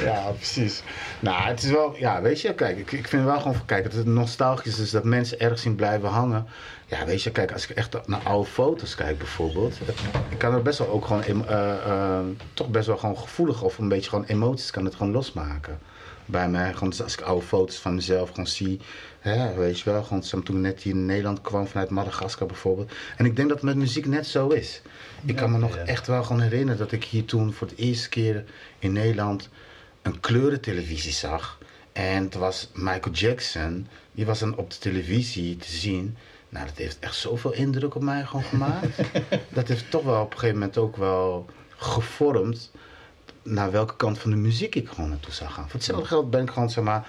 [0.03, 0.83] ja, precies.
[1.19, 3.93] Nou, het is wel, ja, weet je, kijk, ik, ik vind wel gewoon, kijk, dat
[3.93, 6.47] het nostalgisch is dat mensen ergens in blijven hangen.
[6.89, 9.77] Ja, weet je, kijk, als ik echt naar oude foto's kijk bijvoorbeeld,
[10.29, 12.19] ik kan er best wel ook gewoon, uh, uh,
[12.53, 15.79] toch best wel gewoon gevoelig of een beetje gewoon emoties kan het gewoon losmaken.
[16.25, 18.79] Bij mij, gewoon als ik oude foto's van mezelf gewoon zie,
[19.19, 22.91] hè, weet je wel, gewoon toen ik net hier in Nederland kwam vanuit Madagaskar bijvoorbeeld.
[23.17, 24.81] En ik denk dat het met muziek net zo is.
[25.25, 28.09] Ik kan me nog echt wel gewoon herinneren dat ik hier toen voor de eerste
[28.09, 28.43] keer
[28.79, 29.49] in Nederland
[30.01, 31.57] een kleurentelevisie zag.
[31.91, 36.17] En het was Michael Jackson, die was dan op de televisie te zien.
[36.49, 38.97] Nou, dat heeft echt zoveel indruk op mij gewoon gemaakt.
[39.53, 41.45] dat heeft toch wel op een gegeven moment ook wel
[41.77, 42.71] gevormd
[43.43, 45.63] naar welke kant van de muziek ik gewoon naartoe zou gaan.
[45.63, 47.07] Voor hetzelfde geld ben ik gewoon, zeg maar,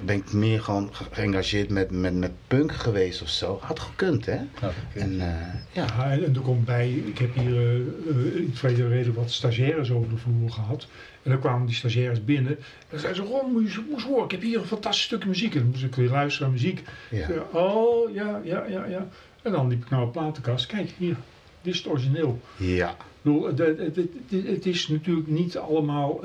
[0.00, 3.58] ben ik meer gewoon ge- geëngageerd met, met, met punk geweest of zo.
[3.62, 4.34] Had gekund, hè?
[4.34, 4.46] Nou,
[4.90, 4.98] oké.
[4.98, 5.26] En eh,
[5.72, 5.84] ja.
[5.96, 9.16] Ja, en, en er komt bij, ik heb hier eh, eh, in het verleden redelijk
[9.16, 10.86] wat stagiaires over de vloer gehad.
[11.28, 12.56] En dan kwamen die stagiaires binnen.
[12.58, 15.28] En dan zeiden ze, Ron, moet je eens horen, ik heb hier een fantastisch stukje
[15.28, 15.54] muziek.
[15.54, 16.82] En dan moest ik weer luisteren naar muziek.
[17.10, 17.26] Ja.
[17.26, 19.08] Zei, oh, ja, ja, ja, ja.
[19.42, 20.66] En dan liep ik naar een platenkast.
[20.66, 21.16] Kijk, hier,
[21.62, 22.40] dit is het origineel.
[22.56, 22.96] Ja.
[23.22, 23.96] Bedoel, het, het, het,
[24.28, 26.20] het- het is natuurlijk niet allemaal.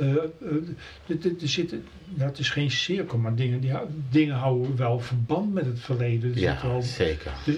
[1.05, 1.83] het, het- er zitten,
[2.17, 3.71] ja, het is geen cirkel, maar dingen, die,
[4.09, 6.31] dingen houden wel verband met het verleden.
[6.33, 7.31] Er Ja, wel, zeker.
[7.45, 7.55] dus,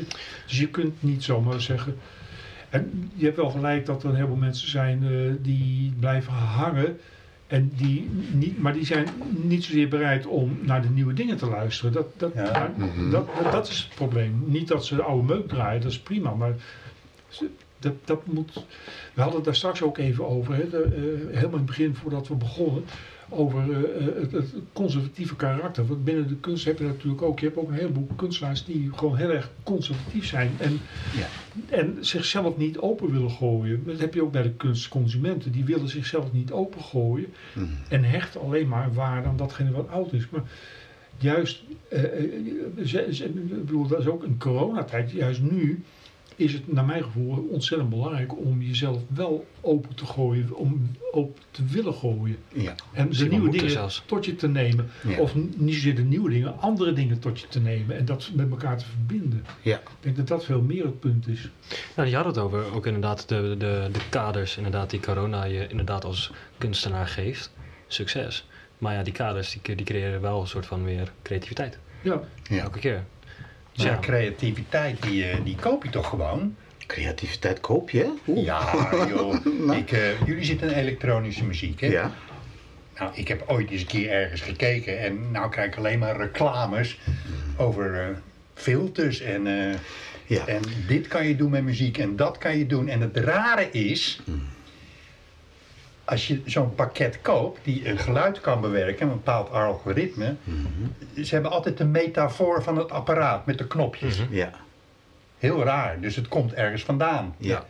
[0.47, 1.95] dus je kunt niet zomaar zeggen.
[2.69, 6.99] En je hebt wel gelijk dat er een heleboel mensen zijn eh, die blijven hangen.
[7.47, 11.45] En die niet, maar die zijn niet zozeer bereid om naar de nieuwe dingen te
[11.45, 11.91] luisteren.
[11.93, 12.43] Dat, dat, Ja.
[12.51, 13.09] maar Mhm.
[13.11, 14.43] dat, dat, dat is het probleem.
[14.45, 16.33] Niet dat ze de oude meuk draaien, dat is prima.
[16.33, 16.55] Maar
[17.27, 18.53] ze- dat, dat moet.
[19.13, 20.55] We hadden het daar straks ook even over.
[20.55, 20.91] Hè, de, eh,
[21.35, 22.83] helemaal in het begin, voordat we begonnen.
[23.29, 25.85] Over eh, eh, het, het conservatieve karakter.
[25.87, 27.39] Want binnen de kunst heb je natuurlijk ook.
[27.39, 30.51] Je hebt ook een heleboel kunstenaars die gewoon heel erg conservatief zijn.
[30.59, 30.79] En,
[31.17, 31.27] Ja.
[31.77, 33.83] en zichzelf niet open willen gooien.
[33.85, 35.51] Dat heb je ook bij de kunstconsumenten.
[35.51, 37.33] Die willen zichzelf niet open gooien.
[37.53, 37.65] Mhm.
[37.89, 40.29] En hechten alleen maar waarde aan datgene wat oud is.
[40.29, 40.43] Maar
[41.17, 42.23] juist, eh,
[43.23, 45.11] ik bedoel, dat is ook een coronatijd.
[45.11, 45.83] Juist nu
[46.35, 50.55] is het naar mijn gevoel ontzettend belangrijk om jezelf wel open te gooien.
[50.55, 52.37] Om open te willen gooien.
[52.53, 52.75] Ja.
[52.93, 54.03] En de nieuwe dingen zelfs.
[54.05, 54.89] tot je te nemen.
[55.07, 55.19] Ja.
[55.19, 57.97] Of niet zozeer de nieuwe dingen, andere dingen tot je te nemen.
[57.97, 59.45] En dat met elkaar te verbinden.
[59.61, 59.77] Ja.
[59.77, 61.49] Ik denk dat dat veel meer het punt is.
[61.95, 65.67] Nou, je had het over ook inderdaad de, de, de kaders inderdaad die corona je
[65.67, 67.51] inderdaad als kunstenaar geeft.
[67.87, 68.47] Succes.
[68.77, 71.79] Maar ja, die kaders die, die creëren wel een soort van weer creativiteit.
[72.01, 72.61] Ja, Ja.
[72.61, 73.03] Elke keer.
[73.75, 76.55] Dus ja, creativiteit, die, eh, die koop je toch gewoon?
[76.87, 78.13] Creativiteit koop je?
[78.27, 78.45] Oeh.
[78.45, 78.61] Ja,
[79.09, 79.35] joh.
[79.79, 81.87] Ik, eh, jullie zitten in elektronische muziek, hè?
[81.87, 82.11] Ja.
[82.99, 86.17] Nou, ik heb ooit eens een keer ergens gekeken en nou krijg ik alleen maar
[86.17, 86.99] reclames
[87.57, 88.07] over eh,
[88.53, 89.43] filters en,
[90.25, 90.47] Ja.
[90.47, 92.87] en dit kan je doen met muziek en dat kan je doen.
[92.87, 94.19] En het rare is,
[96.05, 100.35] als je zo'n pakket koopt die een geluid kan bewerken, een bepaald algoritme,
[101.23, 104.21] ze hebben altijd de metafoor van het apparaat met de knopjes.
[104.29, 104.51] Ja.
[105.37, 107.35] Heel raar, dus het komt ergens vandaan.
[107.37, 107.65] Ja.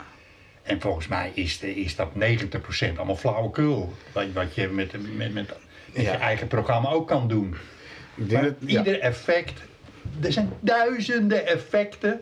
[0.62, 3.92] En volgens mij is, de, is dat 90% allemaal flauwekul.
[4.12, 5.54] Wat, wat je met, met, met, met
[5.92, 6.00] Ja.
[6.02, 7.56] je eigen programma ook kan doen.
[8.14, 8.78] Ik denk Maar dat, ja.
[8.78, 9.60] ieder effect,
[10.22, 12.20] er zijn duizenden effecten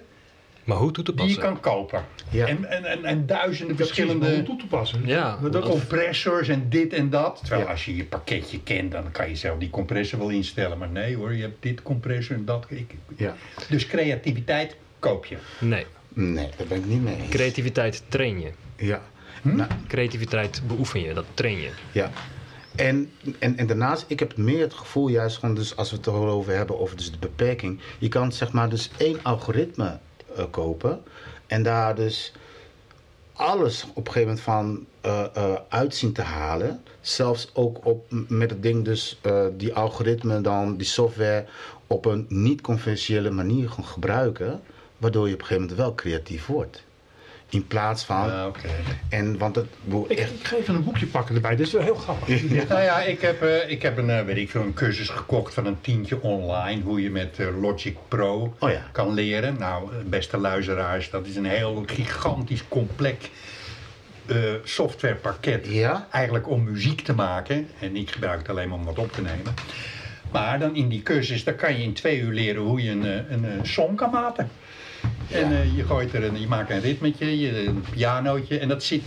[0.64, 1.52] maar hoe toe te die je passen?
[1.52, 2.04] kan kopen.
[2.30, 2.46] Ja.
[2.46, 5.02] En, en, en, en duizenden verschillende om verschillende toe te passen.
[5.06, 7.38] Ja, dat- compressors en dit en dat.
[7.40, 7.70] Terwijl Ja.
[7.70, 10.78] als je je pakketje kent, dan kan je zelf die compressor wel instellen.
[10.78, 12.66] Maar nee hoor, je hebt dit compressor en dat.
[12.68, 13.34] Ik, Ja.
[13.68, 15.36] dus creativiteit koop je.
[15.58, 15.86] Nee,
[16.16, 17.28] Nee, daar ben ik niet mee eens.
[17.28, 18.50] creativiteit train je.
[18.76, 19.02] Ja.
[19.42, 21.70] Nou, Creativiteit beoefen je, dat train je.
[21.92, 22.10] ja.
[22.76, 26.06] En, en, en daarnaast, ik heb meer het gevoel juist gewoon, dus als we het
[26.06, 27.80] erover hebben, over dus de beperking.
[27.98, 29.98] Je kan zeg maar dus één algoritme
[30.36, 31.02] eh, kopen
[31.46, 32.32] en daar dus
[33.32, 36.82] alles op een gegeven moment van eh, eh, uitzien te halen.
[37.00, 39.20] Zelfs ook op, met het ding dus
[39.56, 41.44] die algoritme dan, die software
[41.86, 44.60] op een niet-conventionele manier gaan gebruiken.
[44.98, 46.84] Waardoor je op een gegeven moment wel creatief wordt.
[47.54, 48.68] In plaats van, Ah, oké.
[49.08, 49.66] en want het,
[50.08, 51.56] ik echt, ik ga even een boekje pakken erbij.
[51.56, 52.42] Dat is wel heel grappig.
[52.68, 55.54] Nou ja, ik heb, eh, ik heb een, eh, weet ik veel, een cursus gekocht
[55.54, 56.82] van een tientje online.
[56.82, 58.82] Hoe je met eh, Logic Pro Oh ja.
[58.92, 59.56] kan leren.
[59.58, 63.30] Nou, beste luisteraars, dat is een heel gigantisch complex
[64.26, 65.66] eh, softwarepakket.
[65.68, 66.08] Ja?
[66.10, 67.68] Eigenlijk om muziek te maken.
[67.80, 69.54] En ik gebruik het alleen maar om wat op te nemen.
[70.32, 73.32] Maar dan in die cursus, dan kan je in twee uur leren hoe je een,
[73.32, 74.50] een, eh, song kan maken.
[75.34, 75.60] En Ja.
[75.60, 78.58] eh, je gooit er een, je maakt een ritmetje, je, een pianootje.
[78.58, 79.02] En dat zit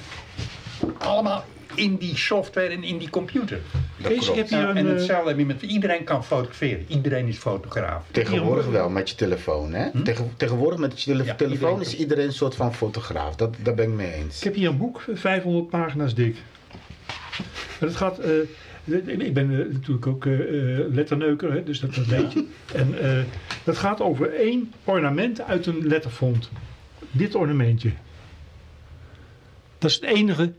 [0.97, 1.43] allemaal
[1.75, 3.59] in die software en in die computer.
[3.97, 4.37] dat Kees, ik klopt.
[4.37, 6.85] heb hier Ja, een, en eh, hetzelfde heb je met iedereen kan fotograferen.
[6.87, 8.03] Iedereen is fotograaf.
[8.11, 9.73] Tegenwoordig wel, met je telefoon.
[9.73, 10.01] Hè?
[10.03, 13.35] Tegen, tegenwoordig met je Ja, telefoon iedereen is iedereen een soort van fotograaf.
[13.35, 14.37] Dat, daar ben ik mee eens.
[14.37, 16.35] Ik heb hier een boek, 500 pagina's dik.
[17.79, 18.31] En het gaat, eh,
[18.87, 22.45] ik ben eh, natuurlijk ook eh, eh, letterneuker, hè, dus dat, dat weet je.
[22.73, 22.95] En
[23.63, 26.49] dat gaat over één ornament uit een letterfont.
[27.11, 27.91] Dit ornamentje.
[29.77, 30.53] Dat is het enige.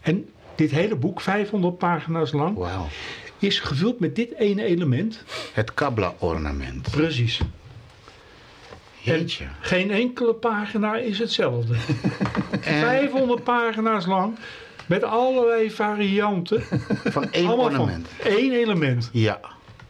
[0.00, 2.58] En dit hele boek, 500 pagina's lang,
[3.38, 5.24] is gevuld met dit ene element.
[5.52, 6.90] Het Kabla-ornament.
[6.90, 7.40] Precies.
[8.98, 9.44] Jeetje.
[9.60, 11.74] Geen enkele pagina is hetzelfde.
[12.60, 14.38] 500 pagina's lang.
[14.92, 16.62] Met allerlei varianten.
[17.16, 18.08] Van één Allemaal ornament.
[18.18, 19.10] van één element.
[19.12, 19.40] Ja.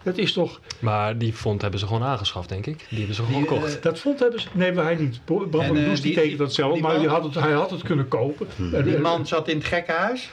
[0.03, 0.61] Dat is toch...
[0.79, 2.87] Maar die font hebben ze gewoon aangeschaft, denk ik.
[2.89, 3.83] Die hebben ze gewoon Die, eh, gekocht.
[3.83, 4.49] Dat vond hebben ze...
[4.53, 5.21] Nee, maar hij niet.
[5.25, 6.73] Bram eh, die tekent dat zelf.
[6.73, 8.47] die maar man- die had het, hij had het kunnen kopen.
[8.73, 10.31] En, Die eh, man zat in het gekkenhuis.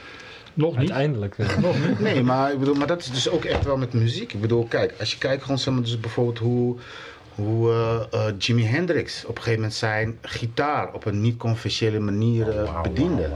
[0.54, 0.78] Nog niet.
[0.78, 1.36] Uiteindelijk.
[2.00, 4.34] Nee, maar ik bedoel, maar dat is dus ook echt wel met muziek.
[4.34, 6.78] Ik bedoel, kijk, als je kijkt gewoon zeg maar, dus bijvoorbeeld hoe,
[7.40, 12.60] hoe eh, eh, Jimi Hendrix op een gegeven moment zijn gitaar op een niet-conventionele manier
[12.60, 13.30] eh, bediende.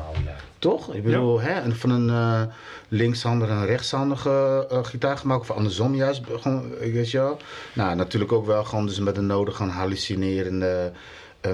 [0.60, 0.94] Toch?
[0.94, 2.50] Ik bedoel, hè, en van een
[2.88, 7.38] linkshandige en een rechtshandige gitaar gemaakt, of andersom juist, gewoon, weet je wel.
[7.74, 10.92] Nou, natuurlijk ook wel gewoon dus met de nodige hallucinerende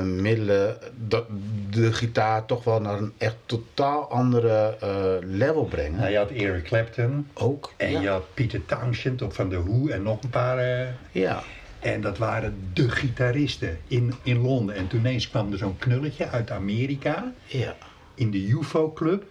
[0.03, 0.77] middelen,
[1.07, 1.26] dat
[1.69, 4.77] de gitaar toch wel naar een echt totaal andere
[5.21, 5.99] level brengen.
[5.99, 7.73] Nou, je had Eric Clapton Ook.
[7.77, 8.01] en ja.
[8.01, 10.95] je had Peter Townshend of van The Who en nog een paar.
[11.11, 11.43] ja.
[11.80, 14.76] En dat waren de gitaristen in, in Londen.
[14.76, 17.76] En toen ineens kwam er zo'n knulletje uit Amerika Ja.
[18.15, 19.23] in de UFO Club.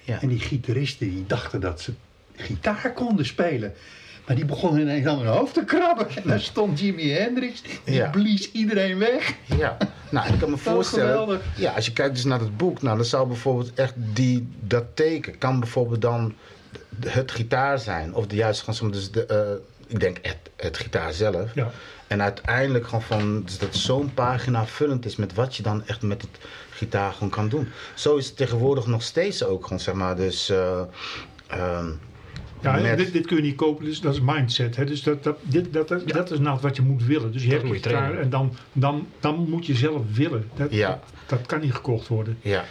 [0.00, 0.20] Ja.
[0.20, 1.92] En die gitaristen die dachten dat ze
[2.36, 3.72] gitaar konden spelen.
[4.26, 6.08] Maar die begonnen ineens aan hun hoofd te krabben.
[6.16, 7.62] En daar stond Jimi Hendrix.
[7.84, 8.10] Die Ja.
[8.10, 9.34] blies iedereen weg.
[9.58, 9.76] Ja,
[10.10, 11.08] nou, ik kan me voorstellen.
[11.10, 11.40] geweldig.
[11.56, 14.84] Ja, als je kijkt dus naar het boek, nou, dan zou bijvoorbeeld echt die, dat
[14.94, 16.34] teken, kan bijvoorbeeld dan
[17.06, 18.14] het gitaar zijn.
[18.14, 21.54] Of de juiste, dus de, eh, ik denk het, het gitaar zelf.
[21.54, 21.70] Ja.
[22.06, 26.02] En uiteindelijk gewoon van, dus dat zo'n pagina vullend is met wat je dan echt
[26.02, 26.30] met het
[26.70, 27.68] gitaar gewoon kan doen.
[27.94, 30.48] Zo is het tegenwoordig nog steeds ook gewoon, zeg maar, dus...
[30.50, 30.80] eh,
[31.46, 31.90] ehm,
[32.62, 34.76] Ja, met- dit, dit kun je niet kopen, dus dat is mindset.
[34.76, 34.84] Hè?
[34.84, 37.32] Dus dat, dat, dit, dat, dat, dat is nou wat je moet willen.
[37.32, 38.20] Dus je hebt je trainen.
[38.20, 40.48] en dan, dan, dan moet je zelf willen.
[40.56, 40.88] Dat, Ja.
[40.88, 42.38] dat, dat kan niet gekocht worden.
[42.42, 42.64] ja,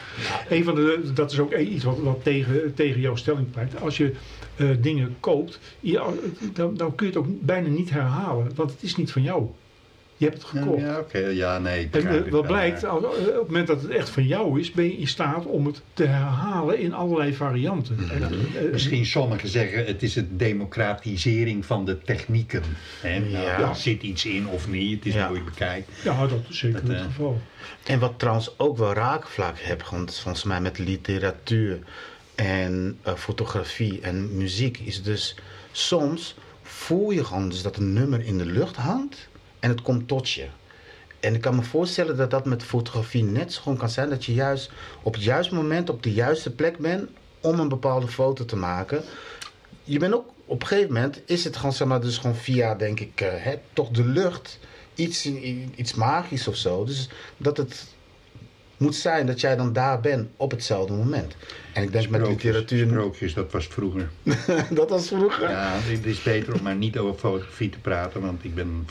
[0.49, 3.81] Een van de, dat is ook iets wat, wat tegen, tegen jouw stelling pleit.
[3.81, 4.13] Als je
[4.55, 6.13] eh, dingen koopt, je,
[6.53, 8.51] dan, dan kun je het ook bijna niet herhalen.
[8.55, 9.47] Want het is niet van jou.
[10.17, 10.81] Je hebt het gekocht.
[10.81, 11.17] Ja, oké.
[11.17, 11.83] Ja, nee.
[11.83, 14.23] ik En eh, wat wel, blijkt, als- eh, op het moment dat het echt van
[14.27, 17.97] jou is, ben je in staat om het te herhalen in allerlei varianten.
[18.11, 22.61] En, eh, Misschien sommigen zeggen het is het democratisering van de technieken.
[23.01, 23.19] Hè?
[23.19, 23.73] Nou, Ja.
[23.73, 24.95] Zit iets in of niet.
[24.97, 25.33] Het is Ja.
[25.33, 25.89] het bekijkt.
[26.03, 27.41] ja, dat is zeker Dat, het geval.
[27.85, 31.79] En wat trouwens ook wel raakvlak heb, volgens mij met literatuur
[32.35, 35.35] en fotografie en muziek, is dus
[35.71, 39.27] soms voel je gewoon dus dat een nummer in de lucht hangt
[39.67, 40.45] en het komt tot je.
[41.19, 44.25] En ik kan me voorstellen dat dat met fotografie net zo gewoon kan zijn, dat
[44.25, 44.71] je juist
[45.03, 47.09] op het juiste moment op de juiste plek bent
[47.41, 49.03] om een bepaalde foto te maken.
[49.83, 52.75] Je bent ook op een gegeven moment is het gewoon zeg maar dus gewoon via
[52.75, 54.59] denk ik eh, hè, toch de lucht
[54.95, 55.25] iets
[55.75, 56.85] iets magisch of zo.
[56.85, 57.87] Dus dat het
[58.77, 61.35] moet zijn dat jij dan daar bent op hetzelfde moment.
[61.73, 64.09] En ik denk met Sprookjes, literatuur Sprookjes, dat was vroeger.
[64.79, 65.49] dat was vroeger.
[65.49, 68.85] Ja, het is beter om maar niet over fotografie te praten, want ik ben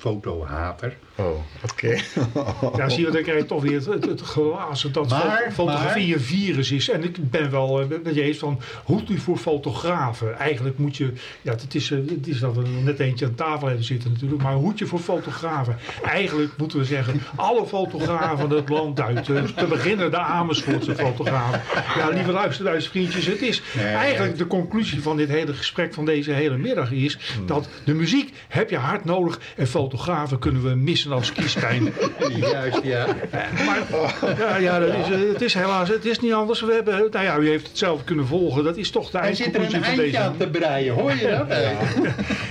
[0.00, 0.96] fotohater.
[1.20, 1.96] Oh, oké.
[2.76, 6.14] Ja, zie je, dan krijg je toch weer het, het, het glazen dat Maar- fotografie
[6.14, 6.88] een virus is.
[6.90, 10.38] En ik ben wel eh, met je eens van, hoeft u voor fotografen?
[10.38, 13.34] Eigenlijk moet je, ja, het is, eh, het is dat we er net eentje aan
[13.34, 15.76] tafel hebben zitten natuurlijk, maar hoed je voor fotografen?
[16.02, 19.28] Eigenlijk moeten we zeggen, alle fotografen het land uit.
[19.28, 21.60] eh, te beginnen de Amersfoortse fotografen.
[21.96, 26.04] Ja, lieve luisteraars, vriendjes, het is Nee, eigenlijk de conclusie van dit hele gesprek van
[26.04, 30.74] deze hele middag is dat de muziek heb je hard nodig en fotografen kunnen we
[30.74, 31.92] missen als kiespijn.
[32.52, 33.06] Juist, ja.
[33.66, 33.82] Maar
[34.38, 36.60] ja, ja dat is, eh, het is helaas, het is niet anders.
[36.60, 38.64] We hebben, nou ja, u heeft het zelf kunnen volgen.
[38.64, 40.46] Dat is toch de Hij zit er eindconclusie een van eindje deze.
[40.46, 41.48] aan te breien, hoor je dat?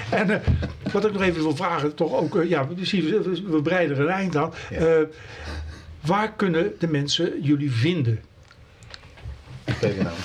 [0.10, 0.40] En eh,
[0.92, 4.04] wat ik nog even wil vragen, toch ook, eh, ja, we, zien- we, breiden er
[4.04, 4.54] een eind aan.
[4.72, 4.86] Eh,
[6.02, 8.20] waar kunnen de mensen jullie vinden?
[9.66, 10.16] Ferdinand.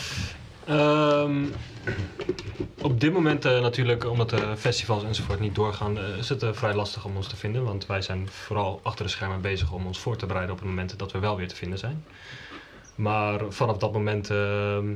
[0.66, 1.32] Ehm,
[2.80, 6.52] op dit moment eh, natuurlijk, omdat de festivals enzovoort niet doorgaan, eh, is het eh,
[6.52, 7.64] vrij lastig om ons te vinden.
[7.64, 10.68] Want wij zijn vooral achter de schermen bezig om ons voor te bereiden op het
[10.68, 12.04] moment dat we wel weer te vinden zijn.
[12.94, 14.86] Maar vanaf dat moment, ehm,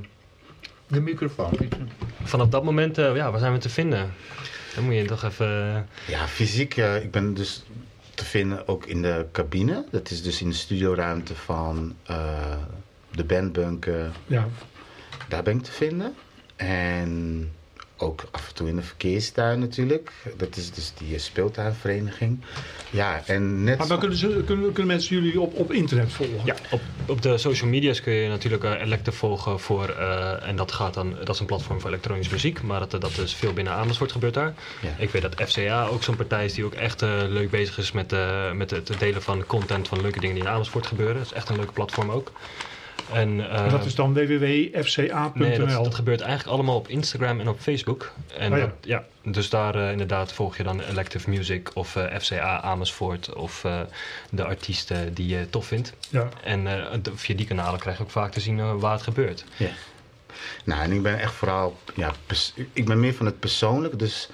[0.87, 1.53] De microfoon.
[2.25, 4.15] vanaf dat moment eh, ja, waar zijn we te vinden?
[4.75, 5.87] Dan moet je toch even...
[6.07, 6.77] Ja, fysiek.
[6.77, 7.65] ik ben dus
[8.15, 9.85] te vinden ook in de cabine.
[9.91, 12.57] Dat is dus in de studioruimte van eh,
[13.11, 14.11] de bandbunker.
[14.27, 14.49] Ja,
[15.29, 16.15] Daar ben ik te vinden.
[16.59, 17.53] En
[17.99, 20.13] ook af en toe in de verkeerstuin natuurlijk.
[20.37, 22.41] Dat is dus die eh, speeltuinvereniging.
[22.91, 23.79] Ja, en net...
[23.79, 26.41] maar dan kunnen, ze, kunnen, kunnen mensen jullie op, op internet volgen.
[26.45, 30.57] Ja, op, op de social media's kun je natuurlijk uh, Electe volgen voor, uh, en
[30.57, 33.53] dat gaat dan, dat is een platform voor elektronische muziek, maar dat, dat is veel
[33.53, 34.55] binnen Amersfoort gebeurt daar.
[34.81, 34.95] Ja.
[34.99, 37.93] Ik weet dat FCA ook zo'n partij is die ook echt uh, leuk bezig is
[37.93, 41.17] met, uh, met het delen van content van leuke dingen die in Amersfoort gebeuren.
[41.17, 42.33] Dat is echt een leuke platform ook.
[43.13, 45.31] En, en dat is dan www.fca.nl?
[45.35, 48.13] Nee, dat, dat, gebeurt eigenlijk allemaal op Instagram en op Facebook.
[48.37, 48.65] En oh, ja.
[48.65, 53.35] Dat, ja, dus daar uh, inderdaad volg je dan Elective Music of uh, FCA Amersfoort
[53.35, 53.81] of uh,
[54.31, 55.93] de artiesten die je tof vindt.
[56.11, 56.29] Ja.
[56.45, 56.65] En
[57.03, 59.45] de, via die kanalen krijg je ook vaak te zien waar het gebeurt.
[59.57, 59.71] Ja.
[60.65, 62.13] Nou, en ik ben echt vooral, ja,
[62.73, 63.99] ik ben meer van het persoonlijk.
[63.99, 64.29] Dus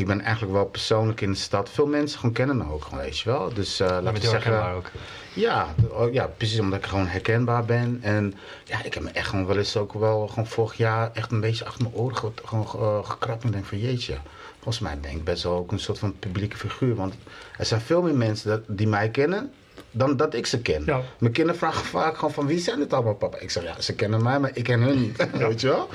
[0.00, 1.70] ik ben eigenlijk wel persoonlijk in de stad.
[1.70, 3.54] Veel mensen gewoon kennen me ook gewoon, weet je wel.
[3.54, 4.72] Dus eh Dat laten we zeggen...
[4.74, 4.90] ook.
[5.34, 7.98] Ja, oh, ja, precies omdat ik gewoon herkenbaar ben.
[8.02, 11.30] En ja, ik heb me echt gewoon wel eens ook wel gewoon vorig jaar echt
[11.30, 13.44] een beetje achter mijn oren ge, gewoon, eh, gekrapt.
[13.44, 14.16] En denk van jeetje,
[14.52, 16.94] volgens mij ben ik best wel ook een soort van publieke figuur.
[16.94, 17.14] Want
[17.58, 19.52] er zijn veel meer mensen dat, die mij kennen
[19.90, 20.82] dan dat ik ze ken.
[20.86, 21.00] Ja.
[21.18, 23.38] Mijn kinderen vragen vaak gewoon van wie zijn het allemaal papa?
[23.38, 25.28] Ik zeg ja, ze kennen mij, maar ik ken hun niet.
[25.48, 25.88] Weet je wel?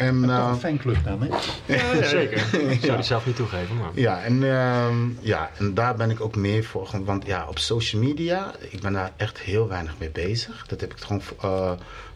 [0.00, 2.02] En, Toch eh, een fanclub dan, hè?
[2.02, 2.38] Zeker.
[2.72, 3.90] Ik zou die zelf niet toegeven, maar...
[3.94, 6.88] ja, en, ehm, ja, en daar ben ik ook meer voor.
[7.04, 10.66] Want ja, op social media, ik ben daar echt heel weinig mee bezig.
[10.66, 11.72] Dat heb ik gewoon eh,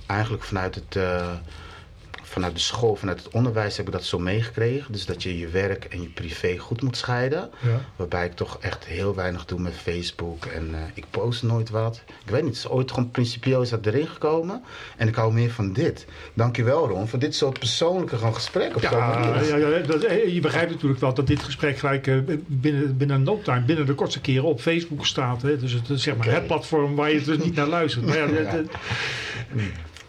[0.07, 0.99] eigenlijk vanuit het.
[2.35, 4.93] Vanuit de school, vanuit het onderwijs heb ik dat zo meegekregen.
[4.93, 7.51] Dus dat je je werk en je privé goed moet scheiden.
[7.61, 7.81] Ja.
[7.97, 10.45] Waarbij ik toch echt heel weinig doe met Facebook.
[10.45, 12.03] En eh, ik post nooit wat.
[12.25, 14.63] Ik weet niet, het is ooit gewoon principieel is dat erin gekomen.
[14.97, 16.07] En ik hou meer van dit.
[16.35, 18.83] Dankjewel Ron, voor dit soort persoonlijke gewoon gesprekken.
[18.83, 18.91] Ja,
[19.43, 22.17] ja, ja, dat, eh, je begrijpt natuurlijk wel dat dit gesprek gelijk eh,
[22.47, 25.43] binnen, binnen no time, binnen de kortste keren op Facebook staat.
[25.43, 25.59] Hè?
[25.59, 28.07] Dus het, is zeg maar het platform waar je dus niet naar luistert.
[28.07, 28.27] Maar ja,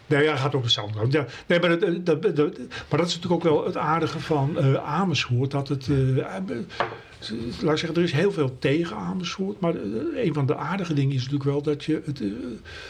[0.06, 1.12] Nee, ja, gaat ook Soundcloud.
[1.12, 2.58] Ja, nee, maar, dat, dat, dat-
[2.88, 5.50] maar dat is natuurlijk ook wel het aardige van eh, Amersfoort.
[5.50, 6.42] Dat het, eh, eh,
[7.60, 9.60] laat ik zeggen, er is heel veel tegen Amersfoort.
[9.60, 12.02] Maar eh, een van de aardige dingen is natuurlijk wel dat je...
[12.04, 12.26] Het, eh,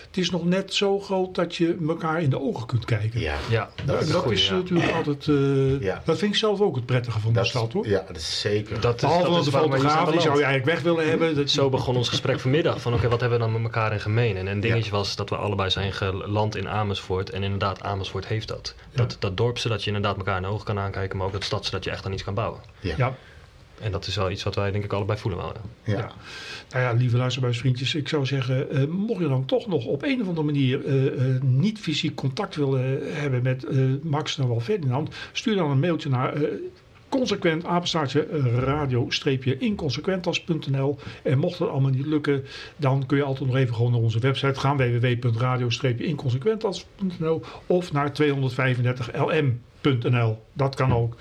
[0.06, 3.20] het is nog net zo groot dat je elkaar in de ogen kunt kijken.
[3.20, 4.54] Ja, Ja, Dat, dat is, dat ja.
[4.54, 5.28] natuurlijk altijd...
[5.28, 6.02] eh, Ja.
[6.04, 7.88] Dat vind ik zelf ook het prettige van dat, de stad, hoor.
[7.88, 8.80] ja, dat is zeker.
[8.80, 11.34] Dat is, Behalve dat de fotograaf, die zou je eigenlijk weg willen hebben.
[11.34, 12.80] Dat, Zo begon ons gesprek vanmiddag.
[12.80, 14.36] Van oké, wat hebben we dan met elkaar in gemeen?
[14.36, 17.30] En een dingetje was dat we allebei zijn geland in Amersfoort.
[17.30, 18.74] En inderdaad, Amersfoort heeft dat.
[18.92, 21.16] Dat, dat dorp, zodat je inderdaad elkaar in de ogen kan aankijken.
[21.16, 22.60] Maar ook dat stad, zodat je echt aan iets kan bouwen.
[22.80, 23.16] ja,
[23.80, 25.52] En dat is wel iets wat wij denk ik allebei voelen wel.
[25.84, 26.12] ja.
[26.70, 30.20] Nou ja, lieve luisterbuisvriendjes, ik zou zeggen, eh, mocht je dan toch nog op een
[30.20, 31.12] of andere manier eh, eh,
[31.42, 36.08] niet fysiek contact willen hebben met eh, Max en wel Ferdinand, stuur dan een mailtje
[36.08, 36.42] naar eh,
[37.08, 38.26] consequent apenstaartje
[38.58, 42.44] radio-inconsequentas.nl en mocht dat allemaal niet lukken,
[42.76, 48.12] dan kun je altijd nog even gewoon naar onze website gaan www.radio-inconsequentas.nl of naar
[49.94, 50.42] 235lm.nl.
[50.52, 51.16] Dat kan ook.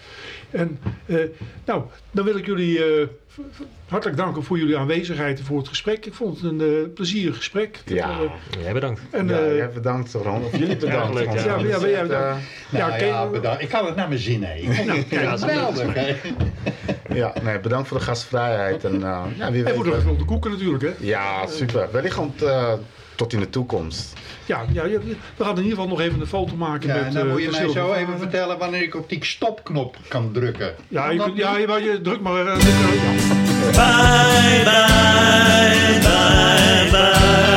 [0.50, 1.18] En eh,
[1.66, 3.40] nou, dan wil ik jullie eh, v-
[3.88, 6.06] hartelijk danken voor jullie aanwezigheid en voor het gesprek.
[6.06, 7.80] Ik vond het een eh, plezierig gesprek.
[7.86, 8.10] Ja.
[8.10, 9.02] Eh, Jij bedankt.
[9.12, 10.44] en, ja, jij bedankt Ron.
[10.44, 11.20] Of jullie bedankt.
[11.20, 11.34] ja.
[11.34, 12.04] Ja, ja, ja, ja.
[12.04, 12.38] Nou
[12.72, 13.62] Ja, ja, ken- bedankt.
[13.62, 14.86] Ik kan het naar mijn zin heen.
[14.86, 15.96] nou, Ja, Geweldig?
[17.14, 18.84] Ja, nee, bedankt voor de gastvrijheid.
[18.84, 20.84] En, ja, wie en weet, voor de, eh, voor de koeken natuurlijk.
[20.84, 20.92] Hè?
[21.00, 21.88] ja, super.
[21.92, 22.74] Wellicht ont, eh,
[23.16, 24.14] tot in de toekomst.
[24.46, 25.00] Ja, ja, ja,
[25.38, 27.32] we gaan in ieder geval nog even een foto maken Ja, met en dan eh,
[27.32, 30.76] moet je mij zo even vertellen wanneer ik op die stopknop kan drukken.
[30.88, 32.46] Ja, je, kunt- ja, je, maar je druk maar.
[32.46, 32.70] dit, ja.
[33.72, 36.90] Bye, bye, bye, bye.
[36.92, 37.55] Bye,